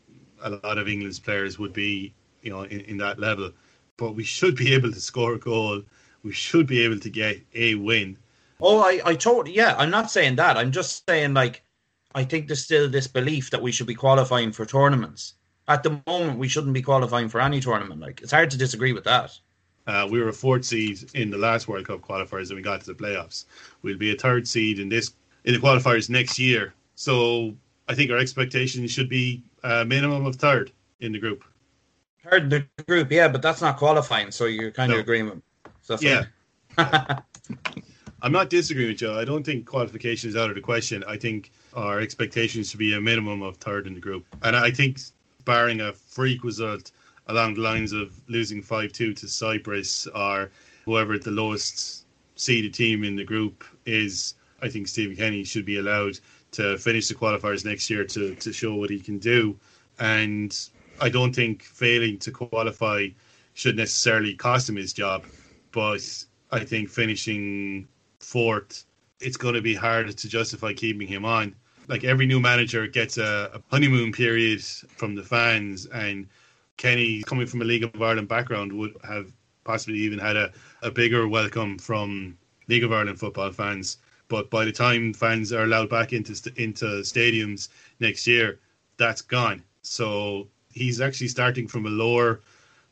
a 0.43 0.51
lot 0.51 0.79
of 0.79 0.87
England's 0.87 1.19
players 1.19 1.59
would 1.59 1.73
be 1.73 2.13
you 2.43 2.51
know 2.51 2.63
in, 2.63 2.81
in 2.81 2.97
that 2.99 3.19
level. 3.19 3.51
But 3.97 4.13
we 4.13 4.25
should 4.25 4.57
be 4.57 4.75
able 4.75 4.93
to 4.93 5.01
score 5.01 5.35
a 5.35 5.39
goal. 5.39 5.83
We 6.23 6.33
should 6.33 6.67
be 6.67 6.85
able 6.85 7.01
to 7.01 7.11
get 7.11 7.41
a 7.55 7.75
win 7.77 8.19
Oh, 8.61 8.81
I, 8.81 9.01
I 9.05 9.15
totally, 9.15 9.57
yeah, 9.57 9.77
I'm 9.79 9.91
not 9.91 10.11
saying 10.11 10.37
that. 10.37 10.57
I'm 10.57 10.73
just 10.73 11.07
saying, 11.09 11.35
like, 11.35 11.63
I 12.15 12.25
think 12.25 12.47
there's 12.47 12.65
still 12.65 12.89
this 12.89 13.07
belief 13.07 13.51
that 13.51 13.63
we 13.63 13.71
should 13.71 13.87
be 13.87 13.95
qualifying 13.95 14.53
for 14.53 14.67
tournaments. 14.67 15.35
At 15.69 15.83
the 15.83 16.01
moment, 16.07 16.39
we 16.39 16.49
shouldn't 16.49 16.73
be 16.73 16.83
qualifying 16.83 17.29
for 17.29 17.41
any 17.41 17.61
tournament. 17.61 18.01
Like, 18.01 18.21
it's 18.21 18.33
hard 18.33 18.51
to 18.51 18.59
disagree 18.59 18.93
with 18.93 19.05
that. 19.05 19.39
Uh, 19.89 20.07
we 20.09 20.21
were 20.21 20.29
a 20.29 20.33
fourth 20.33 20.67
seed 20.67 21.11
in 21.15 21.31
the 21.31 21.39
last 21.39 21.67
World 21.67 21.87
Cup 21.87 22.03
qualifiers 22.03 22.49
and 22.49 22.57
we 22.57 22.63
got 22.63 22.81
to 22.81 22.87
the 22.87 22.95
playoffs. 22.95 23.47
We'll 23.81 23.97
be 23.97 24.13
a 24.13 24.15
third 24.15 24.47
seed 24.47 24.79
in 24.79 24.91
this 24.91 25.15
in 25.45 25.55
the 25.55 25.61
qualifiers 25.61 26.11
next 26.11 26.39
year. 26.39 26.75
So 26.95 27.55
I 27.89 27.95
think 27.95 28.11
our 28.11 28.19
expectations 28.19 28.91
should 28.91 29.09
be 29.09 29.43
a 29.65 29.87
minimum 29.87 30.27
of 30.27 30.37
third 30.37 30.73
in 31.01 31.13
the 31.13 31.19
group. 31.19 31.43
Third 32.23 32.43
in 32.43 32.49
the 32.51 32.85
group, 32.85 33.11
yeah, 33.11 33.29
but 33.29 33.41
that's 33.41 33.63
not 33.63 33.79
qualifying. 33.79 34.31
So 34.31 34.45
you're 34.45 34.71
kind 34.71 34.91
no. 34.91 34.97
of 34.97 35.01
agreeing 35.01 35.31
with. 35.31 35.43
So 35.81 35.97
yeah. 36.03 36.27
I'm 38.21 38.33
not 38.33 38.51
disagreeing 38.51 38.91
with 38.91 39.01
you. 39.01 39.13
I 39.13 39.25
don't 39.25 39.45
think 39.45 39.65
qualification 39.65 40.29
is 40.29 40.37
out 40.37 40.51
of 40.51 40.55
the 40.55 40.61
question. 40.61 41.03
I 41.09 41.17
think 41.17 41.51
our 41.73 41.99
expectations 42.01 42.69
should 42.69 42.79
be 42.79 42.93
a 42.93 43.01
minimum 43.01 43.41
of 43.41 43.57
third 43.57 43.87
in 43.87 43.95
the 43.95 44.01
group. 44.01 44.27
And 44.43 44.55
I 44.55 44.71
think, 44.71 45.01
barring 45.45 45.81
a 45.81 45.95
freak 45.95 46.45
result 46.45 46.93
along 47.29 47.55
the 47.55 47.61
lines 47.61 47.93
of 47.93 48.13
losing 48.29 48.63
5 48.63 48.93
2 48.93 49.15
to 49.15 49.29
Cyprus 49.29 50.07
or 50.09 50.51
whoever 50.85 51.19
the 51.19 51.31
lowest 51.31 52.05
seeded 52.37 52.75
team 52.75 53.05
in 53.05 53.17
the 53.17 53.25
group 53.25 53.65
is, 53.85 54.35
I 54.63 54.69
think 54.69 54.89
Stephen 54.89 55.17
Kenny 55.17 55.45
should 55.45 55.65
be 55.65 55.79
allowed 55.79 56.19
to 56.53 56.79
finish 56.79 57.09
the 57.09 57.15
qualifiers 57.15 57.65
next 57.65 57.91
year 57.91 58.05
to, 58.05 58.35
to 58.37 58.53
show 58.53 58.75
what 58.75 58.91
he 58.91 58.99
can 58.99 59.19
do. 59.19 59.57
And 59.99 60.57
I 61.01 61.09
don't 61.09 61.35
think 61.35 61.63
failing 61.63 62.19
to 62.21 62.31
qualify 62.31 63.09
should 63.55 63.77
necessarily 63.77 64.35
cost 64.35 64.69
him 64.69 64.77
his 64.77 64.93
job. 64.93 65.25
But 65.73 66.03
I 66.51 66.61
think 66.61 66.89
finishing 66.89 67.89
fourth, 68.21 68.85
it's 69.21 69.37
going 69.37 69.55
to 69.55 69.61
be 69.61 69.75
harder 69.75 70.13
to 70.13 70.29
justify 70.29 70.73
keeping 70.73 71.09
him 71.09 71.25
on. 71.25 71.55
Like 71.89 72.05
every 72.05 72.27
new 72.27 72.41
manager 72.41 72.87
gets 72.87 73.19
a, 73.19 73.51
a 73.55 73.63
honeymoon 73.71 74.13
period 74.13 74.63
from 74.63 75.15
the 75.15 75.23
fans, 75.23 75.87
and 75.87 76.29
Kenny, 76.79 77.23
coming 77.25 77.47
from 77.47 77.61
a 77.61 77.65
League 77.65 77.85
of 77.85 78.01
Ireland 78.01 78.29
background, 78.29 78.73
would 78.73 78.97
have 79.05 79.31
possibly 79.65 79.99
even 79.99 80.19
had 80.19 80.37
a, 80.37 80.53
a 80.83 80.91
bigger 80.91 81.29
welcome 81.29 81.77
from 81.77 82.39
League 82.69 82.85
of 82.85 82.93
Ireland 82.93 83.19
football 83.19 83.53
fans. 83.53 83.99
But 84.29 84.49
by 84.49 84.65
the 84.65 84.73
time 84.73 85.13
fans 85.13 85.53
are 85.53 85.65
allowed 85.65 85.91
back 85.91 86.13
into 86.13 86.33
into 86.57 86.87
stadiums 87.03 87.69
next 88.01 88.27
year, 88.27 88.61
that's 88.97 89.21
gone. 89.21 89.63
So 89.83 90.49
he's 90.73 91.01
actually 91.01 91.29
starting 91.29 91.67
from 91.67 91.87
a 91.87 91.91
lower 91.91 92.41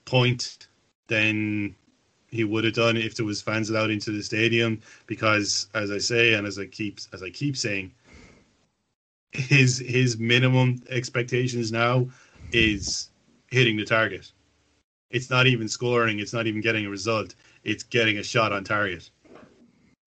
point 0.04 0.66
than 1.06 1.74
he 2.28 2.42
would 2.44 2.64
have 2.64 2.74
done 2.74 2.96
if 2.96 3.14
there 3.14 3.24
was 3.24 3.40
fans 3.40 3.70
allowed 3.70 3.90
into 3.90 4.10
the 4.10 4.22
stadium 4.22 4.80
because 5.06 5.68
as 5.74 5.90
I 5.90 5.98
say 5.98 6.34
and 6.34 6.46
as 6.46 6.58
I 6.58 6.66
keep 6.66 6.98
as 7.12 7.22
I 7.22 7.30
keep 7.30 7.56
saying 7.56 7.92
his 9.32 9.78
his 9.78 10.18
minimum 10.18 10.82
expectations 10.88 11.70
now 11.70 12.08
is 12.52 13.10
hitting 13.50 13.76
the 13.76 13.84
target. 13.84 14.32
It's 15.10 15.30
not 15.30 15.46
even 15.46 15.68
scoring, 15.68 16.18
it's 16.18 16.32
not 16.32 16.46
even 16.46 16.60
getting 16.60 16.86
a 16.86 16.90
result, 16.90 17.34
it's 17.64 17.82
getting 17.82 18.18
a 18.18 18.22
shot 18.22 18.52
on 18.52 18.64
target. 18.64 19.10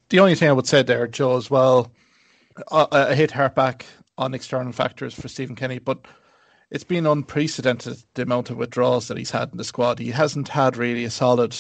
The 0.09 0.19
only 0.19 0.35
thing 0.35 0.49
I 0.49 0.53
would 0.53 0.67
say 0.67 0.83
there, 0.83 1.07
Joe, 1.07 1.37
as 1.37 1.49
well, 1.49 1.91
uh, 2.71 2.87
I, 2.91 3.11
I 3.11 3.15
hate 3.15 3.31
harp 3.31 3.55
back 3.55 3.85
on 4.17 4.33
external 4.33 4.73
factors 4.73 5.13
for 5.13 5.27
Stephen 5.27 5.55
Kenny, 5.55 5.79
but 5.79 5.99
it's 6.71 6.83
been 6.83 7.05
unprecedented 7.05 8.03
the 8.13 8.23
amount 8.23 8.49
of 8.49 8.57
withdrawals 8.57 9.07
that 9.07 9.17
he's 9.17 9.31
had 9.31 9.49
in 9.51 9.57
the 9.57 9.63
squad. 9.63 9.99
He 9.99 10.11
hasn't 10.11 10.47
had 10.47 10.77
really 10.77 11.05
a 11.05 11.09
solid 11.09 11.55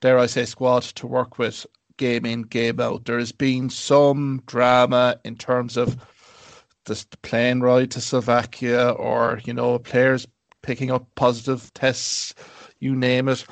dare 0.00 0.18
I 0.18 0.26
say, 0.26 0.44
squad 0.44 0.82
to 0.82 1.06
work 1.06 1.38
with 1.38 1.66
game 1.96 2.24
in, 2.24 2.42
game 2.42 2.80
out. 2.80 3.04
There 3.04 3.18
has 3.18 3.32
been 3.32 3.70
some 3.70 4.42
drama 4.46 5.20
in 5.24 5.36
terms 5.36 5.76
of 5.76 5.96
the 6.86 7.04
plane 7.22 7.60
ride 7.60 7.90
to 7.92 8.00
Slovakia 8.00 8.90
or, 8.90 9.40
you 9.44 9.52
know, 9.52 9.78
players 9.78 10.26
picking 10.62 10.90
up 10.90 11.06
positive 11.14 11.72
tests, 11.74 12.34
you 12.78 12.94
name 12.94 13.28
it. 13.28 13.44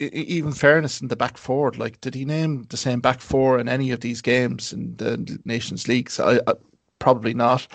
Even 0.00 0.52
fairness 0.52 1.00
in 1.00 1.08
the 1.08 1.16
back 1.16 1.36
four, 1.36 1.70
like, 1.72 2.00
did 2.00 2.14
he 2.14 2.24
name 2.24 2.64
the 2.70 2.76
same 2.76 3.00
back 3.00 3.20
four 3.20 3.58
in 3.60 3.68
any 3.68 3.92
of 3.92 4.00
these 4.00 4.20
games 4.20 4.72
in 4.72 4.96
the 4.96 5.38
Nations 5.44 5.86
League? 5.86 6.10
So 6.10 6.40
I, 6.46 6.50
I, 6.50 6.54
probably 6.98 7.34
not. 7.34 7.66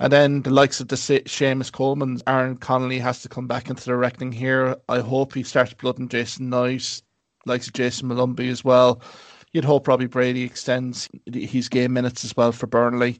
And 0.00 0.12
then 0.12 0.42
the 0.42 0.50
likes 0.50 0.80
of 0.80 0.88
the 0.88 0.96
Seamus 0.96 1.72
Coleman, 1.72 2.20
Aaron 2.26 2.56
Connolly 2.56 2.98
has 3.00 3.22
to 3.22 3.28
come 3.28 3.46
back 3.46 3.68
into 3.68 3.84
the 3.84 3.96
reckoning 3.96 4.32
here. 4.32 4.76
I 4.88 5.00
hope 5.00 5.34
he 5.34 5.42
starts 5.42 5.74
blooding 5.74 6.08
Jason 6.08 6.50
Knight, 6.50 7.02
likes 7.46 7.66
of 7.66 7.72
Jayson 7.72 8.08
Molumby 8.08 8.50
as 8.50 8.64
well. 8.64 9.02
You'd 9.52 9.64
hope 9.64 9.88
Robbie 9.88 10.06
Brady 10.06 10.42
extends 10.42 11.08
his 11.32 11.68
game 11.68 11.92
minutes 11.92 12.24
as 12.24 12.36
well 12.36 12.52
for 12.52 12.66
Burnley. 12.66 13.18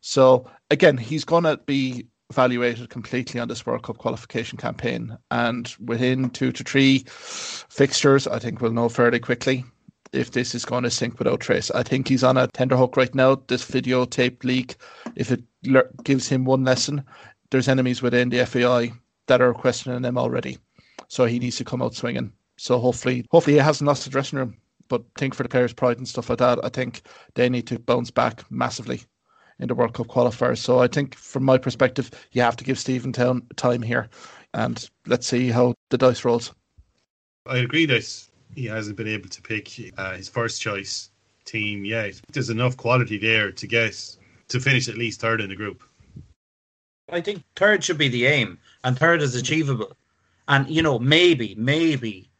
So 0.00 0.50
again, 0.70 0.96
he's 0.96 1.24
going 1.24 1.44
to 1.44 1.56
be 1.58 2.06
evaluated 2.30 2.88
completely 2.88 3.40
on 3.40 3.48
this 3.48 3.66
World 3.66 3.82
Cup 3.82 3.98
qualification 3.98 4.56
campaign. 4.56 5.16
And 5.30 5.74
within 5.84 6.30
two 6.30 6.52
to 6.52 6.64
three 6.64 7.04
fixtures, 7.08 8.26
I 8.26 8.38
think 8.38 8.60
we'll 8.60 8.72
know 8.72 8.88
fairly 8.88 9.18
quickly 9.18 9.64
if 10.12 10.32
this 10.32 10.54
is 10.54 10.64
going 10.64 10.84
to 10.84 10.90
sink 10.90 11.18
without 11.18 11.40
trace. 11.40 11.70
I 11.70 11.82
think 11.82 12.08
he's 12.08 12.24
on 12.24 12.36
a 12.36 12.48
tender 12.48 12.76
hook 12.76 12.96
right 12.96 13.14
now. 13.14 13.42
This 13.46 13.64
videotape 13.64 14.42
leak, 14.44 14.76
if 15.16 15.30
it 15.30 15.42
le- 15.64 15.84
gives 16.04 16.28
him 16.28 16.44
one 16.44 16.64
lesson, 16.64 17.04
there's 17.50 17.68
enemies 17.68 18.02
within 18.02 18.28
the 18.28 18.44
FAI 18.46 18.92
that 19.26 19.40
are 19.40 19.54
questioning 19.54 20.04
him 20.04 20.18
already. 20.18 20.58
So 21.08 21.26
he 21.26 21.38
needs 21.38 21.56
to 21.56 21.64
come 21.64 21.82
out 21.82 21.94
swinging. 21.94 22.32
So 22.56 22.78
hopefully, 22.78 23.26
hopefully 23.30 23.54
he 23.54 23.60
hasn't 23.60 23.86
lost 23.88 24.04
the 24.04 24.10
dressing 24.10 24.38
room. 24.38 24.56
But 24.88 25.02
think 25.16 25.34
for 25.34 25.44
the 25.44 25.48
players' 25.48 25.72
pride 25.72 25.98
and 25.98 26.08
stuff 26.08 26.30
like 26.30 26.40
that, 26.40 26.64
I 26.64 26.68
think 26.68 27.02
they 27.34 27.48
need 27.48 27.68
to 27.68 27.78
bounce 27.78 28.10
back 28.10 28.42
massively 28.50 29.02
in 29.60 29.68
the 29.68 29.74
World 29.74 29.94
Cup 29.94 30.08
qualifiers. 30.08 30.58
So 30.58 30.80
I 30.80 30.88
think, 30.88 31.14
from 31.14 31.44
my 31.44 31.58
perspective, 31.58 32.10
you 32.32 32.42
have 32.42 32.56
to 32.56 32.64
give 32.64 32.78
Stephen 32.78 33.12
Town 33.12 33.42
time 33.56 33.82
here, 33.82 34.08
and 34.54 34.88
let's 35.06 35.26
see 35.26 35.48
how 35.50 35.74
the 35.90 35.98
dice 35.98 36.24
rolls. 36.24 36.52
I 37.46 37.58
agree 37.58 37.86
that 37.86 38.28
he 38.54 38.66
hasn't 38.66 38.96
been 38.96 39.08
able 39.08 39.28
to 39.28 39.42
pick 39.42 39.70
uh, 39.96 40.16
his 40.16 40.28
first 40.28 40.60
choice 40.60 41.10
team 41.44 41.84
yet. 41.84 42.20
There's 42.32 42.50
enough 42.50 42.76
quality 42.76 43.18
there 43.18 43.52
to 43.52 43.66
get 43.66 44.16
to 44.48 44.60
finish 44.60 44.88
at 44.88 44.96
least 44.96 45.20
third 45.20 45.40
in 45.40 45.50
the 45.50 45.56
group. 45.56 45.82
I 47.10 47.20
think 47.20 47.42
third 47.56 47.82
should 47.82 47.98
be 47.98 48.08
the 48.08 48.26
aim, 48.26 48.58
and 48.84 48.98
third 48.98 49.22
is 49.22 49.34
achievable. 49.34 49.96
And 50.48 50.68
you 50.68 50.82
know, 50.82 50.98
maybe, 50.98 51.54
maybe 51.56 52.30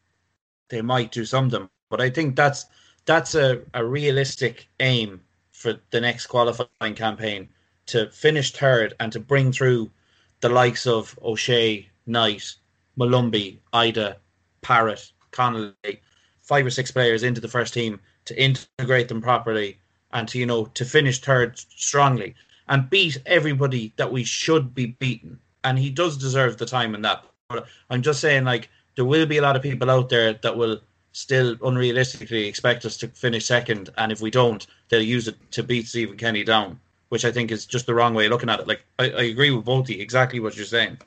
they 0.69 0.81
might 0.81 1.11
do 1.11 1.25
something, 1.25 1.69
but 1.89 2.01
I 2.01 2.09
think 2.09 2.35
that's 2.35 2.65
that's 3.05 3.35
a, 3.35 3.61
a 3.73 3.83
realistic 3.83 4.67
aim 4.79 5.21
for 5.61 5.79
the 5.91 6.01
next 6.01 6.25
qualifying 6.27 6.95
campaign 6.95 7.47
to 7.85 8.09
finish 8.09 8.51
third 8.51 8.95
and 8.99 9.11
to 9.11 9.19
bring 9.19 9.51
through 9.51 9.91
the 10.39 10.49
likes 10.49 10.87
of 10.87 11.17
O'Shea, 11.21 11.87
Knight, 12.07 12.55
Molumby, 12.97 13.59
Idah, 13.73 14.15
Parrott, 14.61 15.11
Connolly, 15.29 16.01
five 16.41 16.65
or 16.65 16.71
six 16.71 16.91
players 16.91 17.21
into 17.23 17.39
the 17.39 17.47
first 17.47 17.73
team 17.73 17.99
to 18.25 18.41
integrate 18.41 19.07
them 19.07 19.21
properly 19.21 19.79
and 20.13 20.27
to 20.27 20.39
you 20.39 20.45
know 20.45 20.65
to 20.65 20.83
finish 20.83 21.19
third 21.19 21.57
strongly 21.57 22.35
and 22.67 22.89
beat 22.89 23.21
everybody 23.25 23.93
that 23.97 24.11
we 24.11 24.23
should 24.23 24.73
be 24.73 24.87
beaten. 24.87 25.39
And 25.63 25.77
he 25.77 25.89
does 25.91 26.17
deserve 26.17 26.57
the 26.57 26.65
time 26.65 26.95
in 26.95 27.03
that. 27.03 27.23
But 27.49 27.67
I'm 27.89 28.01
just 28.01 28.19
saying, 28.19 28.45
like 28.45 28.69
there 28.95 29.05
will 29.05 29.27
be 29.27 29.37
a 29.37 29.41
lot 29.41 29.55
of 29.55 29.61
people 29.61 29.91
out 29.91 30.09
there 30.09 30.33
that 30.33 30.57
will 30.57 30.81
still 31.11 31.55
unrealistically 31.57 32.47
expect 32.47 32.85
us 32.85 32.97
to 32.97 33.07
finish 33.09 33.45
second, 33.45 33.89
and 33.97 34.11
if 34.11 34.21
we 34.21 34.31
don't, 34.31 34.65
they'll 34.89 35.01
use 35.01 35.27
it 35.27 35.35
to 35.51 35.63
beat 35.63 35.87
Stephen 35.87 36.17
Kenny 36.17 36.43
down, 36.43 36.79
which 37.09 37.25
I 37.25 37.31
think 37.31 37.51
is 37.51 37.65
just 37.65 37.85
the 37.85 37.93
wrong 37.93 38.13
way 38.13 38.25
of 38.25 38.31
looking 38.31 38.49
at 38.49 38.59
it. 38.59 38.67
Like 38.67 38.83
I, 38.99 39.05
I 39.09 39.23
agree 39.23 39.51
with 39.51 39.89
you, 39.89 40.01
exactly 40.01 40.39
what 40.39 40.55
you're 40.55 40.65
saying. 40.65 40.97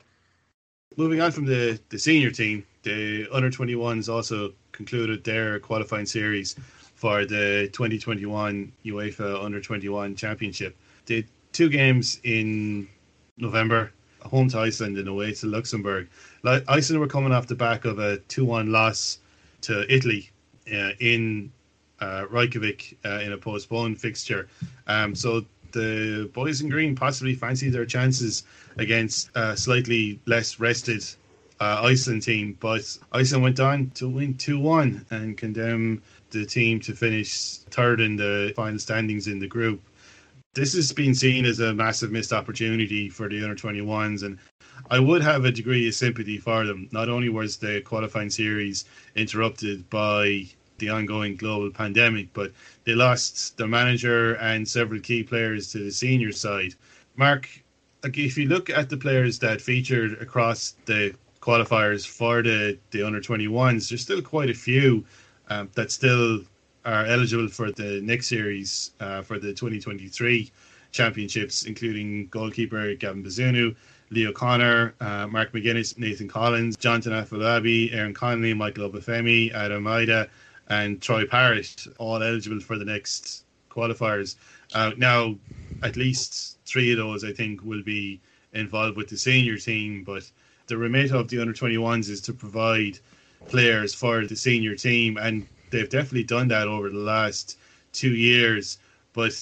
Moving 0.97 1.21
on 1.21 1.31
from 1.31 1.45
the, 1.45 1.79
the 1.89 1.99
senior 1.99 2.31
team, 2.31 2.65
the 2.83 3.27
under 3.31 3.49
21s 3.49 4.07
also 4.07 4.53
concluded 4.71 5.23
their 5.23 5.59
qualifying 5.59 6.05
series 6.05 6.55
for 6.95 7.25
the 7.25 7.69
2021 7.73 8.71
UEFA 8.85 9.43
Under 9.43 9.59
21 9.59 10.15
Championship. 10.15 10.75
They 11.05 11.25
two 11.51 11.69
games 11.69 12.19
in 12.23 12.87
November, 13.37 13.91
home 14.21 14.49
to 14.49 14.59
Iceland 14.59 14.97
and 14.97 15.07
away 15.07 15.33
to 15.33 15.47
Luxembourg. 15.47 16.07
Iceland 16.45 16.99
were 16.99 17.07
coming 17.07 17.31
off 17.31 17.47
the 17.47 17.55
back 17.55 17.85
of 17.85 17.99
a 17.99 18.17
2 18.19 18.45
1 18.45 18.71
loss 18.71 19.19
to 19.65 19.91
Italy 19.93 20.29
uh, 20.73 20.91
in 20.99 21.51
uh, 21.99 22.25
Reykjavik 22.29 22.97
uh, 23.05 23.19
in 23.19 23.33
a 23.33 23.37
postponed 23.37 23.99
fixture. 23.99 24.47
Um, 24.87 25.15
so 25.15 25.45
the 25.71 26.29
boys 26.33 26.61
in 26.61 26.69
green 26.69 26.95
possibly 26.95 27.35
fancy 27.35 27.69
their 27.69 27.85
chances 27.85 28.43
against 28.77 29.29
a 29.35 29.55
slightly 29.57 30.19
less 30.25 30.59
rested 30.59 31.03
uh, 31.59 31.81
Iceland 31.83 32.23
team, 32.23 32.57
but 32.59 32.97
Iceland 33.11 33.43
went 33.43 33.59
on 33.59 33.91
to 33.91 34.09
win 34.09 34.35
2 34.35 34.59
1 34.59 35.05
and 35.11 35.37
condemn 35.37 36.01
the 36.31 36.45
team 36.45 36.79
to 36.81 36.93
finish 36.93 37.57
third 37.71 38.01
in 38.01 38.15
the 38.15 38.53
final 38.55 38.79
standings 38.79 39.27
in 39.27 39.39
the 39.39 39.47
group. 39.47 39.81
This 40.53 40.73
has 40.73 40.91
been 40.91 41.13
seen 41.13 41.45
as 41.45 41.59
a 41.59 41.73
massive 41.73 42.11
missed 42.11 42.33
opportunity 42.33 43.09
for 43.09 43.27
the 43.29 43.43
under 43.43 43.55
21s, 43.55 44.23
and 44.23 44.37
I 44.89 44.99
would 44.99 45.23
have 45.23 45.45
a 45.45 45.51
degree 45.51 45.87
of 45.87 45.95
sympathy 45.95 46.37
for 46.37 46.65
them. 46.65 46.89
Not 46.91 47.09
only 47.09 47.29
was 47.29 47.57
the 47.57 47.81
qualifying 47.81 48.29
series 48.29 48.85
interrupted 49.15 49.89
by 49.89 50.45
the 50.77 50.89
ongoing 50.89 51.35
global 51.35 51.71
pandemic, 51.71 52.31
but 52.33 52.51
they 52.83 52.93
lost 52.93 53.57
their 53.57 53.67
manager 53.67 54.35
and 54.35 54.67
several 54.67 54.99
key 54.99 55.23
players 55.23 55.71
to 55.71 55.79
the 55.79 55.91
senior 55.91 56.31
side. 56.31 56.75
Mark, 57.15 57.49
like 58.03 58.17
if 58.17 58.37
you 58.37 58.47
look 58.47 58.69
at 58.69 58.89
the 58.89 58.97
players 58.97 59.39
that 59.39 59.61
featured 59.61 60.21
across 60.21 60.75
the 60.85 61.15
qualifiers 61.41 62.05
for 62.05 62.43
the, 62.43 62.77
the 62.91 63.01
under 63.01 63.21
21s, 63.21 63.89
there's 63.89 64.01
still 64.01 64.21
quite 64.21 64.49
a 64.49 64.53
few 64.53 65.03
um, 65.49 65.69
that 65.73 65.91
still 65.91 66.41
are 66.83 67.05
eligible 67.05 67.47
for 67.47 67.71
the 67.71 68.01
next 68.01 68.27
series 68.27 68.91
uh, 68.99 69.21
for 69.23 69.39
the 69.39 69.53
2023 69.53 70.51
championships, 70.95 71.65
including 71.65 72.27
goalkeeper 72.27 72.95
Gavin 72.95 73.23
Bazunu, 73.23 73.75
Lee 74.11 74.27
O'Connor, 74.27 74.95
uh, 75.01 75.27
Mark 75.27 75.51
McGuinness, 75.51 75.97
Nathan 75.97 76.27
Collins, 76.27 76.77
Jonathan 76.77 77.11
Afolabi, 77.11 77.93
Aaron 77.93 78.13
Connolly, 78.13 78.53
Michael 78.53 78.89
Obafemi, 78.89 79.53
Adam 79.53 79.83
Idah, 79.83 80.29
and 80.69 81.01
Troy 81.01 81.25
Parrott, 81.25 81.85
all 81.99 82.23
eligible 82.23 82.59
for 82.59 82.77
the 82.77 82.85
next 82.85 83.43
qualifiers. 83.69 84.37
Uh, 84.73 84.91
now, 84.97 85.35
at 85.83 85.97
least 85.97 86.57
three 86.65 86.91
of 86.91 86.97
those, 86.97 87.23
I 87.23 87.33
think, 87.33 87.63
will 87.63 87.83
be 87.83 88.21
involved 88.53 88.95
with 88.95 89.09
the 89.09 89.17
senior 89.17 89.57
team, 89.57 90.03
but 90.03 90.23
the 90.67 90.77
remit 90.77 91.11
of 91.11 91.27
the 91.27 91.39
under 91.41 91.53
21s 91.53 92.09
is 92.09 92.21
to 92.21 92.33
provide 92.33 92.97
players 93.47 93.93
for 93.93 94.25
the 94.25 94.35
senior 94.35 94.75
team, 94.75 95.17
and 95.17 95.45
they've 95.71 95.89
definitely 95.89 96.23
done 96.23 96.47
that 96.47 96.67
over 96.67 96.89
the 96.89 96.97
last 96.97 97.57
two 97.91 98.15
years. 98.15 98.77
But 99.13 99.35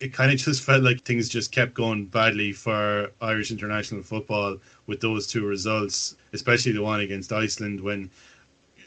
it 0.00 0.12
kind 0.12 0.32
of 0.32 0.38
just 0.38 0.62
felt 0.62 0.82
like 0.82 1.02
things 1.02 1.28
just 1.28 1.52
kept 1.52 1.74
going 1.74 2.06
badly 2.06 2.52
for 2.52 3.10
Irish 3.20 3.50
international 3.50 4.02
football 4.02 4.56
with 4.86 5.00
those 5.00 5.26
two 5.26 5.46
results, 5.46 6.16
especially 6.32 6.72
the 6.72 6.82
one 6.82 7.00
against 7.00 7.32
Iceland 7.32 7.80
when 7.80 8.10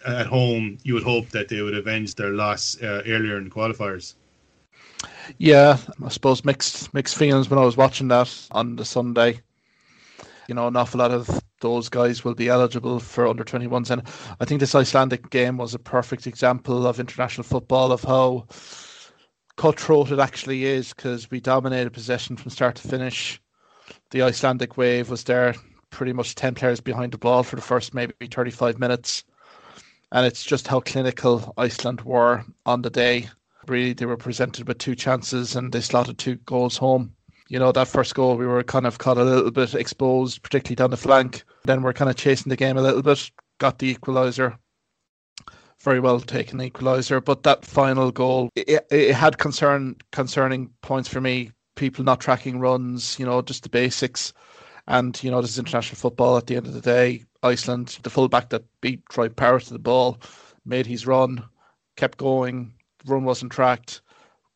at 0.05 0.27
home 0.27 0.77
you 0.83 0.93
would 0.93 1.03
hope 1.03 1.29
that 1.29 1.49
they 1.49 1.61
would 1.61 1.75
avenge 1.75 2.15
their 2.15 2.31
loss 2.31 2.81
uh, 2.81 3.01
earlier 3.05 3.37
in 3.37 3.45
the 3.45 3.49
qualifiers. 3.49 4.13
Yeah, 5.37 5.77
I 6.03 6.09
suppose 6.09 6.45
mixed 6.45 6.93
mixed 6.93 7.17
feelings 7.17 7.49
when 7.49 7.59
I 7.59 7.65
was 7.65 7.77
watching 7.77 8.07
that 8.09 8.33
on 8.51 8.75
the 8.75 8.85
Sunday. 8.85 9.41
You 10.47 10.55
know, 10.55 10.67
an 10.67 10.77
awful 10.77 10.99
lot 10.99 11.11
of 11.11 11.29
those 11.59 11.89
guys 11.89 12.23
will 12.23 12.35
be 12.35 12.47
eligible 12.47 12.99
for 12.99 13.27
under 13.27 13.43
21s, 13.43 13.91
and 13.91 14.03
I 14.39 14.45
think 14.45 14.59
this 14.61 14.75
Icelandic 14.75 15.29
game 15.29 15.57
was 15.57 15.73
a 15.73 15.79
perfect 15.79 16.25
example 16.25 16.87
of 16.87 16.99
international 16.99 17.43
football 17.43 17.91
of 17.91 18.03
how 18.03 18.45
cutthroat 19.57 20.11
it 20.11 20.19
actually 20.19 20.65
is 20.65 20.93
because 20.93 21.29
we 21.29 21.39
dominated 21.39 21.91
possession 21.91 22.37
from 22.37 22.51
start 22.51 22.75
to 22.75 22.87
finish. 22.87 23.41
The 24.11 24.21
Icelandic 24.21 24.77
wave 24.77 25.09
was 25.09 25.23
there, 25.23 25.55
pretty 25.89 26.13
much 26.13 26.35
10 26.35 26.55
players 26.55 26.79
behind 26.79 27.11
the 27.11 27.17
ball 27.17 27.43
for 27.43 27.55
the 27.55 27.61
first 27.61 27.93
maybe 27.93 28.13
35 28.31 28.79
minutes. 28.79 29.23
And 30.11 30.25
it's 30.25 30.43
just 30.43 30.67
how 30.67 30.79
clinical 30.79 31.53
Iceland 31.57 32.01
were 32.01 32.45
on 32.65 32.83
the 32.83 32.89
day. 32.89 33.29
Really, 33.67 33.93
they 33.93 34.05
were 34.05 34.15
presented 34.15 34.67
with 34.67 34.77
two 34.77 34.95
chances 34.95 35.55
and 35.55 35.73
they 35.73 35.81
slotted 35.81 36.17
two 36.17 36.35
goals 36.35 36.77
home. 36.77 37.13
You 37.49 37.59
know, 37.59 37.71
that 37.71 37.87
first 37.87 38.13
goal, 38.15 38.37
we 38.37 38.45
were 38.45 38.63
kind 38.63 38.85
of 38.85 38.99
caught 38.99 39.17
a 39.17 39.23
little 39.23 39.51
bit 39.51 39.73
exposed, 39.73 40.43
particularly 40.43 40.75
down 40.75 40.91
the 40.91 40.97
flank. 40.97 41.43
Then 41.63 41.81
we're 41.81 41.93
kind 41.93 42.09
of 42.09 42.15
chasing 42.15 42.49
the 42.49 42.55
game 42.55 42.77
a 42.77 42.81
little 42.81 43.01
bit, 43.01 43.31
got 43.57 43.79
the 43.79 43.95
equaliser 43.95 44.57
very 45.79 45.99
well 45.99 46.19
taken 46.19 46.59
equaliser. 46.59 47.23
But 47.23 47.43
that 47.43 47.65
final 47.65 48.11
goal, 48.11 48.49
it, 48.55 48.85
it 48.89 49.13
had 49.13 49.37
concern 49.37 49.95
concerning 50.11 50.71
points 50.81 51.09
for 51.09 51.21
me. 51.21 51.51
People 51.75 52.03
not 52.03 52.19
tracking 52.19 52.59
runs, 52.59 53.19
you 53.19 53.25
know, 53.25 53.41
just 53.41 53.63
the 53.63 53.69
basics. 53.69 54.33
And 54.87 55.21
you 55.23 55.29
know, 55.29 55.41
this 55.41 55.51
is 55.51 55.59
international 55.59 55.97
football. 55.97 56.37
At 56.37 56.47
the 56.47 56.55
end 56.55 56.65
of 56.65 56.73
the 56.73 56.81
day, 56.81 57.25
Iceland, 57.43 57.99
the 58.03 58.09
fullback 58.09 58.49
that 58.49 58.65
beat 58.81 59.03
Troy 59.09 59.29
Parrott 59.29 59.65
to 59.65 59.73
the 59.73 59.79
ball, 59.79 60.19
made 60.65 60.85
his 60.87 61.05
run, 61.05 61.43
kept 61.95 62.17
going. 62.17 62.73
Run 63.05 63.23
wasn't 63.23 63.51
tracked. 63.51 64.01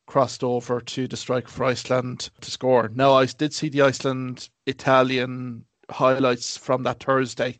Crossed 0.07 0.43
over 0.43 0.81
to 0.81 1.07
the 1.07 1.15
strike 1.15 1.47
for 1.47 1.63
Iceland 1.63 2.31
to 2.41 2.51
score. 2.51 2.89
Now, 2.93 3.13
I 3.13 3.25
did 3.25 3.53
see 3.53 3.69
the 3.69 3.83
Iceland 3.83 4.49
Italian 4.65 5.63
highlights 5.89 6.57
from 6.57 6.83
that 6.83 7.01
Thursday 7.01 7.57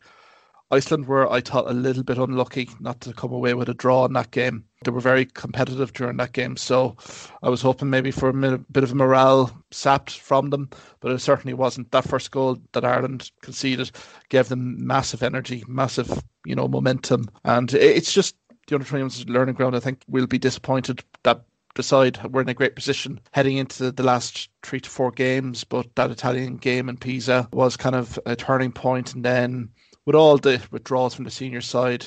Iceland 0.72 1.06
were, 1.06 1.30
I 1.30 1.42
thought, 1.42 1.70
a 1.70 1.74
little 1.74 2.02
bit 2.02 2.16
unlucky 2.16 2.70
not 2.80 3.02
to 3.02 3.12
come 3.12 3.30
away 3.30 3.52
with 3.52 3.68
a 3.68 3.74
draw 3.74 4.06
in 4.06 4.14
that 4.14 4.30
game. 4.30 4.64
They 4.84 4.90
were 4.90 5.00
very 5.00 5.26
competitive 5.26 5.92
during 5.92 6.16
that 6.16 6.32
game. 6.32 6.56
So 6.56 6.96
I 7.42 7.50
was 7.50 7.60
hoping 7.60 7.90
maybe 7.90 8.10
for 8.10 8.30
a 8.30 8.58
bit 8.58 8.82
of 8.82 8.94
morale 8.94 9.54
sapped 9.70 10.18
from 10.18 10.48
them, 10.48 10.70
but 11.00 11.12
it 11.12 11.18
certainly 11.20 11.52
wasn't. 11.52 11.92
That 11.92 12.08
first 12.08 12.30
goal 12.30 12.58
that 12.72 12.86
Ireland 12.86 13.30
conceded 13.42 13.90
gave 14.30 14.48
them 14.48 14.86
massive 14.86 15.22
energy, 15.22 15.62
massive, 15.68 16.22
you 16.46 16.54
know, 16.54 16.66
momentum. 16.66 17.28
And 17.44 17.72
it's 17.74 18.12
just 18.12 18.34
the 18.66 18.76
under 18.76 18.86
21s 18.86 19.28
learning 19.28 19.56
ground. 19.56 19.76
I 19.76 19.80
think 19.80 20.00
we'll 20.08 20.26
be 20.26 20.38
disappointed 20.38 21.04
that 21.24 21.44
decide 21.74 22.22
we're 22.32 22.42
in 22.42 22.48
a 22.48 22.54
great 22.54 22.76
position 22.76 23.20
heading 23.32 23.56
into 23.56 23.90
the 23.92 24.02
last 24.02 24.48
three 24.62 24.80
to 24.80 24.90
four 24.90 25.10
games. 25.10 25.64
But 25.64 25.94
that 25.96 26.10
Italian 26.10 26.56
game 26.56 26.88
in 26.88 26.96
Pisa 26.96 27.48
was 27.52 27.76
kind 27.76 27.94
of 27.94 28.18
a 28.24 28.36
turning 28.36 28.72
point, 28.72 29.14
and 29.14 29.24
then 29.24 29.70
with 30.04 30.14
all 30.14 30.38
the 30.38 30.62
withdrawals 30.70 31.14
from 31.14 31.24
the 31.24 31.30
senior 31.30 31.60
side, 31.60 32.06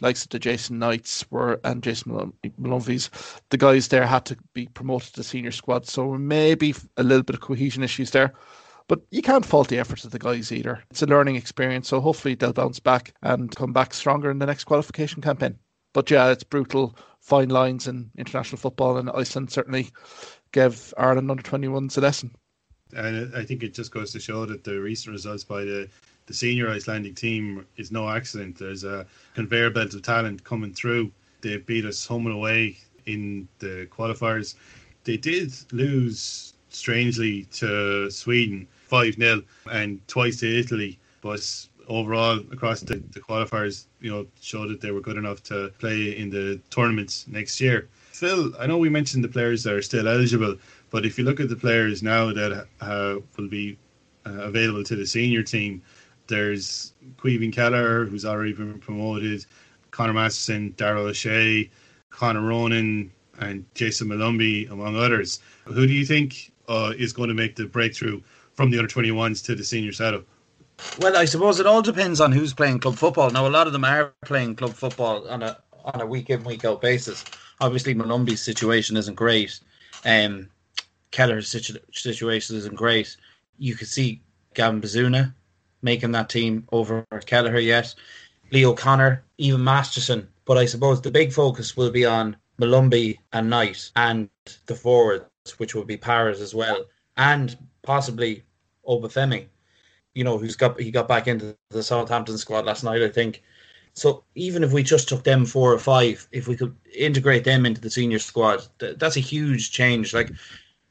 likes 0.00 0.24
of 0.24 0.30
the 0.30 0.38
Jason 0.38 0.78
Knights 0.78 1.24
were 1.30 1.60
and 1.64 1.82
Jayson 1.82 2.32
Molumby's, 2.60 3.10
the 3.50 3.56
guys 3.56 3.88
there 3.88 4.06
had 4.06 4.26
to 4.26 4.36
be 4.52 4.66
promoted 4.66 5.14
to 5.14 5.20
the 5.20 5.24
senior 5.24 5.52
squad. 5.52 5.86
So 5.86 6.14
maybe 6.14 6.74
a 6.96 7.02
little 7.02 7.22
bit 7.22 7.36
of 7.36 7.40
cohesion 7.40 7.82
issues 7.82 8.10
there. 8.10 8.34
But 8.88 9.00
you 9.10 9.20
can't 9.20 9.44
fault 9.44 9.68
the 9.68 9.78
efforts 9.78 10.04
of 10.04 10.12
the 10.12 10.18
guys 10.18 10.52
either. 10.52 10.82
It's 10.90 11.02
a 11.02 11.06
learning 11.06 11.34
experience, 11.34 11.88
so 11.88 12.00
hopefully 12.00 12.34
they'll 12.34 12.52
bounce 12.52 12.78
back 12.78 13.14
and 13.22 13.54
come 13.54 13.72
back 13.72 13.92
stronger 13.92 14.30
in 14.30 14.38
the 14.38 14.46
next 14.46 14.64
qualification 14.64 15.20
campaign. 15.20 15.58
But 15.92 16.08
yeah, 16.10 16.30
it's 16.30 16.44
brutal, 16.44 16.96
fine 17.20 17.48
lines 17.48 17.88
in 17.88 18.10
international 18.16 18.58
football, 18.58 18.96
and 18.98 19.10
Iceland 19.10 19.50
certainly 19.50 19.90
gave 20.52 20.94
Ireland 20.96 21.30
under 21.30 21.42
21s 21.42 21.98
a 21.98 22.00
lesson. 22.00 22.36
And 22.94 23.34
I 23.34 23.44
think 23.44 23.64
it 23.64 23.74
just 23.74 23.90
goes 23.90 24.12
to 24.12 24.20
show 24.20 24.46
that 24.46 24.62
the 24.62 24.80
recent 24.80 25.12
results 25.12 25.42
by 25.42 25.64
the 25.64 25.88
the 26.26 26.34
senior 26.34 26.68
Icelandic 26.68 27.14
team 27.14 27.66
is 27.76 27.92
no 27.92 28.08
accident. 28.08 28.58
There's 28.58 28.84
a 28.84 29.06
conveyor 29.34 29.70
belt 29.70 29.94
of 29.94 30.02
talent 30.02 30.44
coming 30.44 30.72
through. 30.72 31.10
They 31.40 31.56
beat 31.58 31.84
us 31.84 32.04
home 32.04 32.26
and 32.26 32.34
away 32.34 32.78
in 33.06 33.48
the 33.60 33.86
qualifiers. 33.90 34.56
They 35.04 35.16
did 35.16 35.52
lose 35.72 36.54
strangely 36.70 37.44
to 37.44 38.10
Sweden 38.10 38.66
5 38.86 39.14
0 39.14 39.42
and 39.70 40.06
twice 40.08 40.40
to 40.40 40.58
Italy, 40.58 40.98
but 41.20 41.40
overall 41.88 42.38
across 42.52 42.80
the, 42.80 42.96
the 43.12 43.20
qualifiers, 43.20 43.86
you 44.00 44.10
know, 44.10 44.26
showed 44.40 44.70
that 44.70 44.80
they 44.80 44.90
were 44.90 45.00
good 45.00 45.16
enough 45.16 45.42
to 45.44 45.72
play 45.78 46.18
in 46.18 46.30
the 46.30 46.60
tournaments 46.70 47.26
next 47.28 47.60
year. 47.60 47.88
Phil, 48.10 48.52
I 48.58 48.66
know 48.66 48.78
we 48.78 48.88
mentioned 48.88 49.22
the 49.22 49.28
players 49.28 49.62
that 49.64 49.74
are 49.74 49.82
still 49.82 50.08
eligible, 50.08 50.56
but 50.90 51.04
if 51.04 51.18
you 51.18 51.24
look 51.24 51.38
at 51.38 51.48
the 51.48 51.56
players 51.56 52.02
now 52.02 52.32
that 52.32 52.66
uh, 52.80 53.16
will 53.36 53.48
be 53.48 53.78
uh, 54.24 54.30
available 54.32 54.82
to 54.84 54.96
the 54.96 55.06
senior 55.06 55.42
team, 55.42 55.82
there's 56.28 56.92
Caoimhín 57.18 57.52
Kelleher, 57.52 58.04
who's 58.04 58.24
already 58.24 58.52
been 58.52 58.78
promoted, 58.78 59.44
Conor 59.90 60.12
Masterson, 60.12 60.74
Dara 60.76 61.00
O'Shea, 61.00 61.70
Conor 62.10 62.42
Ronan, 62.42 63.10
and 63.38 63.64
Jayson 63.74 64.08
Molumby, 64.08 64.70
among 64.70 64.96
others. 64.96 65.40
Who 65.64 65.86
do 65.86 65.92
you 65.92 66.06
think 66.06 66.52
uh, 66.68 66.92
is 66.96 67.12
going 67.12 67.28
to 67.28 67.34
make 67.34 67.56
the 67.56 67.66
breakthrough 67.66 68.20
from 68.54 68.70
the 68.70 68.78
under 68.78 68.88
21s 68.88 69.44
to 69.46 69.54
the 69.54 69.64
senior 69.64 69.92
setup? 69.92 70.24
Well, 70.98 71.16
I 71.16 71.24
suppose 71.24 71.60
it 71.60 71.66
all 71.66 71.82
depends 71.82 72.20
on 72.20 72.32
who's 72.32 72.52
playing 72.52 72.80
club 72.80 72.96
football. 72.96 73.30
Now, 73.30 73.46
a 73.46 73.48
lot 73.48 73.66
of 73.66 73.72
them 73.72 73.84
are 73.84 74.12
playing 74.24 74.56
club 74.56 74.74
football 74.74 75.26
on 75.28 75.42
a 75.42 75.58
on 75.84 76.00
a 76.00 76.06
week 76.06 76.30
in 76.30 76.42
week 76.44 76.64
out 76.64 76.82
basis. 76.82 77.24
Obviously, 77.60 77.94
Molumby's 77.94 78.42
situation 78.42 78.96
isn't 78.96 79.14
great. 79.14 79.58
Um, 80.04 80.50
Kelleher's 81.12 81.48
situ- 81.48 81.78
situation 81.92 82.56
isn't 82.56 82.74
great. 82.74 83.16
You 83.58 83.74
could 83.74 83.88
see 83.88 84.20
Gavin 84.54 84.82
Bazunu 84.82 85.32
making 85.86 86.12
that 86.12 86.28
team 86.28 86.68
over 86.72 87.06
Kelleher 87.24 87.58
yet. 87.60 87.94
Lee 88.52 88.66
O'Connor, 88.66 89.24
even 89.38 89.64
Masterson. 89.64 90.28
But 90.44 90.58
I 90.58 90.66
suppose 90.66 91.00
the 91.00 91.10
big 91.10 91.32
focus 91.32 91.76
will 91.76 91.90
be 91.90 92.04
on 92.04 92.36
Molumby 92.60 93.18
and 93.32 93.48
Knight 93.48 93.90
and 93.96 94.28
the 94.66 94.74
forwards, 94.74 95.24
which 95.58 95.74
will 95.74 95.84
be 95.84 95.96
Powers 95.96 96.40
as 96.40 96.54
well, 96.54 96.84
and 97.16 97.56
possibly 97.82 98.44
Obafemi, 98.86 99.46
you 100.14 100.24
know, 100.24 100.38
who's 100.38 100.56
got 100.56 100.80
he 100.80 100.90
got 100.90 101.08
back 101.08 101.26
into 101.26 101.56
the 101.70 101.82
Southampton 101.82 102.38
squad 102.38 102.64
last 102.64 102.84
night, 102.84 103.02
I 103.02 103.08
think. 103.08 103.42
So 103.94 104.24
even 104.34 104.62
if 104.62 104.72
we 104.72 104.82
just 104.82 105.08
took 105.08 105.24
them 105.24 105.46
four 105.46 105.72
or 105.72 105.78
five, 105.78 106.28
if 106.30 106.46
we 106.46 106.56
could 106.56 106.76
integrate 106.94 107.44
them 107.44 107.64
into 107.64 107.80
the 107.80 107.90
senior 107.90 108.18
squad, 108.18 108.66
th- 108.78 108.98
that's 108.98 109.16
a 109.16 109.20
huge 109.20 109.72
change. 109.72 110.12
Like 110.12 110.30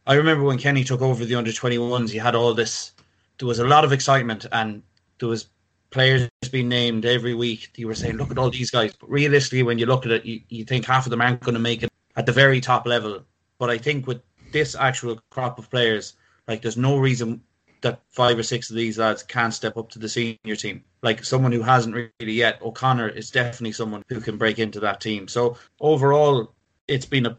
I 0.07 0.15
remember 0.15 0.43
when 0.43 0.57
Kenny 0.57 0.83
took 0.83 1.01
over 1.01 1.23
the 1.23 1.35
under 1.35 1.51
21s, 1.51 2.09
he 2.09 2.17
had 2.17 2.35
all 2.35 2.53
this 2.53 2.94
there 3.37 3.47
was 3.47 3.59
a 3.59 3.67
lot 3.67 3.85
of 3.85 3.91
excitement 3.91 4.45
and 4.51 4.81
there 5.19 5.29
was 5.29 5.47
players 5.91 6.29
being 6.51 6.69
named 6.69 7.05
every 7.05 7.33
week. 7.33 7.69
You 7.75 7.87
were 7.87 7.95
saying, 7.95 8.17
look 8.17 8.31
at 8.31 8.37
all 8.37 8.49
these 8.49 8.71
guys. 8.71 8.93
But 8.99 9.09
realistically, 9.09 9.63
when 9.63 9.79
you 9.79 9.85
look 9.85 10.05
at 10.05 10.11
it, 10.11 10.25
you, 10.25 10.41
you 10.49 10.65
think 10.65 10.85
half 10.85 11.05
of 11.05 11.09
them 11.09 11.21
aren't 11.21 11.41
going 11.41 11.53
to 11.53 11.59
make 11.59 11.83
it 11.83 11.89
at 12.15 12.25
the 12.25 12.31
very 12.31 12.61
top 12.61 12.85
level. 12.85 13.23
But 13.57 13.69
I 13.69 13.77
think 13.77 14.07
with 14.07 14.21
this 14.51 14.75
actual 14.75 15.19
crop 15.31 15.57
of 15.59 15.69
players, 15.69 16.13
like 16.47 16.61
there's 16.61 16.77
no 16.77 16.97
reason 16.97 17.41
that 17.81 18.01
five 18.09 18.37
or 18.37 18.43
six 18.43 18.69
of 18.69 18.75
these 18.75 18.97
lads 18.97 19.23
can't 19.23 19.53
step 19.53 19.77
up 19.77 19.89
to 19.91 19.99
the 19.99 20.09
senior 20.09 20.55
team. 20.55 20.83
Like 21.01 21.23
someone 21.23 21.51
who 21.51 21.61
hasn't 21.61 21.95
really 21.95 22.33
yet, 22.33 22.61
O'Connor 22.61 23.09
is 23.09 23.29
definitely 23.31 23.73
someone 23.73 24.03
who 24.09 24.19
can 24.19 24.37
break 24.37 24.59
into 24.59 24.79
that 24.79 25.01
team. 25.01 25.27
So 25.27 25.57
overall, 25.79 26.53
it's 26.87 27.05
been 27.05 27.25
a 27.25 27.37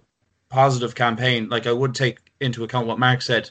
positive 0.49 0.95
campaign. 0.95 1.49
Like 1.49 1.67
I 1.67 1.73
would 1.73 1.95
take 1.95 2.19
into 2.41 2.65
account 2.65 2.87
what 2.87 2.99
Mark 2.99 3.23
said 3.23 3.51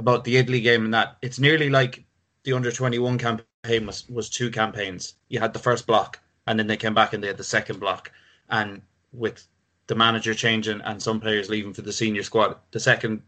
about 0.00 0.24
the 0.24 0.36
Italy 0.38 0.60
game 0.60 0.86
and 0.86 0.94
that 0.94 1.16
it's 1.22 1.38
nearly 1.38 1.70
like 1.70 2.04
the 2.44 2.54
under 2.54 2.72
21 2.72 3.18
campaign 3.18 3.86
was, 3.86 4.08
was 4.08 4.28
two 4.28 4.50
campaigns. 4.50 5.14
You 5.28 5.38
had 5.38 5.52
the 5.52 5.58
first 5.58 5.86
block 5.86 6.18
and 6.46 6.58
then 6.58 6.66
they 6.66 6.76
came 6.76 6.94
back 6.94 7.12
and 7.12 7.22
they 7.22 7.28
had 7.28 7.36
the 7.36 7.44
second 7.44 7.78
block. 7.78 8.10
And 8.48 8.82
with 9.12 9.46
the 9.86 9.94
manager 9.94 10.34
changing 10.34 10.80
and 10.80 11.00
some 11.00 11.20
players 11.20 11.50
leaving 11.50 11.74
for 11.74 11.82
the 11.82 11.92
senior 11.92 12.22
squad, 12.22 12.56
the 12.72 12.80
second 12.80 13.22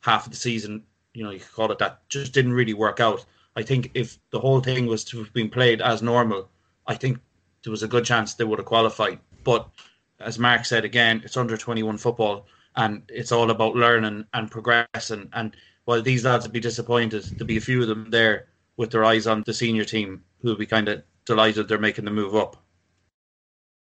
half 0.00 0.24
of 0.26 0.32
the 0.32 0.38
season, 0.38 0.82
you 1.12 1.22
know, 1.22 1.30
you 1.30 1.38
could 1.38 1.52
call 1.52 1.70
it 1.70 1.78
that, 1.78 2.08
just 2.08 2.32
didn't 2.32 2.54
really 2.54 2.74
work 2.74 2.98
out. 2.98 3.24
I 3.54 3.62
think 3.62 3.90
if 3.94 4.18
the 4.30 4.40
whole 4.40 4.60
thing 4.60 4.86
was 4.86 5.04
to 5.04 5.18
have 5.18 5.32
been 5.34 5.50
played 5.50 5.82
as 5.82 6.02
normal, 6.02 6.48
I 6.86 6.94
think 6.94 7.18
there 7.62 7.70
was 7.70 7.82
a 7.82 7.88
good 7.88 8.06
chance 8.06 8.34
they 8.34 8.44
would 8.44 8.58
have 8.58 8.66
qualified. 8.66 9.18
But 9.44 9.68
as 10.18 10.38
Mark 10.38 10.64
said 10.64 10.84
again, 10.84 11.20
it's 11.24 11.36
under 11.36 11.56
21 11.56 11.98
football 11.98 12.46
and 12.76 13.02
it's 13.08 13.32
all 13.32 13.50
about 13.50 13.74
learning 13.74 14.24
and 14.32 14.50
progressing. 14.50 15.28
And 15.34 15.54
while 15.90 16.02
these 16.02 16.24
lads 16.24 16.44
would 16.44 16.52
be 16.52 16.60
disappointed, 16.60 17.24
there'll 17.36 17.48
be 17.48 17.56
a 17.56 17.60
few 17.60 17.82
of 17.82 17.88
them 17.88 18.10
there 18.10 18.46
with 18.76 18.92
their 18.92 19.04
eyes 19.04 19.26
on 19.26 19.42
the 19.44 19.52
senior 19.52 19.84
team 19.84 20.22
who 20.40 20.46
will 20.46 20.56
be 20.56 20.64
kind 20.64 20.88
of 20.88 21.02
delighted 21.24 21.66
they're 21.66 21.78
making 21.78 22.04
the 22.04 22.12
move 22.12 22.36
up. 22.36 22.56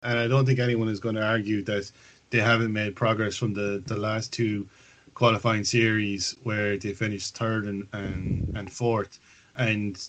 And 0.03 0.19
I 0.19 0.27
don't 0.27 0.47
think 0.47 0.59
anyone 0.59 0.89
is 0.89 1.01
going 1.01 1.17
to 1.17 1.27
argue 1.27 1.63
that 1.65 1.93
they 2.31 2.39
haven't 2.39 2.73
made 2.73 2.97
progress 2.97 3.37
from 3.37 3.53
the, 3.53 3.83
the 3.85 3.99
last 3.99 4.33
two 4.33 4.67
qualifying 5.13 5.65
series 5.65 6.35
where 6.45 6.79
they 6.79 6.95
finished 6.95 7.37
third 7.37 7.67
and, 7.67 7.87
and, 7.93 8.57
and 8.57 8.73
fourth. 8.73 9.19
And 9.57 10.03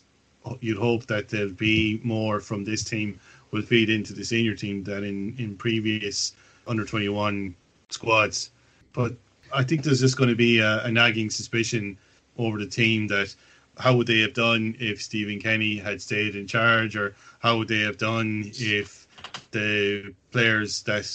you'd 0.62 0.78
hope 0.78 1.06
that 1.08 1.28
there'll 1.28 1.52
be 1.52 2.00
more 2.02 2.40
from 2.40 2.64
this 2.64 2.86
team 2.86 3.20
will 3.52 3.62
feed 3.62 3.90
into 3.90 4.14
the 4.14 4.24
senior 4.24 4.56
team 4.56 4.86
than 4.86 5.04
in, 5.04 5.36
in 5.38 5.58
previous 5.58 6.32
under 6.66 6.86
21 6.86 7.54
squads. 7.90 8.52
But 8.94 9.18
I 9.54 9.64
think 9.64 9.84
there's 9.84 10.02
just 10.02 10.18
going 10.18 10.30
to 10.30 10.36
be 10.36 10.60
a, 10.60 10.84
a, 10.84 10.92
nagging 10.92 11.30
suspicion 11.30 11.98
over 12.38 12.58
the 12.58 12.66
team 12.66 13.08
that 13.08 13.34
how 13.78 13.96
would 13.96 14.08
they 14.08 14.20
have 14.20 14.34
done 14.34 14.76
if 14.80 15.02
Stephen 15.02 15.40
Kenny 15.40 15.78
had 15.78 16.02
stayed 16.02 16.36
in 16.36 16.48
charge, 16.48 16.96
or 16.96 17.16
how 17.40 17.58
would 17.58 17.68
they 17.68 17.80
have 17.80 17.98
done 17.98 18.52
if 18.56 19.08
the 19.52 20.14
players 20.32 20.84
that 20.84 21.10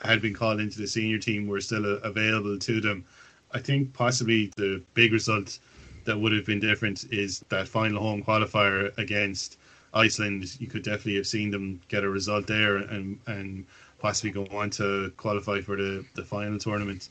had 0.00 0.20
been 0.20 0.34
called 0.34 0.60
into 0.60 0.78
the 0.78 0.86
senior 0.86 1.18
team 1.18 1.46
were 1.46 1.60
still 1.60 1.84
available 1.84 2.58
to 2.58 2.80
them. 2.80 3.04
I 3.52 3.58
think 3.58 3.92
possibly 3.92 4.52
the 4.56 4.82
big 4.94 5.12
result 5.12 5.58
that 6.04 6.18
would 6.18 6.32
have 6.32 6.46
been 6.46 6.60
different 6.60 7.04
is 7.12 7.44
that 7.48 7.68
final 7.68 8.02
home 8.02 8.22
qualifier 8.22 8.96
against 8.98 9.58
Iceland. 9.94 10.60
You 10.60 10.66
could 10.66 10.82
definitely 10.82 11.16
have 11.16 11.26
seen 11.26 11.50
them 11.50 11.80
get 11.88 12.04
a 12.04 12.08
result 12.08 12.46
there 12.46 12.76
and 12.76 13.18
and 13.26 13.66
possibly 13.98 14.32
go 14.32 14.46
on 14.50 14.68
to 14.68 15.12
qualify 15.16 15.60
for 15.60 15.76
the, 15.76 16.04
the 16.14 16.24
final 16.24 16.58
tournament 16.58 17.08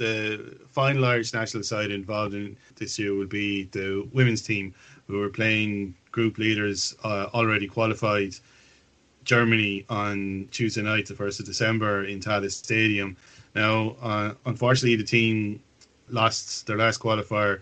the 0.00 0.56
final 0.70 1.04
Irish 1.04 1.34
national 1.34 1.62
side 1.62 1.90
involved 1.90 2.32
in 2.32 2.56
this 2.76 2.98
year 2.98 3.14
will 3.14 3.26
be 3.26 3.64
the 3.64 4.08
women's 4.14 4.40
team, 4.40 4.74
who 5.06 5.22
are 5.22 5.28
playing 5.28 5.94
group 6.10 6.38
leaders 6.38 6.96
uh, 7.04 7.26
already 7.34 7.66
qualified 7.66 8.34
Germany 9.24 9.84
on 9.90 10.48
Tuesday 10.50 10.80
night, 10.80 11.06
the 11.06 11.14
1st 11.14 11.40
of 11.40 11.46
December, 11.46 12.04
in 12.06 12.18
Tallaght 12.18 12.50
Stadium. 12.50 13.14
Now, 13.54 13.96
uh, 14.00 14.32
unfortunately, 14.46 14.96
the 14.96 15.04
team 15.04 15.62
lost 16.08 16.66
their 16.66 16.78
last 16.78 17.00
qualifier 17.00 17.60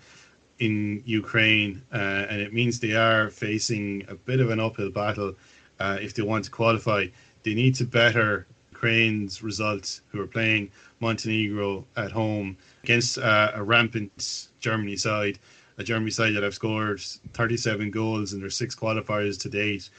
in 0.61 1.03
Ukraine, 1.05 1.82
uh, 1.93 2.30
and 2.30 2.41
it 2.41 2.53
means 2.53 2.78
they 2.78 2.95
are 2.95 3.30
facing 3.30 4.05
a 4.09 4.14
bit 4.14 4.39
of 4.39 4.51
an 4.51 4.61
uphill 4.61 4.91
battle 4.91 5.34
uh, 5.80 5.99
if 6.01 6.14
they 6.14 6.22
want 6.22 6.45
to 6.45 6.51
qualify. 6.53 7.07
They 7.43 7.55
need 7.55 7.74
to 7.76 7.84
better 7.84 8.47
Ukraine's 8.78 9.43
results, 9.43 10.03
who 10.11 10.20
are 10.20 10.26
playing 10.28 10.70
Montenegro 11.01 11.84
at 11.96 12.11
home 12.11 12.57
against 12.82 13.18
uh, 13.18 13.53
a 13.55 13.62
rampant 13.62 14.49
Germany 14.61 14.96
side, 14.96 15.38
a 15.78 15.84
Germany 15.84 16.11
side 16.11 16.34
that 16.34 16.42
have 16.42 16.55
scored 16.55 17.01
37 17.34 17.90
goals 17.90 18.32
in 18.32 18.40
their 18.40 18.51
six 18.51 18.74
qualifiers 18.74 19.40
to 19.40 19.49
date 19.49 19.90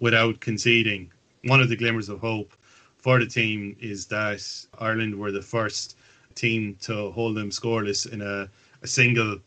without 0.00 0.40
conceding. 0.40 1.10
One 1.44 1.60
of 1.60 1.68
the 1.68 1.76
glimmers 1.76 2.08
of 2.08 2.20
hope 2.20 2.54
for 2.98 3.18
the 3.18 3.26
team 3.26 3.76
is 3.80 4.06
that 4.06 4.42
Ireland 4.78 5.18
were 5.18 5.32
the 5.32 5.42
first 5.42 5.96
team 6.34 6.76
to 6.82 7.10
hold 7.12 7.36
them 7.36 7.50
scoreless 7.50 8.10
in 8.10 8.20
a, 8.20 8.48
a 8.82 8.86
single 8.86 9.38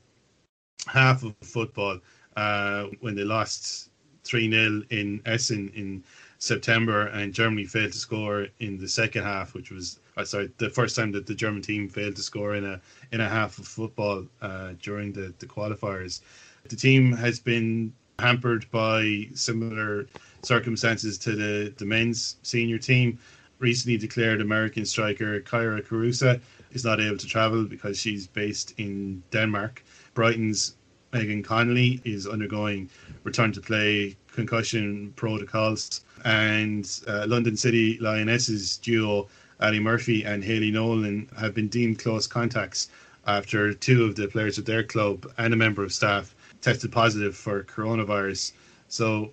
half 0.87 1.23
of 1.23 1.35
football 1.41 1.99
uh, 2.35 2.85
when 3.01 3.15
they 3.15 3.23
lost 3.23 3.89
3 4.23 4.49
0 4.49 4.83
in 4.89 5.21
Essen 5.25 5.71
in 5.75 6.03
September, 6.43 7.07
and 7.07 7.33
Germany 7.33 7.63
failed 7.63 7.93
to 7.93 7.97
score 7.97 8.47
in 8.59 8.77
the 8.77 8.89
second 8.89 9.23
half, 9.23 9.53
which 9.53 9.71
was 9.71 10.01
uh, 10.17 10.25
sorry 10.25 10.51
the 10.57 10.69
first 10.69 10.93
time 10.93 11.09
that 11.13 11.25
the 11.25 11.33
German 11.33 11.61
team 11.61 11.87
failed 11.87 12.17
to 12.17 12.21
score 12.21 12.55
in 12.55 12.65
a 12.65 12.81
in 13.13 13.21
a 13.21 13.29
half 13.29 13.57
of 13.59 13.65
football 13.65 14.25
uh, 14.41 14.73
during 14.81 15.13
the, 15.13 15.33
the 15.39 15.45
qualifiers. 15.45 16.19
The 16.67 16.75
team 16.75 17.13
has 17.13 17.39
been 17.39 17.93
hampered 18.19 18.69
by 18.71 19.29
similar 19.33 20.07
circumstances 20.41 21.17
to 21.19 21.31
the, 21.31 21.73
the 21.77 21.85
men's 21.85 22.35
senior 22.43 22.77
team. 22.77 23.19
Recently 23.59 23.97
declared 23.97 24.41
American 24.41 24.85
striker 24.85 25.39
Kyra 25.39 25.81
Carusa 25.81 26.41
is 26.73 26.83
not 26.83 26.99
able 26.99 27.19
to 27.19 27.27
travel 27.27 27.63
because 27.63 27.97
she's 27.97 28.27
based 28.27 28.73
in 28.77 29.23
Denmark. 29.31 29.81
Brighton's 30.13 30.75
Megan 31.13 31.41
Connolly 31.41 32.01
is 32.03 32.27
undergoing 32.27 32.89
return 33.23 33.53
to 33.53 33.61
play 33.61 34.17
concussion 34.33 35.13
protocols 35.15 36.01
and 36.23 37.01
uh, 37.07 37.25
London 37.27 37.55
City 37.57 37.97
Lionesses 37.99 38.77
duo 38.77 39.27
Ali 39.59 39.79
Murphy 39.79 40.23
and 40.23 40.43
Hayley 40.43 40.71
Nolan 40.71 41.29
have 41.37 41.53
been 41.53 41.67
deemed 41.67 41.99
close 41.99 42.27
contacts 42.27 42.89
after 43.25 43.73
two 43.73 44.03
of 44.03 44.15
the 44.15 44.27
players 44.27 44.57
of 44.57 44.65
their 44.65 44.83
club 44.83 45.31
and 45.37 45.53
a 45.53 45.57
member 45.57 45.83
of 45.83 45.93
staff 45.93 46.35
tested 46.61 46.91
positive 46.91 47.35
for 47.35 47.63
coronavirus. 47.63 48.51
So, 48.87 49.31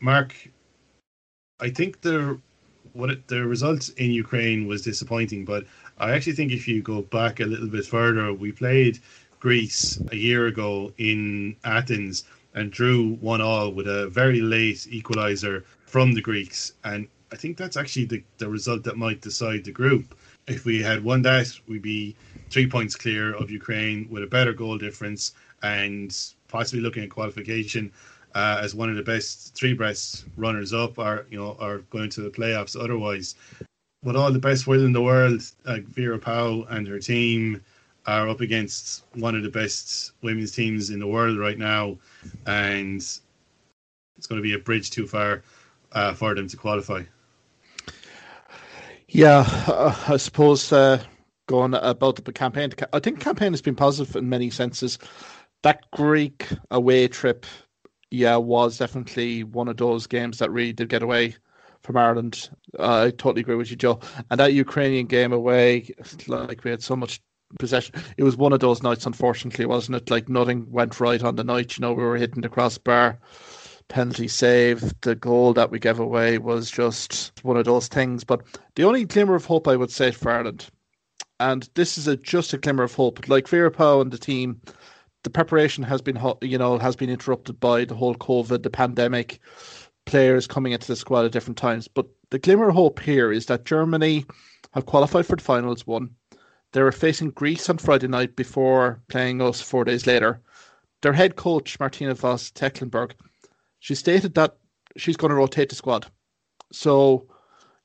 Mark, 0.00 0.34
I 1.60 1.70
think 1.70 2.02
the 2.02 2.38
what 2.92 3.10
it, 3.10 3.28
the 3.28 3.46
result 3.46 3.90
in 3.96 4.10
Ukraine 4.10 4.66
was 4.66 4.82
disappointing, 4.82 5.44
but 5.44 5.64
I 5.98 6.12
actually 6.12 6.32
think 6.34 6.52
if 6.52 6.66
you 6.66 6.82
go 6.82 7.02
back 7.02 7.40
a 7.40 7.44
little 7.44 7.68
bit 7.68 7.84
further, 7.84 8.32
we 8.32 8.52
played 8.52 8.98
Greece 9.38 10.00
a 10.10 10.16
year 10.16 10.46
ago 10.46 10.92
in 10.98 11.56
Athens 11.64 12.24
and 12.56 12.72
drew 12.72 13.14
one 13.16 13.40
all 13.40 13.70
with 13.70 13.86
a 13.86 14.08
very 14.08 14.40
late 14.40 14.88
equaliser 14.90 15.62
from 15.84 16.14
the 16.14 16.22
Greeks. 16.22 16.72
And 16.82 17.06
I 17.30 17.36
think 17.36 17.56
that's 17.56 17.76
actually 17.76 18.06
the, 18.06 18.24
the 18.38 18.48
result 18.48 18.82
that 18.84 18.96
might 18.96 19.20
decide 19.20 19.64
the 19.64 19.72
group. 19.72 20.16
If 20.48 20.64
we 20.64 20.82
had 20.82 21.04
won 21.04 21.22
that, 21.22 21.52
we'd 21.68 21.82
be 21.82 22.16
three 22.50 22.66
points 22.66 22.96
clear 22.96 23.34
of 23.34 23.50
Ukraine 23.50 24.08
with 24.10 24.22
a 24.22 24.26
better 24.26 24.52
goal 24.52 24.78
difference 24.78 25.34
and 25.62 26.16
possibly 26.48 26.80
looking 26.80 27.02
at 27.02 27.10
qualification 27.10 27.92
uh, 28.34 28.60
as 28.62 28.74
one 28.74 28.90
of 28.90 28.96
the 28.96 29.02
best 29.02 29.54
three 29.54 29.72
breast 29.72 30.24
runners 30.36 30.72
up 30.72 30.98
or 30.98 31.26
you 31.30 31.38
know 31.38 31.56
are 31.58 31.78
going 31.90 32.10
to 32.10 32.20
the 32.20 32.30
playoffs 32.30 32.78
otherwise. 32.78 33.34
With 34.04 34.16
all 34.16 34.30
the 34.30 34.38
best 34.38 34.66
will 34.66 34.84
in 34.84 34.92
the 34.92 35.02
world, 35.02 35.42
like 35.64 35.84
Vera 35.84 36.18
Pauw 36.18 36.66
and 36.70 36.86
her 36.86 37.00
team 37.00 37.62
are 38.06 38.28
up 38.28 38.40
against 38.40 39.04
one 39.14 39.34
of 39.34 39.42
the 39.42 39.50
best 39.50 40.12
women's 40.22 40.52
teams 40.52 40.90
in 40.90 40.98
the 40.98 41.06
world 41.06 41.38
right 41.38 41.58
now, 41.58 41.96
and 42.46 43.00
it's 44.16 44.26
going 44.26 44.40
to 44.40 44.42
be 44.42 44.54
a 44.54 44.58
bridge 44.58 44.90
too 44.90 45.06
far 45.06 45.42
uh, 45.92 46.14
for 46.14 46.34
them 46.34 46.48
to 46.48 46.56
qualify. 46.56 47.02
Yeah, 49.08 49.44
uh, 49.66 49.96
I 50.08 50.16
suppose 50.16 50.72
uh, 50.72 51.02
going 51.46 51.74
about 51.74 52.24
the 52.24 52.32
campaign, 52.32 52.72
I 52.92 52.98
think 52.98 53.20
campaign 53.20 53.52
has 53.52 53.62
been 53.62 53.76
positive 53.76 54.16
in 54.16 54.28
many 54.28 54.50
senses. 54.50 54.98
That 55.62 55.90
Greek 55.92 56.48
away 56.70 57.08
trip, 57.08 57.46
yeah, 58.10 58.36
was 58.36 58.78
definitely 58.78 59.44
one 59.44 59.68
of 59.68 59.76
those 59.76 60.06
games 60.06 60.38
that 60.38 60.50
really 60.50 60.72
did 60.72 60.88
get 60.88 61.02
away 61.02 61.36
from 61.82 61.96
Ireland. 61.96 62.50
Uh, 62.78 63.04
I 63.04 63.10
totally 63.10 63.40
agree 63.40 63.54
with 63.54 63.70
you, 63.70 63.76
Joe. 63.76 64.00
And 64.30 64.40
that 64.40 64.52
Ukrainian 64.52 65.06
game 65.06 65.32
away, 65.32 65.88
like 66.26 66.64
we 66.64 66.70
had 66.70 66.82
so 66.82 66.96
much 66.96 67.20
possession. 67.58 67.94
It 68.16 68.24
was 68.24 68.36
one 68.36 68.52
of 68.52 68.60
those 68.60 68.82
nights, 68.82 69.06
unfortunately, 69.06 69.66
wasn't 69.66 69.96
it? 69.96 70.10
Like 70.10 70.28
nothing 70.28 70.70
went 70.70 71.00
right 71.00 71.22
on 71.22 71.36
the 71.36 71.44
night. 71.44 71.76
You 71.76 71.82
know, 71.82 71.92
we 71.92 72.02
were 72.02 72.16
hitting 72.16 72.42
the 72.42 72.48
crossbar 72.48 73.18
penalty 73.88 74.28
save, 74.28 74.92
the 75.02 75.14
goal 75.14 75.52
that 75.54 75.70
we 75.70 75.78
gave 75.78 75.98
away 75.98 76.38
was 76.38 76.70
just 76.70 77.32
one 77.42 77.56
of 77.56 77.64
those 77.64 77.88
things. 77.88 78.24
But 78.24 78.42
the 78.74 78.84
only 78.84 79.04
glimmer 79.04 79.34
of 79.34 79.44
hope 79.44 79.68
I 79.68 79.76
would 79.76 79.90
say 79.90 80.10
for 80.10 80.32
Ireland, 80.32 80.68
and 81.40 81.68
this 81.74 81.98
is 81.98 82.08
a, 82.08 82.16
just 82.16 82.52
a 82.52 82.58
glimmer 82.58 82.84
of 82.84 82.94
hope, 82.94 83.28
like 83.28 83.46
Pauw 83.46 84.00
and 84.00 84.10
the 84.10 84.18
team, 84.18 84.60
the 85.22 85.30
preparation 85.30 85.84
has 85.84 86.00
been, 86.02 86.16
hot. 86.16 86.38
you 86.42 86.58
know, 86.58 86.78
has 86.78 86.96
been 86.96 87.10
interrupted 87.10 87.60
by 87.60 87.84
the 87.84 87.94
whole 87.94 88.14
COVID, 88.14 88.62
the 88.62 88.70
pandemic, 88.70 89.40
players 90.04 90.46
coming 90.46 90.72
into 90.72 90.86
the 90.86 90.96
squad 90.96 91.24
at 91.24 91.32
different 91.32 91.58
times. 91.58 91.88
But 91.88 92.06
the 92.30 92.38
glimmer 92.38 92.68
of 92.68 92.74
hope 92.74 93.00
here 93.00 93.32
is 93.32 93.46
that 93.46 93.64
Germany 93.64 94.24
have 94.72 94.86
qualified 94.86 95.26
for 95.26 95.36
the 95.36 95.42
finals. 95.42 95.86
One, 95.86 96.10
they 96.72 96.82
were 96.82 96.92
facing 96.92 97.30
Greece 97.30 97.68
on 97.70 97.78
Friday 97.78 98.08
night 98.08 98.36
before 98.36 99.02
playing 99.08 99.40
us 99.40 99.60
four 99.60 99.84
days 99.84 100.06
later. 100.06 100.40
Their 101.02 101.12
head 101.12 101.36
coach 101.36 101.78
Martina 101.78 102.14
Voss 102.14 102.50
Tecklenburg 102.50 103.14
she 103.86 103.94
stated 103.94 104.34
that 104.34 104.56
she's 104.96 105.16
going 105.16 105.30
to 105.30 105.36
rotate 105.36 105.68
the 105.68 105.76
squad. 105.76 106.06
So 106.72 107.28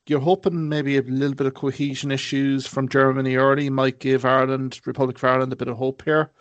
you're 0.08 0.18
hoping 0.18 0.68
maybe 0.68 0.96
a 0.96 1.02
little 1.02 1.36
bit 1.36 1.46
of 1.46 1.54
cohesion 1.54 2.10
issues 2.10 2.66
from 2.66 2.88
Germany 2.88 3.36
early 3.36 3.70
might 3.70 4.00
give 4.00 4.24
Ireland, 4.24 4.80
Republic 4.84 5.16
of 5.18 5.22
Ireland, 5.24 5.52
a 5.52 5.56
bit 5.56 5.68
of 5.68 5.76
hope 5.76 6.02
here. 6.02 6.32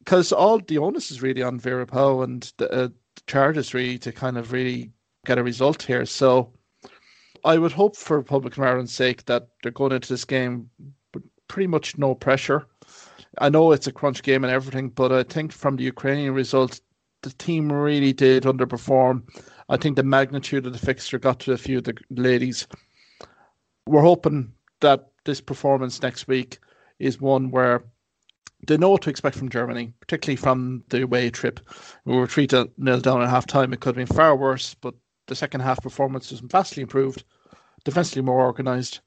Because 0.00 0.30
all 0.30 0.58
the 0.58 0.76
onus 0.76 1.10
is 1.10 1.22
really 1.22 1.42
on 1.42 1.58
Vera 1.58 1.86
Pauw 1.86 2.22
and 2.22 2.52
the, 2.58 2.70
uh, 2.70 2.88
the 2.88 3.22
charges 3.26 3.72
really 3.72 3.96
to 4.00 4.12
kind 4.12 4.36
of 4.36 4.52
really 4.52 4.92
get 5.24 5.38
a 5.38 5.42
result 5.42 5.82
here. 5.82 6.04
So 6.04 6.52
I 7.44 7.56
would 7.56 7.72
hope 7.72 7.96
for 7.96 8.18
Republic 8.18 8.58
of 8.58 8.62
Ireland's 8.62 8.92
sake 8.92 9.24
that 9.24 9.48
they're 9.62 9.72
going 9.72 9.92
into 9.92 10.12
this 10.12 10.26
game 10.26 10.68
pretty 11.48 11.66
much 11.66 11.98
no 11.98 12.14
pressure. 12.14 12.66
I 13.38 13.48
know 13.48 13.72
it's 13.72 13.86
a 13.86 13.92
crunch 13.92 14.22
game 14.22 14.44
and 14.44 14.52
everything, 14.52 14.88
but 14.88 15.12
I 15.12 15.22
think 15.22 15.52
from 15.52 15.76
the 15.76 15.84
Ukrainian 15.84 16.34
results, 16.34 16.80
the 17.22 17.30
team 17.30 17.72
really 17.72 18.12
did 18.12 18.44
underperform. 18.44 19.22
I 19.68 19.76
think 19.76 19.96
the 19.96 20.02
magnitude 20.02 20.66
of 20.66 20.72
the 20.72 20.78
fixture 20.78 21.18
got 21.18 21.40
to 21.40 21.52
a 21.52 21.58
few 21.58 21.78
of 21.78 21.84
the 21.84 21.94
ladies. 22.10 22.66
We're 23.86 24.02
hoping 24.02 24.52
that 24.80 25.10
this 25.24 25.40
performance 25.40 26.02
next 26.02 26.28
week 26.28 26.58
is 26.98 27.20
one 27.20 27.50
where 27.50 27.84
they 28.66 28.76
know 28.76 28.90
what 28.90 29.02
to 29.02 29.10
expect 29.10 29.36
from 29.36 29.48
Germany, 29.48 29.92
particularly 30.00 30.36
from 30.36 30.82
the 30.88 31.02
away 31.02 31.30
trip. 31.30 31.60
We 32.04 32.16
were 32.16 32.26
3 32.26 32.48
nil 32.78 33.00
down 33.00 33.22
at 33.22 33.28
half 33.28 33.46
time. 33.46 33.72
It 33.72 33.80
could 33.80 33.96
have 33.96 34.06
been 34.06 34.16
far 34.16 34.34
worse, 34.34 34.74
but 34.74 34.94
the 35.26 35.34
second 35.34 35.60
half 35.60 35.82
performance 35.82 36.30
was 36.30 36.40
vastly 36.40 36.82
improved, 36.82 37.24
defensively 37.84 38.22
more 38.22 38.40
organised. 38.40 39.00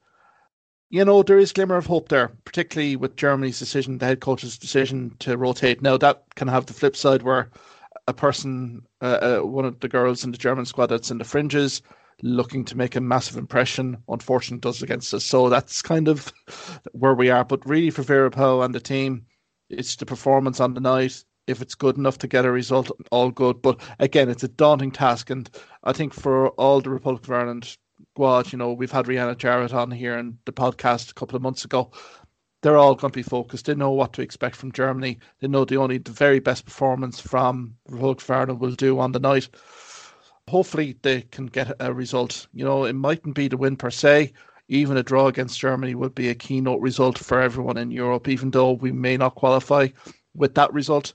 You 0.92 1.04
know, 1.04 1.22
there 1.22 1.38
is 1.38 1.52
glimmer 1.52 1.76
of 1.76 1.86
hope 1.86 2.08
there, 2.08 2.32
particularly 2.44 2.96
with 2.96 3.14
Germany's 3.14 3.60
decision, 3.60 3.98
the 3.98 4.06
head 4.06 4.20
coach's 4.20 4.58
decision 4.58 5.14
to 5.20 5.38
rotate. 5.38 5.80
Now, 5.80 5.96
that 5.96 6.24
can 6.34 6.48
have 6.48 6.66
the 6.66 6.72
flip 6.72 6.96
side 6.96 7.22
where 7.22 7.48
a 8.08 8.12
person, 8.12 8.84
uh, 9.00 9.38
uh, 9.40 9.46
one 9.46 9.64
of 9.64 9.78
the 9.78 9.88
girls 9.88 10.24
in 10.24 10.32
the 10.32 10.38
German 10.38 10.66
squad 10.66 10.86
that's 10.86 11.12
in 11.12 11.18
the 11.18 11.24
fringes, 11.24 11.80
looking 12.22 12.64
to 12.64 12.76
make 12.76 12.96
a 12.96 13.00
massive 13.00 13.36
impression. 13.36 13.98
Unfortunately, 14.08 14.58
does 14.60 14.82
against 14.82 15.14
us. 15.14 15.24
So 15.24 15.48
that's 15.48 15.80
kind 15.80 16.08
of 16.08 16.32
where 16.92 17.14
we 17.14 17.30
are. 17.30 17.44
But 17.44 17.64
really, 17.64 17.90
for 17.90 18.02
Vera 18.02 18.30
Pauw 18.30 18.64
and 18.64 18.74
the 18.74 18.80
team, 18.80 19.24
it's 19.68 19.94
the 19.94 20.06
performance 20.06 20.58
on 20.58 20.74
the 20.74 20.80
night. 20.80 21.22
If 21.46 21.62
it's 21.62 21.76
good 21.76 21.98
enough 21.98 22.18
to 22.18 22.26
get 22.26 22.44
a 22.44 22.50
result, 22.50 22.90
all 23.12 23.30
good. 23.30 23.62
But 23.62 23.80
again, 24.00 24.28
it's 24.28 24.42
a 24.42 24.48
daunting 24.48 24.90
task, 24.90 25.30
and 25.30 25.48
I 25.84 25.92
think 25.92 26.14
for 26.14 26.48
all 26.50 26.80
the 26.80 26.90
Republic 26.90 27.22
of 27.22 27.30
Ireland 27.30 27.76
squad, 28.20 28.52
you 28.52 28.58
know, 28.58 28.74
we've 28.74 28.92
had 28.92 29.06
Rianna 29.06 29.34
Jarrett 29.34 29.72
on 29.72 29.90
here 29.90 30.18
in 30.18 30.36
the 30.44 30.52
podcast 30.52 31.10
a 31.10 31.14
couple 31.14 31.36
of 31.36 31.42
months 31.42 31.64
ago 31.64 31.90
they're 32.60 32.76
all 32.76 32.94
going 32.94 33.10
to 33.10 33.18
be 33.18 33.22
focused. 33.22 33.64
They 33.64 33.74
know 33.74 33.92
what 33.92 34.12
to 34.12 34.20
expect 34.20 34.56
from 34.56 34.72
Germany. 34.72 35.18
They 35.40 35.48
know 35.48 35.64
the 35.64 35.78
only 35.78 35.96
the 35.96 36.10
very 36.10 36.38
best 36.38 36.66
performance 36.66 37.18
from 37.18 37.74
Republic 37.88 38.50
of 38.50 38.60
will 38.60 38.72
do 38.72 38.98
on 38.98 39.12
the 39.12 39.20
night. 39.20 39.48
Hopefully, 40.48 40.98
they 41.00 41.22
can 41.22 41.46
get 41.46 41.74
a 41.80 41.94
result. 41.94 42.46
You 42.52 42.66
know, 42.66 42.84
it 42.84 42.92
mightn't 42.92 43.34
be 43.34 43.48
the 43.48 43.56
win 43.56 43.76
per 43.76 43.88
se. 43.88 44.34
Even 44.68 44.98
a 44.98 45.02
draw 45.02 45.28
against 45.28 45.58
Germany 45.58 45.94
would 45.94 46.14
be 46.14 46.28
a 46.28 46.34
keynote 46.34 46.82
result 46.82 47.16
for 47.16 47.40
everyone 47.40 47.78
in 47.78 47.90
Europe, 47.90 48.28
even 48.28 48.50
though 48.50 48.72
we 48.72 48.92
may 48.92 49.16
not 49.16 49.34
qualify 49.36 49.88
with 50.34 50.54
that 50.56 50.70
result 50.74 51.14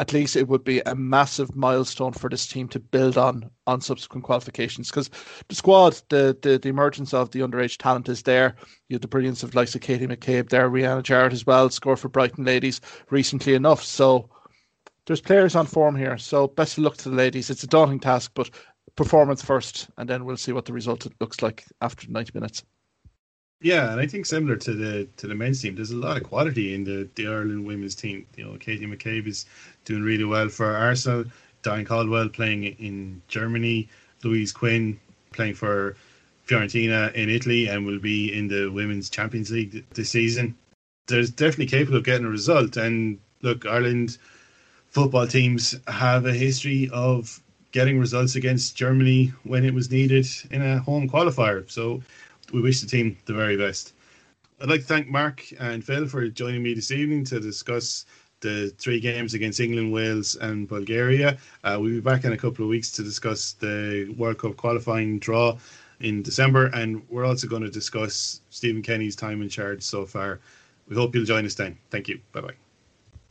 at 0.00 0.14
least 0.14 0.34
it 0.34 0.48
would 0.48 0.64
be 0.64 0.80
a 0.86 0.94
massive 0.94 1.54
milestone 1.54 2.12
for 2.12 2.30
this 2.30 2.46
team 2.46 2.66
to 2.68 2.80
build 2.80 3.18
on 3.18 3.50
on 3.66 3.82
subsequent 3.82 4.24
qualifications 4.24 4.88
because 4.88 5.10
the 5.48 5.54
squad, 5.54 6.00
the, 6.08 6.36
the 6.40 6.58
the 6.58 6.70
emergence 6.70 7.12
of 7.12 7.30
the 7.30 7.40
underage 7.40 7.76
talent 7.76 8.08
is 8.08 8.22
there. 8.22 8.56
You 8.88 8.94
have 8.94 9.02
the 9.02 9.08
brilliance 9.08 9.42
of 9.42 9.54
like 9.54 9.70
Katie 9.78 10.06
McCabe 10.06 10.48
there, 10.48 10.70
Rianna 10.70 11.02
Jarrett 11.02 11.34
as 11.34 11.44
well, 11.44 11.68
scored 11.68 11.98
for 11.98 12.08
Brighton 12.08 12.44
ladies 12.44 12.80
recently 13.10 13.52
enough. 13.52 13.84
So 13.84 14.30
there's 15.04 15.20
players 15.20 15.54
on 15.54 15.66
form 15.66 15.96
here. 15.96 16.16
So 16.16 16.48
best 16.48 16.78
of 16.78 16.84
luck 16.84 16.96
to 16.98 17.10
the 17.10 17.16
ladies. 17.16 17.50
It's 17.50 17.62
a 17.62 17.66
daunting 17.66 18.00
task, 18.00 18.32
but 18.34 18.48
performance 18.96 19.42
first, 19.42 19.90
and 19.98 20.08
then 20.08 20.24
we'll 20.24 20.38
see 20.38 20.52
what 20.52 20.64
the 20.64 20.72
result 20.72 21.06
looks 21.20 21.42
like 21.42 21.66
after 21.82 22.10
90 22.10 22.32
minutes. 22.32 22.64
Yeah, 23.62 23.92
and 23.92 24.00
I 24.00 24.06
think 24.06 24.24
similar 24.24 24.56
to 24.56 24.72
the 24.72 25.06
to 25.18 25.26
the 25.26 25.34
men's 25.34 25.60
team, 25.60 25.74
there's 25.74 25.90
a 25.90 25.96
lot 25.96 26.16
of 26.16 26.22
quality 26.22 26.74
in 26.74 26.84
the, 26.84 27.08
the 27.14 27.26
Ireland 27.26 27.66
women's 27.66 27.94
team. 27.94 28.26
You 28.36 28.44
know, 28.44 28.56
Katie 28.56 28.86
McCabe 28.86 29.26
is 29.26 29.44
doing 29.90 30.02
really 30.02 30.24
well 30.24 30.48
for 30.48 30.74
Arsenal. 30.76 31.24
Diane 31.62 31.84
Caldwell 31.84 32.28
playing 32.28 32.64
in 32.64 33.20
Germany. 33.28 33.88
Louise 34.22 34.52
Quinn 34.52 34.98
playing 35.32 35.54
for 35.54 35.96
Fiorentina 36.46 37.12
in 37.14 37.28
Italy 37.28 37.68
and 37.68 37.84
will 37.84 37.98
be 37.98 38.32
in 38.32 38.48
the 38.48 38.68
Women's 38.68 39.10
Champions 39.10 39.50
League 39.50 39.84
this 39.94 40.10
season. 40.10 40.54
They're 41.08 41.24
definitely 41.24 41.66
capable 41.66 41.98
of 41.98 42.04
getting 42.04 42.26
a 42.26 42.30
result. 42.30 42.76
And 42.76 43.18
look, 43.42 43.66
Ireland 43.66 44.18
football 44.88 45.26
teams 45.26 45.74
have 45.88 46.24
a 46.26 46.32
history 46.32 46.88
of 46.92 47.40
getting 47.72 47.98
results 47.98 48.34
against 48.36 48.76
Germany 48.76 49.32
when 49.44 49.64
it 49.64 49.74
was 49.74 49.90
needed 49.90 50.26
in 50.50 50.62
a 50.62 50.78
home 50.78 51.08
qualifier. 51.08 51.68
So 51.70 52.02
we 52.52 52.60
wish 52.60 52.80
the 52.80 52.86
team 52.86 53.16
the 53.26 53.34
very 53.34 53.56
best. 53.56 53.92
I'd 54.60 54.68
like 54.68 54.80
to 54.80 54.86
thank 54.86 55.08
Mark 55.08 55.44
and 55.58 55.82
Phil 55.82 56.06
for 56.06 56.28
joining 56.28 56.62
me 56.62 56.74
this 56.74 56.90
evening 56.90 57.24
to 57.26 57.40
discuss 57.40 58.04
the 58.40 58.72
three 58.78 59.00
games 59.00 59.34
against 59.34 59.60
England, 59.60 59.92
Wales, 59.92 60.36
and 60.36 60.68
Bulgaria. 60.68 61.38
Uh, 61.64 61.76
we'll 61.80 61.90
be 61.90 62.00
back 62.00 62.24
in 62.24 62.32
a 62.32 62.36
couple 62.36 62.64
of 62.64 62.68
weeks 62.68 62.90
to 62.92 63.02
discuss 63.02 63.52
the 63.52 64.14
World 64.16 64.38
Cup 64.38 64.56
qualifying 64.56 65.18
draw 65.18 65.58
in 66.00 66.22
December, 66.22 66.66
and 66.74 67.02
we're 67.10 67.26
also 67.26 67.46
going 67.46 67.62
to 67.62 67.70
discuss 67.70 68.40
Stephen 68.50 68.82
Kenny's 68.82 69.16
time 69.16 69.42
in 69.42 69.48
charge 69.48 69.82
so 69.82 70.06
far. 70.06 70.40
We 70.88 70.96
hope 70.96 71.14
you'll 71.14 71.24
join 71.24 71.46
us 71.46 71.54
then. 71.54 71.78
Thank 71.90 72.08
you. 72.08 72.20
Bye 72.32 72.40
bye. 72.40 72.69